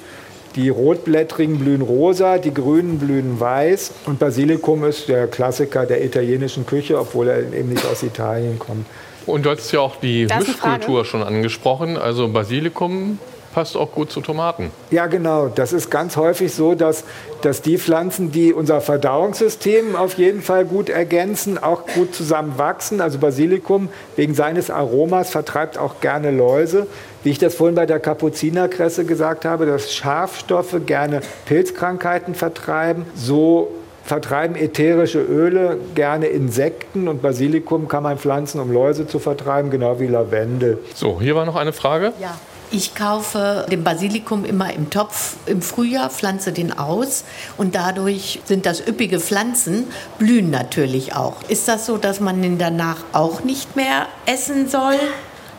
Die 0.56 0.68
rotblättrigen 0.68 1.58
blühen 1.58 1.80
rosa, 1.80 2.36
die 2.36 2.52
grünen 2.52 2.98
blühen 2.98 3.40
weiß 3.40 3.92
und 4.04 4.18
Basilikum 4.18 4.84
ist 4.84 5.08
der 5.08 5.26
Klassiker 5.26 5.86
der 5.86 6.04
italienischen 6.04 6.66
Küche, 6.66 6.98
obwohl 6.98 7.28
er 7.28 7.38
eben 7.54 7.70
nicht 7.70 7.86
aus 7.86 8.02
Italien 8.02 8.58
kommt. 8.58 8.86
Und 9.24 9.46
du 9.46 9.50
hast 9.50 9.72
ja 9.72 9.80
auch 9.80 9.96
die 9.96 10.26
Mischkultur 10.26 11.04
schon 11.04 11.22
angesprochen. 11.22 11.96
Also 11.96 12.28
Basilikum 12.28 13.18
passt 13.52 13.76
auch 13.76 13.92
gut 13.92 14.10
zu 14.10 14.20
Tomaten. 14.20 14.70
Ja, 14.90 15.06
genau. 15.06 15.48
Das 15.48 15.72
ist 15.72 15.90
ganz 15.90 16.16
häufig 16.16 16.54
so, 16.54 16.74
dass, 16.74 17.04
dass 17.42 17.62
die 17.62 17.78
Pflanzen, 17.78 18.32
die 18.32 18.52
unser 18.52 18.80
Verdauungssystem 18.80 19.94
auf 19.96 20.14
jeden 20.14 20.42
Fall 20.42 20.64
gut 20.64 20.88
ergänzen, 20.88 21.62
auch 21.62 21.86
gut 21.86 22.14
zusammen 22.14 22.54
wachsen. 22.56 23.00
Also 23.00 23.18
Basilikum 23.18 23.88
wegen 24.16 24.34
seines 24.34 24.70
Aromas 24.70 25.30
vertreibt 25.30 25.78
auch 25.78 26.00
gerne 26.00 26.30
Läuse. 26.30 26.86
Wie 27.22 27.30
ich 27.30 27.38
das 27.38 27.54
vorhin 27.54 27.76
bei 27.76 27.86
der 27.86 28.00
Kapuzinerkresse 28.00 29.04
gesagt 29.04 29.44
habe, 29.44 29.66
dass 29.66 29.92
Schafstoffe 29.92 30.80
gerne 30.86 31.20
Pilzkrankheiten 31.46 32.34
vertreiben. 32.34 33.06
So 33.14 33.72
vertreiben 34.04 34.56
ätherische 34.56 35.20
Öle 35.20 35.78
gerne 35.94 36.26
Insekten 36.26 37.06
und 37.06 37.22
Basilikum 37.22 37.86
kann 37.86 38.02
man 38.02 38.18
pflanzen, 38.18 38.60
um 38.60 38.72
Läuse 38.72 39.06
zu 39.06 39.18
vertreiben, 39.18 39.70
genau 39.70 40.00
wie 40.00 40.08
Lavendel. 40.08 40.78
So, 40.94 41.20
hier 41.20 41.36
war 41.36 41.46
noch 41.46 41.56
eine 41.56 41.72
Frage. 41.72 42.12
Ja. 42.20 42.36
Ich 42.74 42.94
kaufe 42.94 43.66
den 43.70 43.84
Basilikum 43.84 44.46
immer 44.46 44.72
im 44.72 44.88
Topf 44.88 45.36
im 45.44 45.60
Frühjahr, 45.60 46.08
pflanze 46.08 46.52
den 46.52 46.72
aus 46.72 47.22
und 47.58 47.74
dadurch 47.74 48.40
sind 48.46 48.64
das 48.64 48.80
üppige 48.80 49.20
Pflanzen, 49.20 49.84
blühen 50.18 50.50
natürlich 50.50 51.14
auch. 51.14 51.34
Ist 51.48 51.68
das 51.68 51.84
so, 51.84 51.98
dass 51.98 52.18
man 52.20 52.40
den 52.40 52.56
danach 52.56 52.96
auch 53.12 53.44
nicht 53.44 53.76
mehr 53.76 54.06
essen 54.24 54.68
soll, 54.68 54.94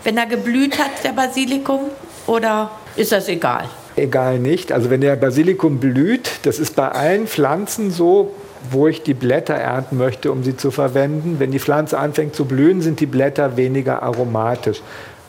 wenn 0.04 0.18
er 0.18 0.26
geblüht 0.26 0.80
hat, 0.80 1.04
der 1.04 1.12
Basilikum? 1.12 1.82
Oder 2.26 2.72
ist 2.96 3.12
das 3.12 3.28
egal? 3.28 3.70
Egal 3.96 4.40
nicht. 4.40 4.72
Also 4.72 4.90
wenn 4.90 5.02
der 5.02 5.16
Basilikum 5.16 5.80
blüht, 5.80 6.32
das 6.42 6.58
ist 6.58 6.76
bei 6.76 6.90
allen 6.90 7.28
Pflanzen 7.28 7.92
so, 7.92 8.34
wo 8.72 8.88
ich 8.88 9.04
die 9.04 9.14
Blätter 9.14 9.54
ernten 9.54 9.98
möchte, 9.98 10.32
um 10.32 10.44
sie 10.44 10.58
zu 10.58 10.72
verwenden. 10.72 11.36
Wenn 11.38 11.52
die 11.52 11.60
Pflanze 11.60 12.00
anfängt 12.00 12.34
zu 12.34 12.46
blühen, 12.46 12.82
sind 12.82 13.02
die 13.02 13.06
Blätter 13.06 13.56
weniger 13.56 14.02
aromatisch 14.02 14.82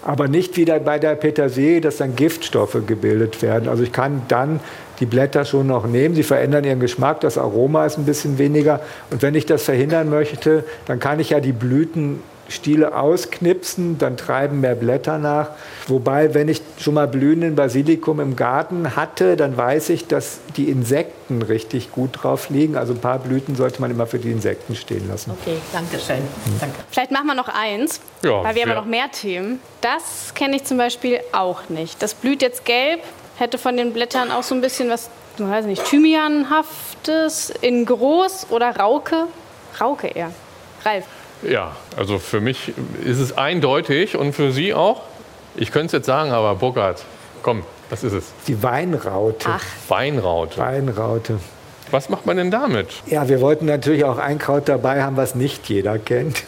aber 0.05 0.29
nicht 0.29 0.57
wieder 0.57 0.79
bei 0.81 0.99
der 0.99 1.15
Petersilie, 1.15 1.81
dass 1.81 1.97
dann 1.97 2.15
Giftstoffe 2.15 2.77
gebildet 2.87 3.41
werden. 3.41 3.69
Also 3.69 3.83
ich 3.83 3.93
kann 3.93 4.23
dann 4.29 4.61
die 5.01 5.07
Blätter 5.07 5.45
schon 5.45 5.67
noch 5.67 5.87
nehmen. 5.87 6.15
Sie 6.15 6.23
verändern 6.23 6.65
ihren 6.65 6.79
Geschmack, 6.79 7.21
das 7.21 7.39
Aroma 7.39 7.87
ist 7.87 7.99
ein 7.99 8.05
bisschen 8.05 8.39
weniger. 8.39 8.81
Und 9.11 9.23
wenn 9.23 9.35
ich 9.35 9.47
das 9.47 9.63
verhindern 9.63 10.11
möchte, 10.11 10.65
dann 10.87 11.01
kann 11.01 11.21
ich 11.21 11.31
ja 11.31 11.41
die 11.41 11.53
Blüten 11.53 12.21
Stiele 12.49 12.97
ausknipsen, 12.97 13.99
dann 13.99 14.17
treiben 14.17 14.61
mehr 14.61 14.75
Blätter 14.75 15.19
nach. 15.19 15.51
Wobei, 15.89 16.35
wenn 16.35 16.49
ich 16.49 16.61
schon 16.79 16.95
mal 16.95 17.09
blühenden 17.09 17.57
Basilikum 17.57 18.21
im 18.21 18.37
Garten 18.37 18.97
hatte, 18.97 19.37
dann 19.37 19.57
weiß 19.57 19.91
ich, 19.91 20.07
dass 20.07 20.39
die 20.57 20.69
Insekten 20.69 21.43
richtig 21.43 21.93
gut 21.93 22.23
drauf 22.23 22.51
liegen. 22.51 22.77
Also 22.77 22.93
ein 22.93 23.01
paar 23.01 23.19
Blüten 23.19 23.57
sollte 23.57 23.81
man 23.81 23.91
immer 23.91 24.07
für 24.07 24.19
die 24.19 24.31
Insekten 24.31 24.75
stehen 24.75 25.09
lassen. 25.09 25.33
Okay, 25.41 25.57
danke 25.73 25.99
schön. 25.99 26.19
Mhm. 26.21 26.61
Danke. 26.61 26.77
Vielleicht 26.91 27.11
machen 27.11 27.27
wir 27.27 27.35
noch 27.35 27.49
eins, 27.49 28.01
ja, 28.23 28.45
weil 28.45 28.55
wir 28.55 28.63
haben 28.63 28.71
ja 28.71 28.75
noch 28.75 28.85
mehr 28.85 29.11
Themen. 29.11 29.61
Das 29.81 30.35
kenne 30.35 30.57
ich 30.57 30.65
zum 30.65 30.79
Beispiel 30.79 31.21
auch 31.33 31.69
nicht. 31.69 32.03
Das 32.03 32.15
blüht 32.15 32.43
jetzt 32.43 32.65
gelb, 32.65 33.01
hätte 33.37 33.59
von 33.59 33.77
den 33.77 33.93
Blättern 33.93 34.31
auch 34.31 34.43
so 34.43 34.55
ein 34.55 34.61
bisschen 34.61 34.91
was, 34.91 35.09
ich 35.39 35.45
weiß 35.45 35.67
nicht, 35.67 35.85
Thymianhaftes 35.85 37.51
in 37.61 37.87
groß 37.87 38.49
oder 38.51 38.77
Rauke? 38.77 39.27
Rauke 39.81 40.09
eher. 40.09 40.31
Ralf. 40.85 41.05
Ja, 41.49 41.77
also 41.97 42.19
für 42.19 42.41
mich 42.41 42.73
ist 43.05 43.19
es 43.19 43.37
eindeutig 43.37 44.17
und 44.17 44.33
für 44.33 44.53
Sie 44.53 44.75
auch. 44.75 45.03
Ich 45.57 45.71
könnte 45.71 45.87
es 45.87 45.93
jetzt 45.93 46.07
sagen, 46.07 46.33
aber 46.33 46.55
Burkhard, 46.57 47.05
komm, 47.43 47.63
was 47.91 48.03
ist 48.03 48.13
es? 48.13 48.33
Die 48.49 48.63
Weinraute. 48.63 49.49
Ach. 49.49 49.65
Weinraute. 49.89 50.59
Weinraute. 50.59 51.39
Was 51.91 52.09
macht 52.09 52.27
man 52.27 52.37
denn 52.37 52.51
damit? 52.51 52.89
Ja, 53.07 53.29
wir 53.29 53.41
wollten 53.41 53.67
natürlich 53.67 54.05
auch 54.05 54.19
ein 54.19 54.39
Kraut 54.39 54.69
dabei 54.69 55.03
haben, 55.03 55.17
was 55.17 55.35
nicht 55.35 55.69
jeder 55.69 55.99
kennt. 55.99 56.43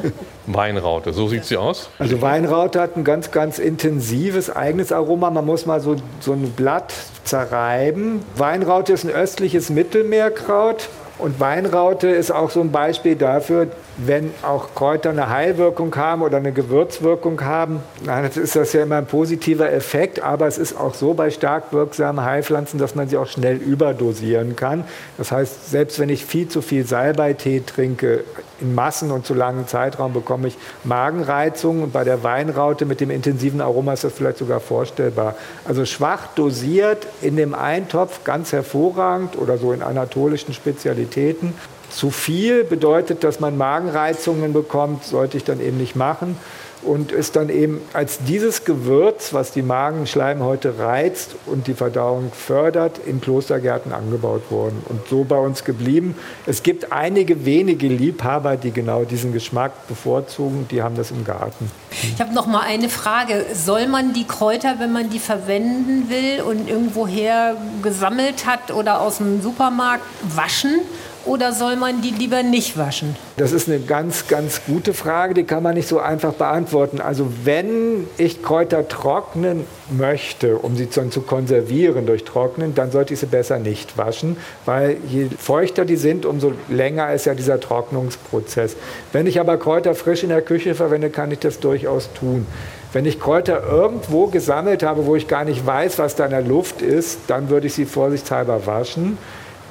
Weinraute, 0.46 1.12
so 1.12 1.28
sieht 1.28 1.44
sie 1.44 1.56
aus? 1.56 1.88
Also 1.98 2.20
Weinraute 2.20 2.80
hat 2.80 2.96
ein 2.96 3.02
ganz, 3.02 3.30
ganz 3.30 3.58
intensives 3.58 4.54
eigenes 4.54 4.92
Aroma. 4.92 5.30
Man 5.30 5.46
muss 5.46 5.66
mal 5.66 5.80
so, 5.80 5.96
so 6.20 6.34
ein 6.34 6.52
Blatt 6.52 6.92
zerreiben. 7.24 8.22
Weinraute 8.36 8.92
ist 8.92 9.04
ein 9.04 9.10
östliches 9.10 9.70
Mittelmeerkraut. 9.70 10.88
Und 11.18 11.38
Weinraute 11.40 12.08
ist 12.08 12.30
auch 12.30 12.50
so 12.50 12.60
ein 12.60 12.72
Beispiel 12.72 13.16
dafür, 13.16 13.68
wenn 13.98 14.32
auch 14.42 14.74
Kräuter 14.74 15.10
eine 15.10 15.28
Heilwirkung 15.28 15.94
haben 15.94 16.22
oder 16.22 16.38
eine 16.38 16.52
Gewürzwirkung 16.52 17.42
haben, 17.44 17.80
dann 18.04 18.24
ist 18.24 18.56
das 18.56 18.72
ja 18.72 18.82
immer 18.82 18.96
ein 18.96 19.06
positiver 19.06 19.70
Effekt, 19.70 20.20
aber 20.20 20.46
es 20.46 20.58
ist 20.58 20.78
auch 20.78 20.94
so 20.94 21.14
bei 21.14 21.30
stark 21.30 21.72
wirksamen 21.72 22.24
Heilpflanzen, 22.24 22.78
dass 22.78 22.94
man 22.94 23.08
sie 23.08 23.18
auch 23.18 23.28
schnell 23.28 23.56
überdosieren 23.56 24.56
kann. 24.56 24.84
Das 25.18 25.30
heißt, 25.30 25.70
selbst 25.70 25.98
wenn 25.98 26.08
ich 26.08 26.24
viel 26.24 26.48
zu 26.48 26.62
viel 26.62 26.86
Salbeitee 26.86 27.62
trinke, 27.64 28.24
in 28.60 28.74
Massen 28.74 29.10
und 29.10 29.26
zu 29.26 29.34
langen 29.34 29.66
Zeitraum 29.66 30.12
bekomme 30.12 30.48
ich 30.48 30.58
Magenreizungen 30.84 31.84
und 31.84 31.92
bei 31.92 32.04
der 32.04 32.22
Weinraute 32.22 32.84
mit 32.84 33.00
dem 33.00 33.10
intensiven 33.10 33.60
Aroma 33.60 33.92
ist 33.92 34.04
das 34.04 34.12
vielleicht 34.12 34.38
sogar 34.38 34.60
vorstellbar. 34.60 35.34
Also 35.64 35.84
schwach 35.84 36.28
dosiert 36.34 37.06
in 37.20 37.36
dem 37.36 37.54
Eintopf 37.54 38.24
ganz 38.24 38.52
hervorragend 38.52 39.36
oder 39.38 39.58
so 39.58 39.72
in 39.72 39.82
anatolischen 39.82 40.54
Spezialitäten. 40.54 41.54
Zu 41.90 42.10
viel 42.10 42.64
bedeutet, 42.64 43.22
dass 43.22 43.40
man 43.40 43.58
Magenreizungen 43.58 44.52
bekommt, 44.52 45.04
sollte 45.04 45.36
ich 45.36 45.44
dann 45.44 45.60
eben 45.60 45.76
nicht 45.76 45.96
machen 45.96 46.36
und 46.84 47.12
ist 47.12 47.36
dann 47.36 47.48
eben 47.48 47.80
als 47.92 48.18
dieses 48.26 48.64
Gewürz, 48.64 49.32
was 49.32 49.52
die 49.52 49.62
Magenschleimhäute 49.62 50.78
reizt 50.78 51.36
und 51.46 51.66
die 51.66 51.74
Verdauung 51.74 52.32
fördert, 52.32 52.98
in 53.06 53.20
Klostergärten 53.20 53.92
angebaut 53.92 54.50
worden 54.50 54.82
und 54.88 55.06
so 55.08 55.24
bei 55.24 55.38
uns 55.38 55.64
geblieben. 55.64 56.16
Es 56.46 56.62
gibt 56.62 56.92
einige 56.92 57.44
wenige 57.44 57.88
Liebhaber, 57.88 58.56
die 58.56 58.70
genau 58.70 59.04
diesen 59.04 59.32
Geschmack 59.32 59.86
bevorzugen, 59.88 60.66
die 60.70 60.82
haben 60.82 60.96
das 60.96 61.10
im 61.10 61.24
Garten. 61.24 61.70
Ich 61.90 62.20
habe 62.20 62.34
noch 62.34 62.46
mal 62.46 62.62
eine 62.62 62.88
Frage. 62.88 63.46
Soll 63.54 63.86
man 63.86 64.12
die 64.12 64.24
Kräuter, 64.24 64.76
wenn 64.78 64.92
man 64.92 65.10
die 65.10 65.18
verwenden 65.18 66.08
will 66.08 66.42
und 66.42 66.68
irgendwoher 66.68 67.56
gesammelt 67.82 68.46
hat 68.46 68.70
oder 68.72 69.00
aus 69.00 69.18
dem 69.18 69.42
Supermarkt, 69.42 70.04
waschen? 70.22 70.80
Oder 71.24 71.52
soll 71.52 71.76
man 71.76 72.02
die 72.02 72.10
lieber 72.10 72.42
nicht 72.42 72.76
waschen? 72.76 73.16
Das 73.36 73.52
ist 73.52 73.68
eine 73.68 73.80
ganz, 73.80 74.28
ganz 74.28 74.62
gute 74.66 74.94
Frage, 74.94 75.34
die 75.34 75.44
kann 75.44 75.62
man 75.62 75.74
nicht 75.74 75.88
so 75.88 75.98
einfach 75.98 76.32
beantworten. 76.32 77.00
Also 77.00 77.26
wenn 77.44 78.06
ich 78.18 78.42
Kräuter 78.42 78.88
trocknen 78.88 79.64
möchte, 79.90 80.58
um 80.58 80.76
sie 80.76 80.88
zu 80.88 81.20
konservieren 81.22 82.06
durch 82.06 82.24
Trocknen, 82.24 82.74
dann 82.74 82.90
sollte 82.90 83.14
ich 83.14 83.20
sie 83.20 83.26
besser 83.26 83.58
nicht 83.58 83.98
waschen, 83.98 84.36
weil 84.64 84.96
je 85.08 85.28
feuchter 85.38 85.84
die 85.84 85.96
sind, 85.96 86.26
umso 86.26 86.52
länger 86.68 87.12
ist 87.12 87.26
ja 87.26 87.34
dieser 87.34 87.60
Trocknungsprozess. 87.60 88.76
Wenn 89.12 89.26
ich 89.26 89.40
aber 89.40 89.56
Kräuter 89.58 89.94
frisch 89.94 90.22
in 90.22 90.30
der 90.30 90.42
Küche 90.42 90.74
verwende, 90.74 91.10
kann 91.10 91.30
ich 91.30 91.38
das 91.40 91.60
durchaus 91.60 92.12
tun. 92.12 92.46
Wenn 92.92 93.06
ich 93.06 93.18
Kräuter 93.18 93.62
irgendwo 93.62 94.26
gesammelt 94.26 94.82
habe, 94.82 95.06
wo 95.06 95.16
ich 95.16 95.26
gar 95.26 95.44
nicht 95.44 95.66
weiß, 95.66 95.98
was 95.98 96.14
da 96.14 96.26
in 96.26 96.30
der 96.30 96.42
Luft 96.42 96.82
ist, 96.82 97.20
dann 97.26 97.48
würde 97.48 97.66
ich 97.66 97.74
sie 97.74 97.86
vorsichtshalber 97.86 98.66
waschen. 98.66 99.16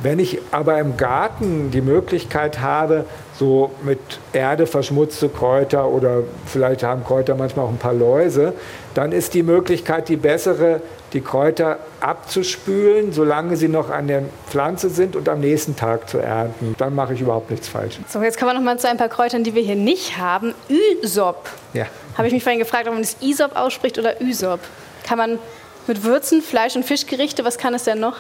Wenn 0.03 0.17
ich 0.17 0.39
aber 0.51 0.79
im 0.79 0.97
Garten 0.97 1.69
die 1.69 1.81
Möglichkeit 1.81 2.59
habe, 2.59 3.05
so 3.37 3.71
mit 3.83 3.99
Erde 4.33 4.65
verschmutzte 4.65 5.29
Kräuter 5.29 5.87
oder 5.87 6.23
vielleicht 6.45 6.83
haben 6.83 7.03
Kräuter 7.03 7.35
manchmal 7.35 7.65
auch 7.65 7.69
ein 7.69 7.77
paar 7.77 7.93
Läuse, 7.93 8.53
dann 8.95 9.11
ist 9.11 9.33
die 9.35 9.43
Möglichkeit 9.43 10.09
die 10.09 10.15
bessere, 10.15 10.81
die 11.13 11.21
Kräuter 11.21 11.79
abzuspülen, 11.99 13.13
solange 13.13 13.57
sie 13.57 13.67
noch 13.67 13.89
an 13.89 14.07
der 14.07 14.23
Pflanze 14.47 14.89
sind 14.89 15.15
und 15.15 15.29
am 15.29 15.39
nächsten 15.39 15.75
Tag 15.75 16.09
zu 16.09 16.17
ernten. 16.17 16.75
Dann 16.77 16.95
mache 16.95 17.13
ich 17.13 17.21
überhaupt 17.21 17.51
nichts 17.51 17.67
falsch. 17.67 17.99
So, 18.07 18.21
jetzt 18.21 18.39
kommen 18.39 18.51
wir 18.51 18.55
noch 18.55 18.61
mal 18.61 18.79
zu 18.79 18.89
ein 18.89 18.97
paar 18.97 19.09
Kräutern, 19.09 19.43
die 19.43 19.53
wir 19.53 19.61
hier 19.61 19.75
nicht 19.75 20.17
haben. 20.17 20.55
Ysop. 21.03 21.49
Ja. 21.73 21.85
Habe 22.17 22.27
ich 22.27 22.33
mich 22.33 22.43
vorhin 22.43 22.59
gefragt, 22.59 22.87
ob 22.87 22.93
man 22.93 23.03
das 23.03 23.17
Isop 23.21 23.55
ausspricht 23.55 23.99
oder 23.99 24.19
Ysop. 24.21 24.61
Kann 25.05 25.17
man 25.17 25.39
mit 25.87 26.03
Würzen, 26.03 26.41
Fleisch- 26.41 26.75
und 26.75 26.85
Fischgerichte, 26.85 27.45
was 27.45 27.57
kann 27.57 27.73
es 27.73 27.83
denn 27.83 27.99
noch? 27.99 28.17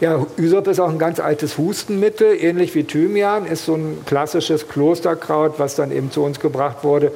Ja, 0.00 0.26
Ysop 0.38 0.66
ist 0.66 0.80
auch 0.80 0.88
ein 0.88 0.98
ganz 0.98 1.20
altes 1.20 1.58
Hustenmittel, 1.58 2.34
ähnlich 2.42 2.74
wie 2.74 2.84
Thymian, 2.84 3.44
ist 3.44 3.66
so 3.66 3.74
ein 3.74 3.98
klassisches 4.06 4.66
Klosterkraut, 4.66 5.58
was 5.58 5.74
dann 5.74 5.92
eben 5.92 6.10
zu 6.10 6.22
uns 6.22 6.40
gebracht 6.40 6.84
wurde. 6.84 7.12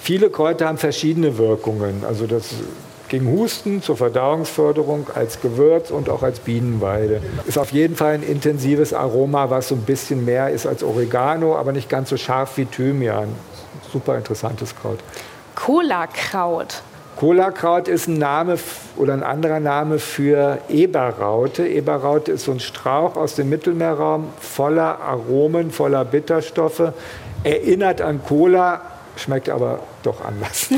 Viele 0.00 0.30
Kräuter 0.30 0.68
haben 0.68 0.78
verschiedene 0.78 1.36
Wirkungen. 1.36 2.04
Also 2.06 2.28
das 2.28 2.54
gegen 3.08 3.32
Husten, 3.32 3.82
zur 3.82 3.96
Verdauungsförderung, 3.96 5.06
als 5.14 5.40
Gewürz 5.40 5.90
und 5.90 6.08
auch 6.08 6.22
als 6.22 6.40
Bienenweide. 6.40 7.22
Ist 7.46 7.58
auf 7.58 7.72
jeden 7.72 7.96
Fall 7.96 8.14
ein 8.14 8.22
intensives 8.22 8.92
Aroma, 8.92 9.50
was 9.50 9.68
so 9.68 9.74
ein 9.74 9.82
bisschen 9.82 10.24
mehr 10.24 10.50
ist 10.50 10.66
als 10.66 10.82
Oregano, 10.82 11.56
aber 11.56 11.72
nicht 11.72 11.88
ganz 11.88 12.10
so 12.10 12.16
scharf 12.16 12.56
wie 12.56 12.66
Thymian. 12.66 13.28
Super 13.92 14.16
interessantes 14.16 14.76
Kraut. 14.76 14.98
Cola-Kraut. 15.54 16.82
Kohlakraut 17.18 17.88
ist 17.88 18.06
ein 18.06 18.18
Name 18.18 18.58
oder 18.96 19.12
ein 19.12 19.24
anderer 19.24 19.58
Name 19.58 19.98
für 19.98 20.58
Eberraute. 20.68 21.66
Eberraute 21.66 22.30
ist 22.30 22.44
so 22.44 22.52
ein 22.52 22.60
Strauch 22.60 23.16
aus 23.16 23.34
dem 23.34 23.48
Mittelmeerraum 23.48 24.28
voller 24.38 25.00
Aromen, 25.00 25.72
voller 25.72 26.04
Bitterstoffe. 26.04 26.92
Erinnert 27.42 28.00
an 28.00 28.20
Cola, 28.24 28.82
schmeckt 29.16 29.48
aber 29.48 29.80
doch 30.04 30.24
anders. 30.24 30.68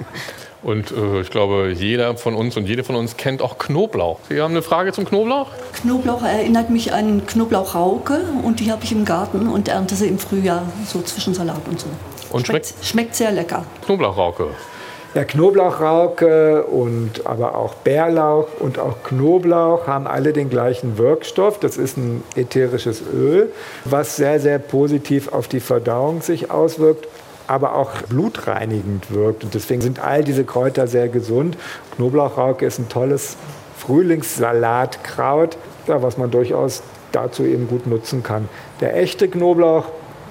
Und 0.62 0.90
äh, 0.90 1.20
ich 1.20 1.28
glaube, 1.28 1.74
jeder 1.76 2.16
von 2.16 2.34
uns 2.34 2.56
und 2.56 2.66
jede 2.66 2.84
von 2.84 2.96
uns 2.96 3.18
kennt 3.18 3.42
auch 3.42 3.58
Knoblauch. 3.58 4.20
Sie 4.30 4.40
haben 4.40 4.52
eine 4.52 4.62
Frage 4.62 4.94
zum 4.94 5.04
Knoblauch? 5.04 5.50
Knoblauch 5.82 6.22
erinnert 6.22 6.70
mich 6.70 6.94
an 6.94 7.26
Knoblauchrauke 7.26 8.20
und 8.42 8.60
die 8.60 8.72
habe 8.72 8.82
ich 8.82 8.92
im 8.92 9.04
Garten 9.04 9.46
und 9.46 9.68
ernte 9.68 9.94
sie 9.94 10.06
im 10.06 10.18
Frühjahr 10.18 10.62
so 10.86 11.02
zwischen 11.02 11.34
Salat 11.34 11.60
und 11.68 11.80
so. 11.80 11.88
Und 12.30 12.46
schmeckt, 12.46 12.68
schmeckt, 12.68 12.86
schmeckt 12.86 13.14
sehr 13.14 13.32
lecker. 13.32 13.66
Knoblauchrauke. 13.84 14.52
Ja, 15.14 15.22
Knoblauchrauke 15.22 16.64
und 16.64 17.24
aber 17.24 17.54
auch 17.54 17.74
Bärlauch 17.74 18.48
und 18.58 18.80
auch 18.80 19.04
Knoblauch 19.04 19.86
haben 19.86 20.08
alle 20.08 20.32
den 20.32 20.50
gleichen 20.50 20.98
Wirkstoff. 20.98 21.60
Das 21.60 21.76
ist 21.76 21.96
ein 21.96 22.24
ätherisches 22.34 23.00
Öl, 23.12 23.52
was 23.84 24.16
sehr, 24.16 24.40
sehr 24.40 24.58
positiv 24.58 25.32
auf 25.32 25.46
die 25.46 25.60
Verdauung 25.60 26.20
sich 26.20 26.50
auswirkt 26.50 27.06
aber 27.46 27.74
auch 27.74 27.90
blutreinigend 28.08 29.12
wirkt. 29.12 29.44
Und 29.44 29.52
deswegen 29.54 29.82
sind 29.82 29.98
all 30.02 30.24
diese 30.24 30.44
Kräuter 30.44 30.86
sehr 30.86 31.08
gesund. 31.08 31.58
Knoblauchrauke 31.96 32.64
ist 32.64 32.78
ein 32.78 32.88
tolles 32.88 33.36
Frühlingssalatkraut, 33.76 35.58
ja, 35.86 36.02
was 36.02 36.16
man 36.16 36.30
durchaus 36.30 36.82
dazu 37.12 37.44
eben 37.44 37.68
gut 37.68 37.86
nutzen 37.86 38.22
kann. 38.22 38.48
Der 38.80 38.96
echte 38.96 39.28
Knoblauch 39.28 39.84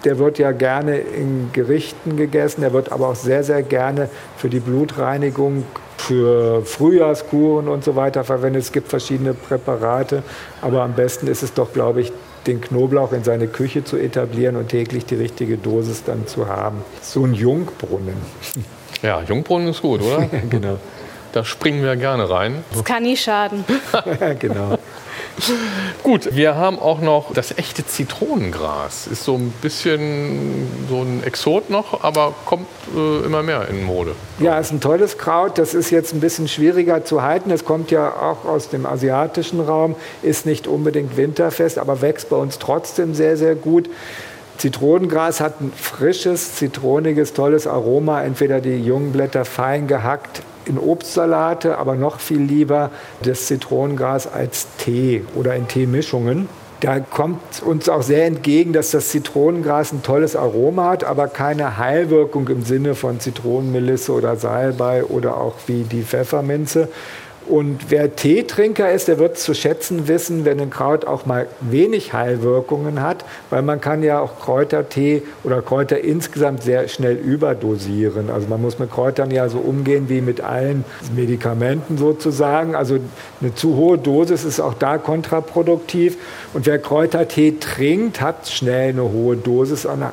der 0.04 0.20
wird 0.20 0.38
ja 0.39 0.51
gerne 0.51 0.97
in 0.97 1.49
Gerichten 1.54 2.18
gegessen, 2.18 2.62
der 2.62 2.74
wird 2.74 2.91
aber 2.91 3.10
auch 3.10 3.16
sehr, 3.16 3.43
sehr 3.43 3.64
gerne 3.64 4.10
für 4.38 4.49
die 4.49 4.60
Blutreinigung, 4.60 5.66
für 5.97 6.66
Frühjahrskuren 6.66 7.68
und 7.68 7.84
so 7.84 7.95
weiter 7.95 8.24
verwendet. 8.24 8.64
Es 8.64 8.72
gibt 8.72 8.89
verschiedene 8.89 9.34
Präparate, 9.34 10.24
aber 10.62 10.82
am 10.82 10.93
besten 10.93 11.28
ist 11.28 11.43
es 11.43 11.54
doch, 11.54 11.72
glaube 11.72 12.01
ich, 12.01 12.12
den 12.45 12.60
Knoblauch 12.60 13.14
in 13.14 13.24
seine 13.24 13.47
Küche 13.47 13.86
zu 13.86 13.97
etablieren 13.97 14.58
und 14.58 14.70
täglich 14.70 15.06
die 15.06 15.16
richtige 15.16 15.58
Dosis 15.58 16.04
dann 16.04 16.28
zu 16.28 16.47
haben. 16.47 16.84
So 17.01 17.26
ein 17.26 17.34
Jungbrunnen. 17.34 18.18
Ja, 19.01 19.22
Jungbrunnen 19.22 19.70
ist 19.70 19.82
gut, 19.82 20.01
oder? 20.01 20.28
genau. 20.49 20.78
Da 21.32 21.43
springen 21.43 21.82
wir 21.84 21.95
gerne 21.95 22.30
rein. 22.30 22.64
Das 22.74 22.84
kann 22.84 23.04
nie 23.04 23.18
schaden. 23.18 23.64
genau. 24.39 24.78
Gut, 26.03 26.36
wir 26.36 26.55
haben 26.55 26.79
auch 26.79 27.01
noch 27.01 27.34
das 27.34 27.57
echte 27.57 27.86
Zitronengras. 27.86 29.07
Ist 29.07 29.23
so 29.23 29.36
ein 29.36 29.51
bisschen 29.61 30.67
so 30.89 31.01
ein 31.01 31.23
Exot 31.23 31.69
noch, 31.69 32.03
aber 32.03 32.34
kommt 32.45 32.67
äh, 32.95 33.25
immer 33.25 33.41
mehr 33.41 33.67
in 33.67 33.84
Mode. 33.84 34.15
Ja, 34.39 34.59
ist 34.59 34.71
ein 34.71 34.79
tolles 34.79 35.17
Kraut. 35.17 35.57
Das 35.57 35.73
ist 35.73 35.89
jetzt 35.89 36.13
ein 36.13 36.19
bisschen 36.19 36.47
schwieriger 36.47 37.03
zu 37.03 37.23
halten. 37.23 37.51
Es 37.51 37.65
kommt 37.65 37.91
ja 37.91 38.09
auch 38.09 38.45
aus 38.45 38.69
dem 38.69 38.86
asiatischen 38.86 39.59
Raum, 39.59 39.95
ist 40.21 40.45
nicht 40.45 40.67
unbedingt 40.67 41.17
winterfest, 41.17 41.77
aber 41.77 42.01
wächst 42.01 42.29
bei 42.29 42.36
uns 42.36 42.59
trotzdem 42.59 43.15
sehr, 43.15 43.36
sehr 43.36 43.55
gut. 43.55 43.89
Zitronengras 44.57 45.41
hat 45.41 45.61
ein 45.61 45.73
frisches, 45.75 46.55
zitroniges, 46.55 47.34
tolles 47.34 47.65
Aroma. 47.65 48.23
Entweder 48.23 48.61
die 48.61 48.77
jungen 48.77 49.11
Blätter 49.11 49.45
fein 49.45 49.88
gehackt 49.88 50.43
in 50.66 50.78
Obstsalate, 50.78 51.78
aber 51.78 51.95
noch 51.95 52.20
viel 52.20 52.41
lieber 52.41 52.91
das 53.22 53.47
Zitronengras 53.47 54.32
als 54.32 54.68
Tee 54.78 55.24
oder 55.36 55.55
in 55.55 55.68
Teemischungen. 55.68 56.47
Da 56.84 56.99
kommt 56.99 57.64
uns 57.64 57.88
auch 57.88 58.01
sehr 58.01 58.26
entgegen, 58.26 58.74
dass 58.74 58.91
das 58.91 59.07
Zitronengras 59.07 59.93
ein 59.93 60.03
tolles 60.03 60.36
Aroma 60.36 60.89
hat, 60.89 61.05
aber 61.05 61.30
keine 61.30 61.78
Heilwirkung 61.78 62.49
im 62.49 62.64
Sinne 62.64 62.93
von 62.93 63.22
Zitronenmelisse 63.22 64.11
oder 64.11 64.36
Salbei 64.36 65.05
oder 65.05 65.38
auch 65.38 65.55
wie 65.68 65.84
die 65.84 66.01
Pfefferminze. 66.01 66.89
Und 67.47 67.89
wer 67.89 68.15
Teetrinker 68.15 68.91
ist, 68.91 69.07
der 69.07 69.19
wird 69.19 69.37
zu 69.37 69.53
schätzen 69.53 70.07
wissen, 70.07 70.45
wenn 70.45 70.59
ein 70.59 70.69
Kraut 70.69 71.05
auch 71.05 71.25
mal 71.25 71.47
wenig 71.59 72.13
Heilwirkungen 72.13 73.01
hat, 73.01 73.25
weil 73.49 73.61
man 73.61 73.81
kann 73.81 74.01
ja 74.01 74.19
auch 74.19 74.39
Kräutertee 74.39 75.23
oder 75.43 75.61
Kräuter 75.61 75.99
insgesamt 75.99 76.63
sehr 76.63 76.87
schnell 76.87 77.15
überdosieren. 77.15 78.29
Also 78.29 78.47
man 78.47 78.61
muss 78.61 78.79
mit 78.79 78.91
Kräutern 78.91 79.29
ja 79.31 79.49
so 79.49 79.59
umgehen 79.59 80.07
wie 80.07 80.21
mit 80.21 80.41
allen 80.41 80.85
Medikamenten 81.15 81.97
sozusagen. 81.97 82.75
Also 82.75 82.99
eine 83.41 83.53
zu 83.53 83.75
hohe 83.75 83.97
Dosis 83.97 84.45
ist 84.45 84.59
auch 84.59 84.73
da 84.73 84.97
kontraproduktiv. 84.97 86.17
Und 86.53 86.65
wer 86.65 86.79
Kräutertee 86.79 87.55
trinkt, 87.59 88.21
hat 88.21 88.47
schnell 88.47 88.89
eine 88.89 89.03
hohe 89.03 89.35
Dosis 89.35 89.85
an 89.85 90.03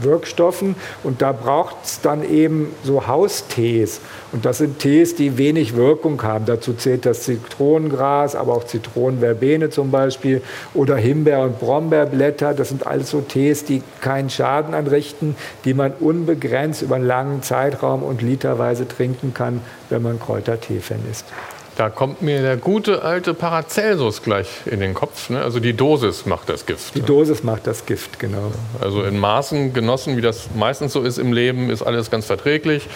Wirkstoffen 0.00 0.74
und 1.02 1.22
da 1.22 1.32
braucht 1.32 1.76
es 1.84 2.00
dann 2.00 2.28
eben 2.28 2.74
so 2.82 3.06
Haustees. 3.06 4.00
Und 4.32 4.44
das 4.44 4.58
sind 4.58 4.78
Tees, 4.78 5.14
die 5.14 5.38
wenig 5.38 5.76
Wirkung 5.76 6.22
haben. 6.22 6.46
Dazu 6.46 6.72
zählt 6.74 7.06
das 7.06 7.22
Zitronengras, 7.22 8.34
aber 8.34 8.54
auch 8.54 8.64
Zitronenverbene 8.64 9.70
zum 9.70 9.90
Beispiel 9.90 10.42
oder 10.74 10.96
Himbeer- 10.96 11.44
und 11.44 11.60
Brombeerblätter. 11.60 12.54
Das 12.54 12.70
sind 12.70 12.86
alles 12.86 13.10
so 13.10 13.20
Tees, 13.20 13.64
die 13.64 13.82
keinen 14.00 14.30
Schaden 14.30 14.74
anrichten, 14.74 15.36
die 15.64 15.74
man 15.74 15.92
unbegrenzt 15.92 16.82
über 16.82 16.96
einen 16.96 17.06
langen 17.06 17.42
Zeitraum 17.42 18.02
und 18.02 18.22
literweise 18.22 18.88
trinken 18.88 19.34
kann, 19.34 19.60
wenn 19.90 20.02
man 20.02 20.18
Kräutertee-Fan 20.18 21.00
ist. 21.10 21.24
Da 21.76 21.90
kommt 21.90 22.22
mir 22.22 22.40
der 22.40 22.56
gute 22.56 23.02
alte 23.02 23.34
Paracelsus 23.34 24.22
gleich 24.22 24.46
in 24.66 24.78
den 24.78 24.94
Kopf. 24.94 25.28
Ne? 25.30 25.42
Also 25.42 25.58
die 25.58 25.72
Dosis 25.72 26.24
macht 26.24 26.48
das 26.48 26.66
Gift. 26.66 26.94
Die 26.94 27.02
Dosis 27.02 27.42
macht 27.42 27.66
das 27.66 27.84
Gift, 27.84 28.20
genau. 28.20 28.52
Also 28.80 29.02
in 29.02 29.18
Maßen 29.18 29.72
genossen, 29.72 30.16
wie 30.16 30.20
das 30.20 30.50
meistens 30.54 30.92
so 30.92 31.02
ist 31.02 31.18
im 31.18 31.32
Leben, 31.32 31.70
ist 31.70 31.82
alles 31.82 32.10
ganz 32.12 32.26
verträglich. 32.26 32.88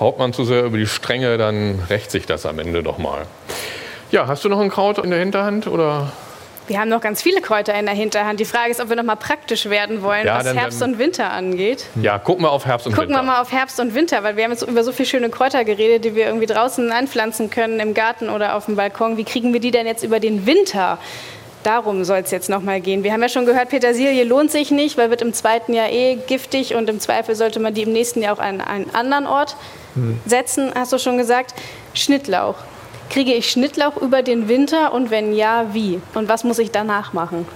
Haut 0.00 0.18
man 0.18 0.32
zu 0.32 0.44
sehr 0.44 0.64
über 0.64 0.76
die 0.76 0.88
Stränge, 0.88 1.38
dann 1.38 1.78
rächt 1.88 2.10
sich 2.10 2.26
das 2.26 2.46
am 2.46 2.58
Ende 2.58 2.82
doch 2.82 2.98
mal. 2.98 3.26
Ja, 4.10 4.26
hast 4.26 4.44
du 4.44 4.48
noch 4.48 4.60
ein 4.60 4.70
Kraut 4.70 4.98
in 4.98 5.10
der 5.10 5.20
Hinterhand 5.20 5.68
oder? 5.68 6.10
Wir 6.68 6.80
haben 6.80 6.88
noch 6.88 7.00
ganz 7.00 7.22
viele 7.22 7.40
Kräuter 7.40 7.74
in 7.78 7.86
der 7.86 7.94
Hinterhand. 7.94 8.40
Die 8.40 8.44
Frage 8.44 8.70
ist, 8.72 8.80
ob 8.80 8.88
wir 8.88 8.96
noch 8.96 9.04
mal 9.04 9.14
praktisch 9.16 9.66
werden 9.66 10.02
wollen, 10.02 10.26
Ja, 10.26 10.38
was 10.38 10.44
dann- 10.44 10.56
Herbst 10.58 10.80
dann- 10.80 10.94
und 10.94 10.98
Winter 10.98 11.30
angeht. 11.30 11.86
Ja, 12.02 12.18
gucken 12.18 12.44
wir 12.44 12.50
auf 12.50 12.66
Herbst 12.66 12.86
und 12.86 12.94
Gucken 12.94 13.10
Winter. 13.10 13.22
wir 13.22 13.26
mal 13.26 13.40
auf 13.40 13.52
Herbst 13.52 13.78
und 13.78 13.94
Winter, 13.94 14.22
weil 14.24 14.36
wir 14.36 14.44
haben 14.44 14.50
jetzt 14.50 14.62
über 14.62 14.82
so 14.82 14.90
viele 14.92 15.08
schöne 15.08 15.30
Kräuter 15.30 15.64
geredet, 15.64 16.04
die 16.04 16.14
wir 16.16 16.26
irgendwie 16.26 16.46
draußen 16.46 16.90
anpflanzen 16.90 17.50
können, 17.50 17.78
im 17.78 17.94
Garten 17.94 18.28
oder 18.28 18.56
auf 18.56 18.66
dem 18.66 18.74
Balkon. 18.76 19.16
Wie 19.16 19.24
kriegen 19.24 19.52
wir 19.52 19.60
die 19.60 19.70
denn 19.70 19.86
jetzt 19.86 20.02
über 20.02 20.18
den 20.18 20.44
Winter? 20.46 20.98
Darum 21.62 22.04
soll 22.04 22.18
es 22.18 22.30
jetzt 22.30 22.48
noch 22.48 22.62
mal 22.62 22.80
gehen. 22.80 23.02
Wir 23.02 23.12
haben 23.12 23.22
ja 23.22 23.28
schon 23.28 23.44
gehört, 23.46 23.70
Petersilie 23.70 24.22
lohnt 24.24 24.50
sich 24.52 24.70
nicht, 24.70 24.96
weil 24.98 25.10
wird 25.10 25.22
im 25.22 25.32
zweiten 25.32 25.72
Jahr 25.72 25.88
eh 25.90 26.14
giftig 26.26 26.74
und 26.76 26.88
im 26.88 27.00
Zweifel 27.00 27.34
sollte 27.34 27.58
man 27.58 27.74
die 27.74 27.82
im 27.82 27.92
nächsten 27.92 28.22
Jahr 28.22 28.34
auch 28.34 28.38
an 28.40 28.60
einen 28.60 28.94
anderen 28.94 29.26
Ort 29.26 29.56
setzen, 30.26 30.72
hast 30.76 30.92
du 30.92 30.98
schon 30.98 31.16
gesagt. 31.18 31.54
Schnittlauch. 31.94 32.54
Kriege 33.10 33.32
ich 33.32 33.50
Schnittlauch 33.50 33.96
über 33.96 34.22
den 34.22 34.48
Winter 34.48 34.92
und 34.92 35.10
wenn 35.10 35.32
ja, 35.32 35.66
wie? 35.72 36.00
Und 36.14 36.28
was 36.28 36.44
muss 36.44 36.58
ich 36.58 36.70
danach 36.70 37.12
machen? 37.12 37.46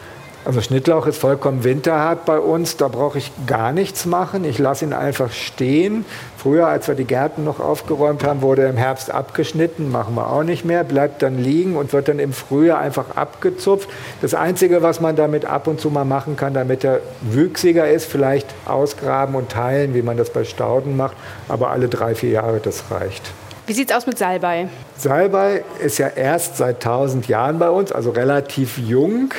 Also 0.42 0.62
Schnittlauch 0.62 1.06
ist 1.06 1.18
vollkommen 1.18 1.64
winterhart 1.64 2.24
bei 2.24 2.38
uns. 2.38 2.78
Da 2.78 2.88
brauche 2.88 3.18
ich 3.18 3.30
gar 3.46 3.72
nichts 3.72 4.06
machen. 4.06 4.44
Ich 4.44 4.58
lasse 4.58 4.86
ihn 4.86 4.94
einfach 4.94 5.32
stehen. 5.32 6.06
Früher, 6.38 6.66
als 6.66 6.88
wir 6.88 6.94
die 6.94 7.04
Gärten 7.04 7.44
noch 7.44 7.60
aufgeräumt 7.60 8.24
haben, 8.24 8.40
wurde 8.40 8.62
er 8.62 8.70
im 8.70 8.78
Herbst 8.78 9.10
abgeschnitten. 9.10 9.92
Machen 9.92 10.14
wir 10.14 10.32
auch 10.32 10.42
nicht 10.42 10.64
mehr. 10.64 10.82
Bleibt 10.82 11.20
dann 11.20 11.38
liegen 11.38 11.76
und 11.76 11.92
wird 11.92 12.08
dann 12.08 12.18
im 12.18 12.32
Frühjahr 12.32 12.78
einfach 12.78 13.16
abgezupft. 13.16 13.90
Das 14.22 14.32
Einzige, 14.32 14.80
was 14.80 15.02
man 15.02 15.14
damit 15.14 15.44
ab 15.44 15.66
und 15.66 15.78
zu 15.78 15.90
mal 15.90 16.06
machen 16.06 16.36
kann, 16.38 16.54
damit 16.54 16.84
er 16.84 17.00
wüchsiger 17.20 17.90
ist, 17.90 18.06
vielleicht 18.06 18.48
ausgraben 18.64 19.34
und 19.34 19.50
teilen, 19.50 19.92
wie 19.92 20.02
man 20.02 20.16
das 20.16 20.30
bei 20.30 20.44
Stauden 20.44 20.96
macht. 20.96 21.18
Aber 21.48 21.68
alle 21.68 21.88
drei, 21.88 22.14
vier 22.14 22.30
Jahre, 22.30 22.60
das 22.60 22.84
reicht. 22.90 23.30
Wie 23.70 23.74
sieht 23.74 23.90
es 23.90 23.96
aus 23.96 24.04
mit 24.04 24.18
Salbei? 24.18 24.66
Salbei 24.96 25.62
ist 25.78 25.98
ja 25.98 26.08
erst 26.08 26.56
seit 26.56 26.84
1000 26.84 27.28
Jahren 27.28 27.60
bei 27.60 27.70
uns, 27.70 27.92
also 27.92 28.10
relativ 28.10 28.78
jung. 28.78 29.32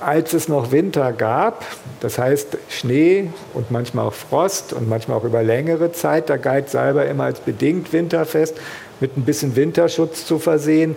Als 0.00 0.32
es 0.32 0.48
noch 0.48 0.72
Winter 0.72 1.12
gab, 1.12 1.64
das 2.00 2.18
heißt 2.18 2.58
Schnee 2.68 3.30
und 3.54 3.70
manchmal 3.70 4.08
auch 4.08 4.14
Frost 4.14 4.72
und 4.72 4.88
manchmal 4.88 5.16
auch 5.16 5.22
über 5.22 5.44
längere 5.44 5.92
Zeit, 5.92 6.28
da 6.28 6.38
galt 6.38 6.70
Salbei 6.70 7.06
immer 7.06 7.22
als 7.22 7.38
bedingt 7.38 7.92
winterfest, 7.92 8.56
mit 8.98 9.16
ein 9.16 9.24
bisschen 9.24 9.54
Winterschutz 9.54 10.26
zu 10.26 10.40
versehen. 10.40 10.96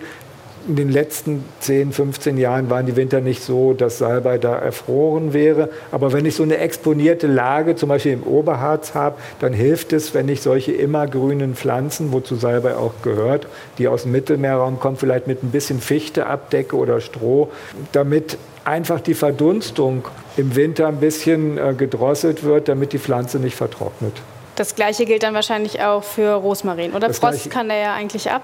In 0.68 0.74
den 0.74 0.90
letzten 0.90 1.44
10, 1.60 1.92
15 1.92 2.38
Jahren 2.38 2.70
waren 2.70 2.86
die 2.86 2.96
Winter 2.96 3.20
nicht 3.20 3.42
so, 3.42 3.72
dass 3.72 3.98
Salbei 3.98 4.38
da 4.38 4.56
erfroren 4.56 5.32
wäre. 5.32 5.68
Aber 5.92 6.12
wenn 6.12 6.26
ich 6.26 6.34
so 6.34 6.42
eine 6.42 6.58
exponierte 6.58 7.28
Lage, 7.28 7.76
zum 7.76 7.88
Beispiel 7.88 8.12
im 8.12 8.24
Oberharz 8.24 8.94
habe, 8.94 9.16
dann 9.40 9.52
hilft 9.52 9.92
es, 9.92 10.12
wenn 10.12 10.28
ich 10.28 10.42
solche 10.42 10.72
immergrünen 10.72 11.54
Pflanzen, 11.54 12.12
wozu 12.12 12.34
Salbei 12.34 12.74
auch 12.76 12.94
gehört, 13.02 13.46
die 13.78 13.86
aus 13.86 14.02
dem 14.02 14.12
Mittelmeerraum 14.12 14.80
kommen, 14.80 14.96
vielleicht 14.96 15.28
mit 15.28 15.44
ein 15.44 15.50
bisschen 15.50 15.80
Fichte 15.80 16.26
abdecke 16.26 16.74
oder 16.74 17.00
Stroh, 17.00 17.48
damit 17.92 18.36
einfach 18.64 19.00
die 19.00 19.14
Verdunstung 19.14 20.08
im 20.36 20.56
Winter 20.56 20.88
ein 20.88 20.98
bisschen 20.98 21.58
äh, 21.58 21.74
gedrosselt 21.74 22.42
wird, 22.42 22.68
damit 22.68 22.92
die 22.92 22.98
Pflanze 22.98 23.38
nicht 23.38 23.54
vertrocknet. 23.54 24.14
Das 24.56 24.74
gleiche 24.74 25.04
gilt 25.04 25.22
dann 25.22 25.34
wahrscheinlich 25.34 25.82
auch 25.82 26.02
für 26.02 26.32
Rosmarin. 26.32 26.92
Oder 26.92 27.08
Das 27.08 27.18
Frost 27.18 27.50
kann 27.50 27.68
der 27.68 27.78
ja 27.78 27.94
eigentlich 27.94 28.30
ab. 28.30 28.42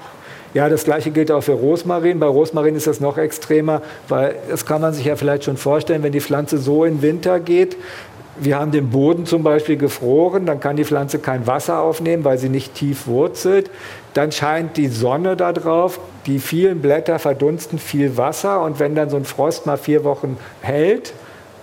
Ja, 0.55 0.69
das 0.69 0.85
gleiche 0.85 1.11
gilt 1.11 1.31
auch 1.31 1.41
für 1.41 1.53
Rosmarin. 1.53 2.21
Bei 2.21 2.27
Rosmarin 2.27 2.77
ist 2.77 2.87
das 2.87 3.01
noch 3.01 3.17
extremer, 3.17 3.81
weil 4.09 4.35
das 4.51 4.67
kann 4.67 4.83
man 4.83 4.93
sich 4.93 5.07
ja 5.07 5.17
vielleicht 5.17 5.45
schon 5.45 5.57
vorstellen, 5.57 6.03
wenn 6.03 6.13
die 6.13 6.21
Pflanze 6.21 6.59
so 6.59 6.85
in 6.85 7.01
Winter 7.01 7.41
geht. 7.41 7.77
Wir 8.39 8.59
haben 8.59 8.71
den 8.71 8.91
Boden 8.91 9.25
zum 9.27 9.43
Beispiel 9.43 9.77
gefroren, 9.77 10.47
dann 10.47 10.61
kann 10.61 10.77
die 10.77 10.85
Pflanze 10.85 11.19
kein 11.19 11.47
Wasser 11.47 11.81
aufnehmen, 11.81 12.25
weil 12.25 12.39
sie 12.39 12.49
nicht 12.49 12.75
tief 12.75 13.07
wurzelt. 13.07 13.71
Dann 14.15 14.33
scheint 14.33 14.77
die 14.77 14.89
Sonne 14.89 15.37
da 15.37 15.53
drauf, 15.53 16.01
die 16.27 16.39
vielen 16.39 16.81
Blätter 16.81 17.19
verdunsten 17.19 17.79
viel 17.79 18.17
Wasser 18.17 18.63
und 18.63 18.79
wenn 18.79 18.95
dann 18.95 19.11
so 19.11 19.17
ein 19.17 19.25
Frost 19.25 19.67
mal 19.67 19.77
vier 19.77 20.05
Wochen 20.05 20.37
hält, 20.61 21.13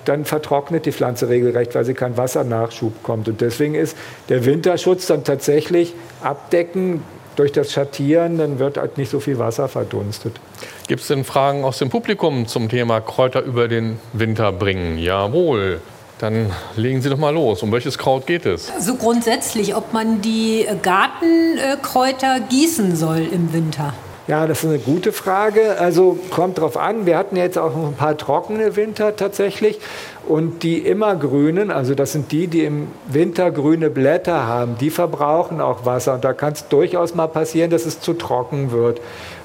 dann 0.05 0.25
vertrocknet 0.25 0.85
die 0.85 0.91
Pflanze 0.91 1.29
regelrecht, 1.29 1.75
weil 1.75 1.85
sie 1.85 1.93
kein 1.93 2.17
Wassernachschub 2.17 3.03
kommt. 3.03 3.27
Und 3.27 3.41
deswegen 3.41 3.75
ist 3.75 3.95
der 4.29 4.45
Winterschutz 4.45 5.07
dann 5.07 5.23
tatsächlich 5.23 5.93
abdecken 6.23 7.03
durch 7.39 7.53
das 7.53 7.71
Schattieren, 7.71 8.37
dann 8.37 8.59
wird 8.59 8.77
halt 8.77 8.97
nicht 8.97 9.09
so 9.09 9.19
viel 9.21 9.39
Wasser 9.39 9.69
verdunstet. 9.69 10.39
Gibt 10.87 11.01
es 11.01 11.07
denn 11.07 11.23
Fragen 11.23 11.63
aus 11.63 11.77
dem 11.79 11.89
Publikum 11.89 12.47
zum 12.47 12.67
Thema 12.67 12.99
Kräuter 12.99 13.41
über 13.41 13.67
den 13.67 13.99
Winter 14.11 14.51
bringen? 14.51 14.97
Jawohl. 14.97 15.79
Dann 16.19 16.51
legen 16.75 17.01
Sie 17.01 17.09
doch 17.09 17.17
mal 17.17 17.33
los. 17.33 17.63
Um 17.63 17.71
welches 17.71 17.97
Kraut 17.97 18.27
geht 18.27 18.45
es? 18.45 18.69
So 18.79 18.95
grundsätzlich, 18.95 19.73
ob 19.73 19.93
man 19.93 20.21
die 20.21 20.67
Gartenkräuter 20.81 22.41
gießen 22.41 22.97
soll 22.97 23.19
im 23.31 23.53
Winter. 23.53 23.93
Ja, 24.27 24.45
das 24.45 24.63
ist 24.63 24.69
eine 24.69 24.79
gute 24.79 25.11
Frage. 25.11 25.79
Also 25.79 26.19
kommt 26.29 26.59
drauf 26.59 26.77
an. 26.77 27.05
Wir 27.05 27.17
hatten 27.17 27.35
jetzt 27.35 27.57
auch 27.57 27.75
noch 27.75 27.87
ein 27.87 27.95
paar 27.95 28.15
trockene 28.17 28.75
Winter 28.75 29.15
tatsächlich. 29.15 29.79
Und 30.29 30.61
die 30.61 30.77
immergrünen, 30.77 31.71
also 31.71 31.95
das 31.95 32.11
sind 32.11 32.31
die, 32.31 32.45
die 32.45 32.63
im 32.63 32.89
Winter 33.07 33.49
grüne 33.49 33.89
Blätter 33.89 34.45
haben, 34.45 34.77
die 34.79 34.91
verbrauchen 34.91 35.59
auch 35.59 35.87
Wasser. 35.87 36.13
Und 36.13 36.23
da 36.23 36.33
kann 36.33 36.53
es 36.53 36.67
durchaus 36.67 37.15
mal 37.15 37.25
passieren, 37.25 37.71
dass 37.71 37.87
es 37.87 37.99
zu 37.99 38.13
trocken 38.13 38.71
wird. 38.71 39.01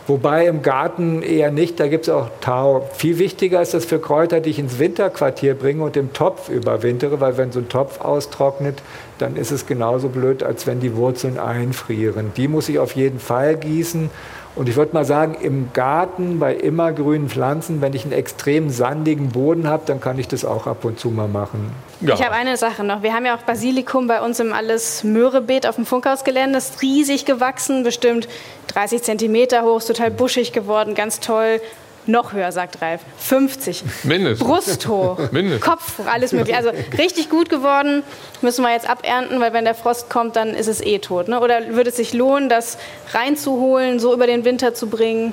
Wobei 0.06 0.46
im 0.46 0.60
Garten 0.60 1.22
eher 1.22 1.50
nicht, 1.50 1.80
da 1.80 1.88
gibt 1.88 2.06
es 2.06 2.12
auch 2.12 2.28
Tau. 2.42 2.86
Viel 2.92 3.18
wichtiger 3.18 3.62
ist 3.62 3.72
das 3.72 3.86
für 3.86 3.98
Kräuter, 3.98 4.40
die 4.40 4.50
ich 4.50 4.58
ins 4.58 4.78
Winterquartier 4.78 5.54
bringe 5.54 5.82
und 5.82 5.96
im 5.96 6.12
Topf 6.12 6.50
überwintere, 6.50 7.18
weil 7.18 7.38
wenn 7.38 7.50
so 7.50 7.60
ein 7.60 7.70
Topf 7.70 8.02
austrocknet, 8.02 8.82
dann 9.18 9.36
ist 9.36 9.52
es 9.52 9.66
genauso 9.66 10.10
blöd, 10.10 10.42
als 10.42 10.66
wenn 10.66 10.80
die 10.80 10.94
Wurzeln 10.96 11.38
einfrieren. 11.38 12.32
Die 12.36 12.46
muss 12.46 12.68
ich 12.68 12.78
auf 12.78 12.94
jeden 12.94 13.20
Fall 13.20 13.56
gießen. 13.56 14.10
Und 14.56 14.68
ich 14.68 14.76
würde 14.76 14.92
mal 14.94 15.04
sagen, 15.04 15.36
im 15.40 15.70
Garten 15.72 16.38
bei 16.38 16.54
immergrünen 16.54 17.28
Pflanzen, 17.28 17.80
wenn 17.80 17.92
ich 17.92 18.04
einen 18.04 18.12
extrem 18.12 18.70
sandigen 18.70 19.30
Boden 19.30 19.66
habe, 19.66 19.82
dann 19.86 20.00
kann 20.00 20.16
ich 20.18 20.28
das 20.28 20.44
auch 20.44 20.68
ab 20.68 20.84
und 20.84 21.00
zu 21.00 21.10
mal 21.10 21.26
machen. 21.26 21.72
Ja. 22.00 22.14
Ich 22.14 22.22
habe 22.24 22.34
eine 22.34 22.56
Sache 22.56 22.84
noch. 22.84 23.02
Wir 23.02 23.12
haben 23.14 23.26
ja 23.26 23.36
auch 23.36 23.42
Basilikum 23.42 24.06
bei 24.06 24.20
uns 24.20 24.38
im 24.38 24.52
alles 24.52 25.02
Möhrebeet 25.02 25.66
auf 25.66 25.74
dem 25.74 25.86
Funkhausgelände. 25.86 26.54
Das 26.54 26.70
ist 26.70 26.82
riesig 26.82 27.24
gewachsen, 27.24 27.82
bestimmt 27.82 28.28
30 28.68 29.02
Zentimeter 29.02 29.62
hoch, 29.64 29.78
ist 29.78 29.86
total 29.86 30.12
buschig 30.12 30.52
geworden, 30.52 30.94
ganz 30.94 31.18
toll. 31.18 31.60
Noch 32.06 32.34
höher, 32.34 32.52
sagt 32.52 32.82
Ralf. 32.82 33.00
50. 33.18 33.82
Mindestens. 34.04 34.46
Brust 34.46 34.88
hoch. 34.88 35.18
Mindestens. 35.30 35.64
Kopf 35.64 35.98
hoch, 35.98 36.06
alles 36.06 36.32
mögliche. 36.32 36.56
Also 36.56 36.70
richtig 36.98 37.30
gut 37.30 37.48
geworden. 37.48 38.02
Müssen 38.42 38.62
wir 38.62 38.72
jetzt 38.72 38.88
abernten, 38.88 39.40
weil 39.40 39.52
wenn 39.54 39.64
der 39.64 39.74
Frost 39.74 40.10
kommt, 40.10 40.36
dann 40.36 40.50
ist 40.50 40.66
es 40.66 40.82
eh 40.82 40.98
tot. 40.98 41.28
Ne? 41.28 41.40
Oder 41.40 41.68
würde 41.74 41.90
es 41.90 41.96
sich 41.96 42.12
lohnen, 42.12 42.48
das 42.48 42.76
reinzuholen, 43.12 43.98
so 44.00 44.12
über 44.12 44.26
den 44.26 44.44
Winter 44.44 44.74
zu 44.74 44.88
bringen, 44.88 45.32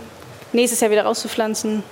nächstes 0.53 0.79
Jahr 0.79 0.91
wieder 0.91 1.03
rauszupflanzen? 1.03 1.83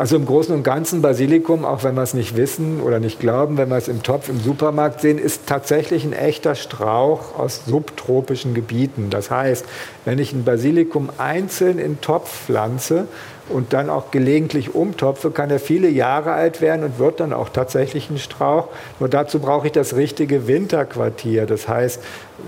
Also 0.00 0.16
im 0.16 0.24
Großen 0.24 0.54
und 0.54 0.62
Ganzen 0.62 1.02
Basilikum, 1.02 1.66
auch 1.66 1.84
wenn 1.84 1.94
wir 1.94 2.00
es 2.00 2.14
nicht 2.14 2.34
wissen 2.34 2.80
oder 2.80 3.00
nicht 3.00 3.20
glauben, 3.20 3.58
wenn 3.58 3.68
wir 3.68 3.76
es 3.76 3.86
im 3.86 4.02
Topf 4.02 4.30
im 4.30 4.40
Supermarkt 4.40 5.02
sehen, 5.02 5.18
ist 5.18 5.46
tatsächlich 5.46 6.04
ein 6.04 6.14
echter 6.14 6.54
Strauch 6.54 7.38
aus 7.38 7.66
subtropischen 7.66 8.54
Gebieten. 8.54 9.10
Das 9.10 9.30
heißt, 9.30 9.66
wenn 10.06 10.18
ich 10.18 10.32
ein 10.32 10.44
Basilikum 10.44 11.10
einzeln 11.18 11.78
in 11.78 12.00
Topf 12.00 12.46
pflanze 12.46 13.08
und 13.50 13.72
dann 13.72 13.90
auch 13.90 14.10
gelegentlich 14.10 14.74
umtopfe, 14.74 15.30
kann 15.30 15.50
er 15.50 15.58
viele 15.58 15.88
Jahre 15.88 16.32
alt 16.32 16.62
werden 16.62 16.84
und 16.84 16.98
wird 16.98 17.20
dann 17.20 17.32
auch 17.32 17.50
tatsächlich 17.50 18.08
ein 18.08 18.18
Strauch. 18.18 18.68
Nur 19.00 19.08
dazu 19.08 19.38
brauche 19.38 19.66
ich 19.66 19.72
das 19.72 19.96
richtige 19.96 20.46
Winterquartier. 20.46 21.46
Das 21.46 21.68
heißt, 21.68 22.00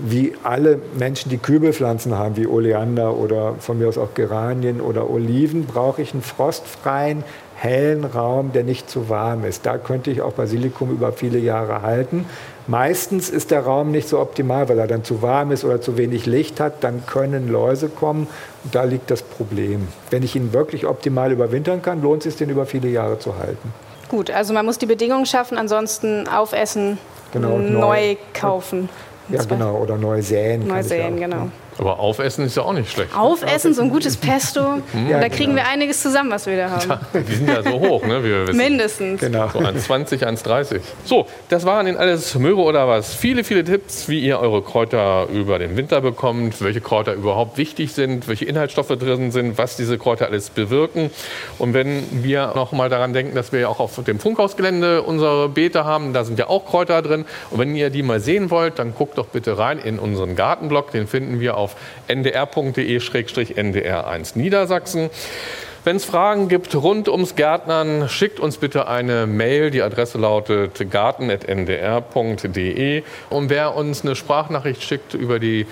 wie 0.03 0.33
alle 0.43 0.79
Menschen, 0.97 1.29
die 1.29 1.37
Kübelpflanzen 1.37 2.17
haben, 2.17 2.35
wie 2.35 2.47
Oleander 2.47 3.15
oder 3.15 3.55
von 3.59 3.77
mir 3.77 3.89
aus 3.89 3.97
auch 3.97 4.15
Geranien 4.15 4.81
oder 4.81 5.09
Oliven, 5.09 5.65
brauche 5.65 6.01
ich 6.01 6.13
einen 6.13 6.23
frostfreien, 6.23 7.23
hellen 7.63 8.03
Raum, 8.03 8.51
der 8.51 8.63
nicht 8.63 8.89
zu 8.89 9.07
warm 9.09 9.45
ist. 9.45 9.65
Da 9.65 9.77
könnte 9.77 10.11
ich 10.11 10.21
auch 10.21 10.33
Basilikum 10.33 10.91
über 10.91 11.13
viele 11.13 11.39
Jahre 11.39 11.81
halten. 11.81 12.25
Meistens 12.67 13.29
ist 13.29 13.51
der 13.51 13.61
Raum 13.61 13.91
nicht 13.91 14.09
so 14.09 14.19
optimal, 14.19 14.67
weil 14.67 14.79
er 14.79 14.87
dann 14.87 15.03
zu 15.05 15.21
warm 15.21 15.51
ist 15.51 15.63
oder 15.63 15.79
zu 15.79 15.97
wenig 15.97 16.25
Licht 16.25 16.59
hat. 16.59 16.83
Dann 16.83 17.05
können 17.05 17.49
Läuse 17.49 17.87
kommen. 17.87 18.27
Und 18.63 18.75
da 18.75 18.83
liegt 18.83 19.09
das 19.11 19.21
Problem. 19.21 19.87
Wenn 20.09 20.23
ich 20.23 20.35
ihn 20.35 20.51
wirklich 20.51 20.85
optimal 20.85 21.31
überwintern 21.31 21.81
kann, 21.81 22.01
lohnt 22.01 22.25
es 22.25 22.33
sich, 22.33 22.35
den 22.39 22.49
über 22.49 22.65
viele 22.65 22.89
Jahre 22.89 23.17
zu 23.19 23.37
halten. 23.37 23.73
Gut, 24.09 24.29
also 24.29 24.53
man 24.53 24.65
muss 24.65 24.77
die 24.77 24.85
Bedingungen 24.85 25.25
schaffen, 25.25 25.57
ansonsten 25.57 26.27
aufessen, 26.27 26.97
Genau, 27.31 27.53
und 27.55 27.71
neu, 27.73 27.79
neu- 27.79 28.15
kaufen. 28.33 28.89
Ja, 29.29 29.41
genau. 29.43 29.77
Oder 29.77 29.97
neu 29.97 30.21
säen. 30.21 30.67
Neu 30.67 30.83
säen, 30.83 31.13
auch, 31.15 31.19
genau. 31.19 31.37
ne? 31.45 31.51
Aber 31.77 31.99
aufessen 31.99 32.45
ist 32.45 32.55
ja 32.55 32.63
auch 32.63 32.73
nicht 32.73 32.91
schlecht. 32.91 33.15
Aufessen, 33.15 33.73
so 33.73 33.81
ein 33.81 33.89
gutes 33.89 34.17
Pesto. 34.17 34.81
Ja, 35.09 35.19
da 35.19 35.27
kriegen 35.27 35.51
genau. 35.51 35.63
wir 35.63 35.67
einiges 35.67 36.01
zusammen, 36.01 36.31
was 36.31 36.45
wir 36.45 36.55
da 36.55 36.69
haben. 36.69 36.99
Die 37.27 37.35
sind 37.35 37.49
ja 37.49 37.61
so 37.61 37.71
hoch, 37.71 38.05
ne, 38.05 38.23
wie 38.23 38.29
wir 38.29 38.47
wissen. 38.47 38.57
Mindestens. 38.57 39.19
Genau. 39.19 39.49
So 39.49 39.59
1,20, 39.59 40.23
1,30. 40.23 40.79
So, 41.03 41.27
das 41.49 41.65
waren 41.65 41.87
in 41.87 41.97
alles 41.97 42.35
Möhre 42.35 42.61
oder 42.61 42.87
was. 42.87 43.13
Viele, 43.13 43.43
viele 43.43 43.63
Tipps, 43.63 44.07
wie 44.07 44.19
ihr 44.19 44.39
eure 44.39 44.61
Kräuter 44.61 45.27
über 45.33 45.59
den 45.59 45.75
Winter 45.75 45.99
bekommt, 46.01 46.61
welche 46.61 46.79
Kräuter 46.79 47.13
überhaupt 47.13 47.57
wichtig 47.57 47.93
sind, 47.93 48.27
welche 48.27 48.45
Inhaltsstoffe 48.45 48.89
drin 48.89 49.31
sind, 49.31 49.57
was 49.57 49.75
diese 49.75 49.97
Kräuter 49.97 50.27
alles 50.27 50.49
bewirken. 50.49 51.09
Und 51.57 51.73
wenn 51.73 52.23
wir 52.23 52.53
noch 52.55 52.71
mal 52.71 52.89
daran 52.89 53.13
denken, 53.13 53.35
dass 53.35 53.51
wir 53.51 53.61
ja 53.61 53.67
auch 53.67 53.79
auf 53.79 54.01
dem 54.03 54.19
Funkhausgelände 54.19 55.01
unsere 55.01 55.49
Beete 55.49 55.85
haben, 55.85 56.13
da 56.13 56.23
sind 56.23 56.39
ja 56.39 56.49
auch 56.49 56.65
Kräuter 56.65 57.01
drin. 57.01 57.25
Und 57.49 57.59
wenn 57.59 57.75
ihr 57.75 57.89
die 57.89 58.03
mal 58.03 58.19
sehen 58.19 58.51
wollt, 58.51 58.79
dann 58.79 58.93
guckt 58.93 59.17
doch 59.17 59.27
bitte 59.27 59.57
rein 59.57 59.79
in 59.79 59.99
unseren 59.99 60.35
Gartenblog. 60.35 60.91
Den 60.91 61.07
finden 61.07 61.39
wir 61.39 61.57
auf 61.57 61.62
ndr.de-ndr1 62.07 64.37
Niedersachsen. 64.37 65.09
Wenn 65.85 65.97
es 65.97 66.05
Fragen 66.05 66.47
gibt 66.47 66.73
rund 66.75 67.09
ums 67.09 67.35
Gärtnern, 67.35 68.07
schickt 68.07 68.39
uns 68.39 68.55
bitte 68.57 68.87
eine 68.87 69.27
Mail. 69.27 69.69
Die 69.69 69.81
Adresse 69.81 70.17
lautet 70.17 70.89
garten.ndr.de. 70.89 73.03
Und 73.29 73.49
wer 73.49 73.75
uns 73.75 74.05
eine 74.05 74.15
Sprachnachricht 74.15 74.81
schickt 74.81 75.13
über 75.13 75.39
die 75.39 75.67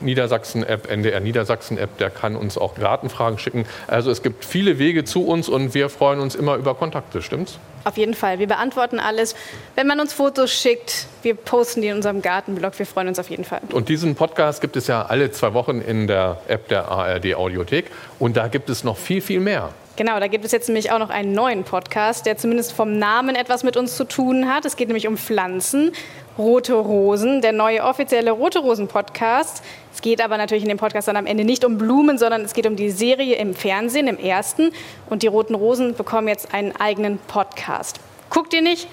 Niedersachsen-App, 0.00 0.88
NDR 0.88 1.18
Niedersachsen-App, 1.20 1.98
der 1.98 2.10
kann 2.10 2.36
uns 2.36 2.56
auch 2.58 2.76
Gartenfragen 2.76 3.38
schicken. 3.38 3.66
Also 3.88 4.12
es 4.12 4.22
gibt 4.22 4.44
viele 4.44 4.78
Wege 4.78 5.02
zu 5.04 5.26
uns 5.26 5.48
und 5.48 5.74
wir 5.74 5.88
freuen 5.88 6.20
uns 6.20 6.36
immer 6.36 6.56
über 6.56 6.74
Kontakte, 6.74 7.22
stimmt's? 7.22 7.58
Auf 7.86 7.96
jeden 7.96 8.14
Fall. 8.14 8.40
Wir 8.40 8.48
beantworten 8.48 8.98
alles. 8.98 9.36
Wenn 9.76 9.86
man 9.86 10.00
uns 10.00 10.12
Fotos 10.12 10.52
schickt, 10.52 11.06
wir 11.22 11.36
posten 11.36 11.82
die 11.82 11.86
in 11.86 11.94
unserem 11.94 12.20
Gartenblog. 12.20 12.76
Wir 12.76 12.84
freuen 12.84 13.06
uns 13.06 13.20
auf 13.20 13.30
jeden 13.30 13.44
Fall. 13.44 13.60
Und 13.70 13.88
diesen 13.88 14.16
Podcast 14.16 14.60
gibt 14.60 14.74
es 14.74 14.88
ja 14.88 15.02
alle 15.02 15.30
zwei 15.30 15.54
Wochen 15.54 15.80
in 15.80 16.08
der 16.08 16.40
App 16.48 16.66
der 16.66 16.88
ARD 16.88 17.36
Audiothek. 17.36 17.92
Und 18.18 18.36
da 18.36 18.48
gibt 18.48 18.70
es 18.70 18.82
noch 18.82 18.96
viel, 18.96 19.20
viel 19.20 19.38
mehr. 19.38 19.68
Genau, 19.94 20.18
da 20.18 20.26
gibt 20.26 20.44
es 20.44 20.50
jetzt 20.50 20.68
nämlich 20.68 20.90
auch 20.90 20.98
noch 20.98 21.10
einen 21.10 21.30
neuen 21.30 21.62
Podcast, 21.62 22.26
der 22.26 22.36
zumindest 22.36 22.72
vom 22.72 22.98
Namen 22.98 23.36
etwas 23.36 23.62
mit 23.62 23.76
uns 23.76 23.96
zu 23.96 24.02
tun 24.02 24.52
hat. 24.52 24.64
Es 24.64 24.74
geht 24.74 24.88
nämlich 24.88 25.06
um 25.06 25.16
Pflanzen. 25.16 25.92
Rote 26.38 26.74
Rosen, 26.74 27.40
der 27.40 27.52
neue 27.52 27.82
offizielle 27.82 28.30
Rote 28.30 28.58
Rosen 28.58 28.88
Podcast. 28.88 29.62
Es 29.94 30.02
geht 30.02 30.20
aber 30.20 30.36
natürlich 30.36 30.64
in 30.64 30.68
dem 30.68 30.78
Podcast 30.78 31.08
dann 31.08 31.16
am 31.16 31.26
Ende 31.26 31.44
nicht 31.44 31.64
um 31.64 31.78
Blumen, 31.78 32.18
sondern 32.18 32.42
es 32.42 32.52
geht 32.52 32.66
um 32.66 32.76
die 32.76 32.90
Serie 32.90 33.36
im 33.36 33.54
Fernsehen, 33.54 34.06
im 34.06 34.18
ersten. 34.18 34.72
Und 35.08 35.22
die 35.22 35.28
Roten 35.28 35.54
Rosen 35.54 35.94
bekommen 35.94 36.28
jetzt 36.28 36.52
einen 36.52 36.76
eigenen 36.76 37.18
Podcast. 37.26 38.00
Guckt 38.28 38.52
ihr 38.52 38.60
nicht? 38.60 38.86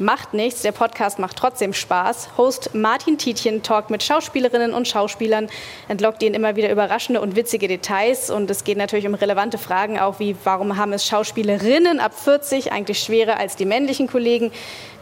Macht 0.00 0.32
nichts, 0.32 0.62
der 0.62 0.70
Podcast 0.70 1.18
macht 1.18 1.36
trotzdem 1.36 1.72
Spaß. 1.72 2.28
Host 2.36 2.72
Martin 2.72 3.18
Tietjen 3.18 3.64
talkt 3.64 3.90
mit 3.90 4.04
Schauspielerinnen 4.04 4.72
und 4.72 4.86
Schauspielern, 4.86 5.48
entlockt 5.88 6.22
ihnen 6.22 6.36
immer 6.36 6.54
wieder 6.54 6.70
überraschende 6.70 7.20
und 7.20 7.34
witzige 7.34 7.66
Details. 7.66 8.30
Und 8.30 8.48
es 8.48 8.62
geht 8.62 8.78
natürlich 8.78 9.08
um 9.08 9.14
relevante 9.14 9.58
Fragen 9.58 9.98
auch 9.98 10.20
wie, 10.20 10.36
warum 10.44 10.76
haben 10.76 10.92
es 10.92 11.04
Schauspielerinnen 11.04 11.98
ab 11.98 12.12
40 12.14 12.70
eigentlich 12.70 13.00
schwerer 13.00 13.40
als 13.40 13.56
die 13.56 13.64
männlichen 13.64 14.06
Kollegen? 14.06 14.52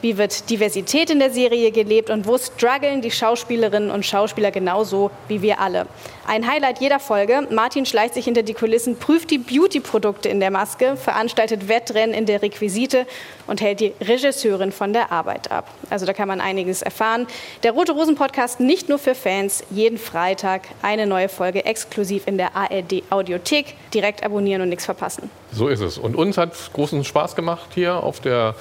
Wie 0.03 0.19
wird 0.19 0.51
Diversität 0.51 1.11
in 1.11 1.19
der 1.19 1.31
Serie 1.31 1.73
gelebt 1.73 2.11
und 2.11 2.27
wo 2.27 2.37
strugglen 2.39 3.01
die 3.01 3.11
Schauspielerinnen 3.11 3.91
und 3.91 4.05
Schauspieler 4.05 4.51
genauso 4.51 5.11
wie 5.27 5.41
wir 5.41 5.59
alle? 5.59 5.87
Ein 6.27 6.47
Highlight 6.47 6.81
jeder 6.81 7.01
Folge. 7.01 7.47
Martin 7.51 7.87
schleicht 7.87 8.15
sich 8.15 8.27
hinter 8.27 8.43
die 8.43 8.53
Kulissen, 8.53 8.99
prüft 8.99 9.31
die 9.31 9.39
Beauty-Produkte 9.39 10.29
in 10.29 10.41
der 10.41 10.51
Maske, 10.51 10.97
veranstaltet 10.97 11.69
Wettrennen 11.69 12.15
in 12.15 12.27
der 12.27 12.43
Requisite 12.43 13.07
und 13.47 13.61
hält 13.61 13.81
die 13.81 13.95
Regisseurin 14.01 14.71
von 14.71 14.86
der 14.93 15.13
Arbeit 15.13 15.51
ab. 15.51 15.69
Also 15.91 16.07
da 16.07 16.13
kann 16.13 16.29
man 16.29 16.41
einiges 16.41 16.83
erfahren. 16.83 17.27
Der 17.63 17.73
Rote 17.73 17.93
Rosen 17.93 18.15
Podcast 18.15 18.61
nicht 18.61 18.89
nur 18.89 18.99
für 18.99 19.15
Fans, 19.15 19.63
jeden 19.71 19.99
Freitag 19.99 20.63
eine 20.83 21.07
neue 21.07 21.29
Folge 21.29 21.65
exklusiv 21.65 22.27
in 22.27 22.39
der 22.39 22.57
ARD 22.57 23.03
Audiothek. 23.11 23.75
Direkt 23.95 24.25
abonnieren 24.25 24.63
und 24.63 24.69
nichts 24.69 24.85
verpassen. 24.85 25.31
So 25.53 25.69
ist 25.69 25.81
es. 25.81 25.99
Und 25.99 26.17
uns 26.17 26.37
hat 26.39 26.53
großen 26.73 27.05
Spaß 27.05 27.37
gemacht 27.37 27.69
hier 27.75 28.03
auf 28.03 28.21
der 28.21 28.55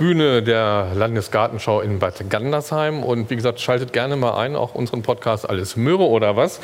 Bühne 0.00 0.42
der 0.42 0.92
Landesgartenschau 0.94 1.82
in 1.82 1.98
Bad 1.98 2.30
Gandersheim. 2.30 3.04
Und 3.04 3.28
wie 3.28 3.36
gesagt, 3.36 3.60
schaltet 3.60 3.92
gerne 3.92 4.16
mal 4.16 4.34
ein, 4.34 4.56
auch 4.56 4.74
unseren 4.74 5.02
Podcast 5.02 5.48
Alles 5.48 5.76
Möhre 5.76 6.04
oder 6.04 6.36
was. 6.36 6.58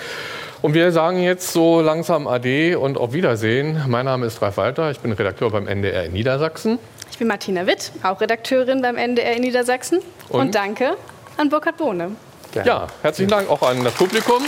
Und 0.62 0.72
wir 0.72 0.90
sagen 0.90 1.22
jetzt 1.22 1.52
so 1.52 1.82
langsam 1.82 2.26
Ade 2.26 2.78
und 2.78 2.96
auf 2.96 3.12
Wiedersehen. 3.12 3.84
Mein 3.88 4.06
Name 4.06 4.24
ist 4.24 4.40
Ralf 4.40 4.56
Walter, 4.56 4.90
ich 4.90 5.00
bin 5.00 5.12
Redakteur 5.12 5.50
beim 5.50 5.68
NDR 5.68 6.04
in 6.06 6.14
Niedersachsen. 6.14 6.78
Ich 7.16 7.18
bin 7.18 7.28
Martina 7.28 7.66
Witt, 7.66 7.92
auch 8.02 8.20
Redakteurin 8.20 8.82
beim 8.82 8.98
NDR 8.98 9.36
in 9.36 9.40
Niedersachsen. 9.40 10.00
Und, 10.28 10.38
und 10.38 10.54
danke 10.54 10.98
an 11.38 11.48
Burkhard 11.48 11.78
Bohne. 11.78 12.14
Ja, 12.52 12.88
herzlichen 13.00 13.30
Dank 13.30 13.48
auch 13.48 13.62
an 13.62 13.82
das 13.84 13.94
Publikum. 13.94 14.44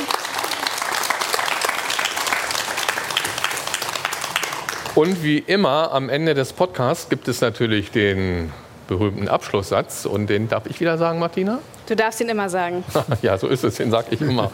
Und 4.95 5.23
wie 5.23 5.39
immer 5.39 5.93
am 5.93 6.11
Ende 6.11 6.35
des 6.35 6.53
Podcasts 6.53 7.09
gibt 7.09 7.27
es 7.29 7.41
natürlich 7.41 7.91
den 7.91 8.53
berühmten 8.89 9.29
Abschlusssatz. 9.29 10.05
Und 10.05 10.29
den 10.29 10.49
darf 10.49 10.67
ich 10.67 10.81
wieder 10.81 10.99
sagen, 10.99 11.21
Martina? 11.21 11.61
Du 11.87 11.95
darfst 11.95 12.21
ihn 12.21 12.29
immer 12.29 12.49
sagen. 12.49 12.83
ja, 13.23 13.39
so 13.39 13.47
ist 13.47 13.63
es, 13.63 13.77
den 13.77 13.93
sage 13.93 14.09
ich 14.11 14.21
immer. 14.21 14.51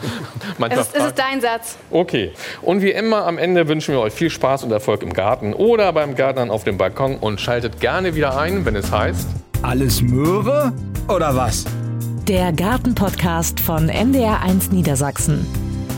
es, 0.71 0.79
ist, 0.79 0.95
es 0.95 1.07
ist 1.07 1.19
dein 1.19 1.41
Satz. 1.41 1.79
Okay. 1.91 2.33
Und 2.61 2.83
wie 2.83 2.91
immer 2.91 3.27
am 3.27 3.39
Ende 3.39 3.67
wünschen 3.67 3.95
wir 3.95 4.01
euch 4.01 4.13
viel 4.13 4.31
Spaß 4.31 4.65
und 4.65 4.71
Erfolg 4.71 5.03
im 5.03 5.15
Garten 5.15 5.55
oder 5.55 5.93
beim 5.93 6.15
Gärtnern 6.15 6.51
auf 6.51 6.65
dem 6.65 6.77
Balkon 6.77 7.17
und 7.17 7.41
schaltet 7.41 7.81
gerne 7.81 8.15
wieder 8.15 8.39
ein, 8.39 8.67
wenn 8.67 8.77
es 8.77 8.93
heißt. 8.93 9.27
Alles 9.63 10.03
Möhre 10.03 10.73
oder 11.09 11.35
was? 11.35 11.65
Der 12.29 12.53
Gartenpodcast 12.53 13.59
von 13.61 13.91
NDR1 13.91 14.73
Niedersachsen. 14.73 15.47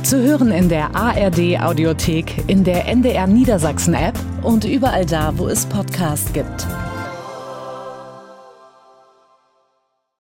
Zu 0.02 0.22
hören 0.22 0.52
in 0.52 0.68
der 0.68 0.94
ARD 0.94 1.60
Audiothek, 1.60 2.44
in 2.46 2.62
der 2.62 2.86
NDR 2.86 3.26
Niedersachsen 3.26 3.94
App 3.94 4.14
und 4.42 4.64
überall 4.64 5.04
da, 5.04 5.32
wo 5.36 5.48
es 5.48 5.66
Podcasts 5.66 6.32
gibt. 6.32 6.66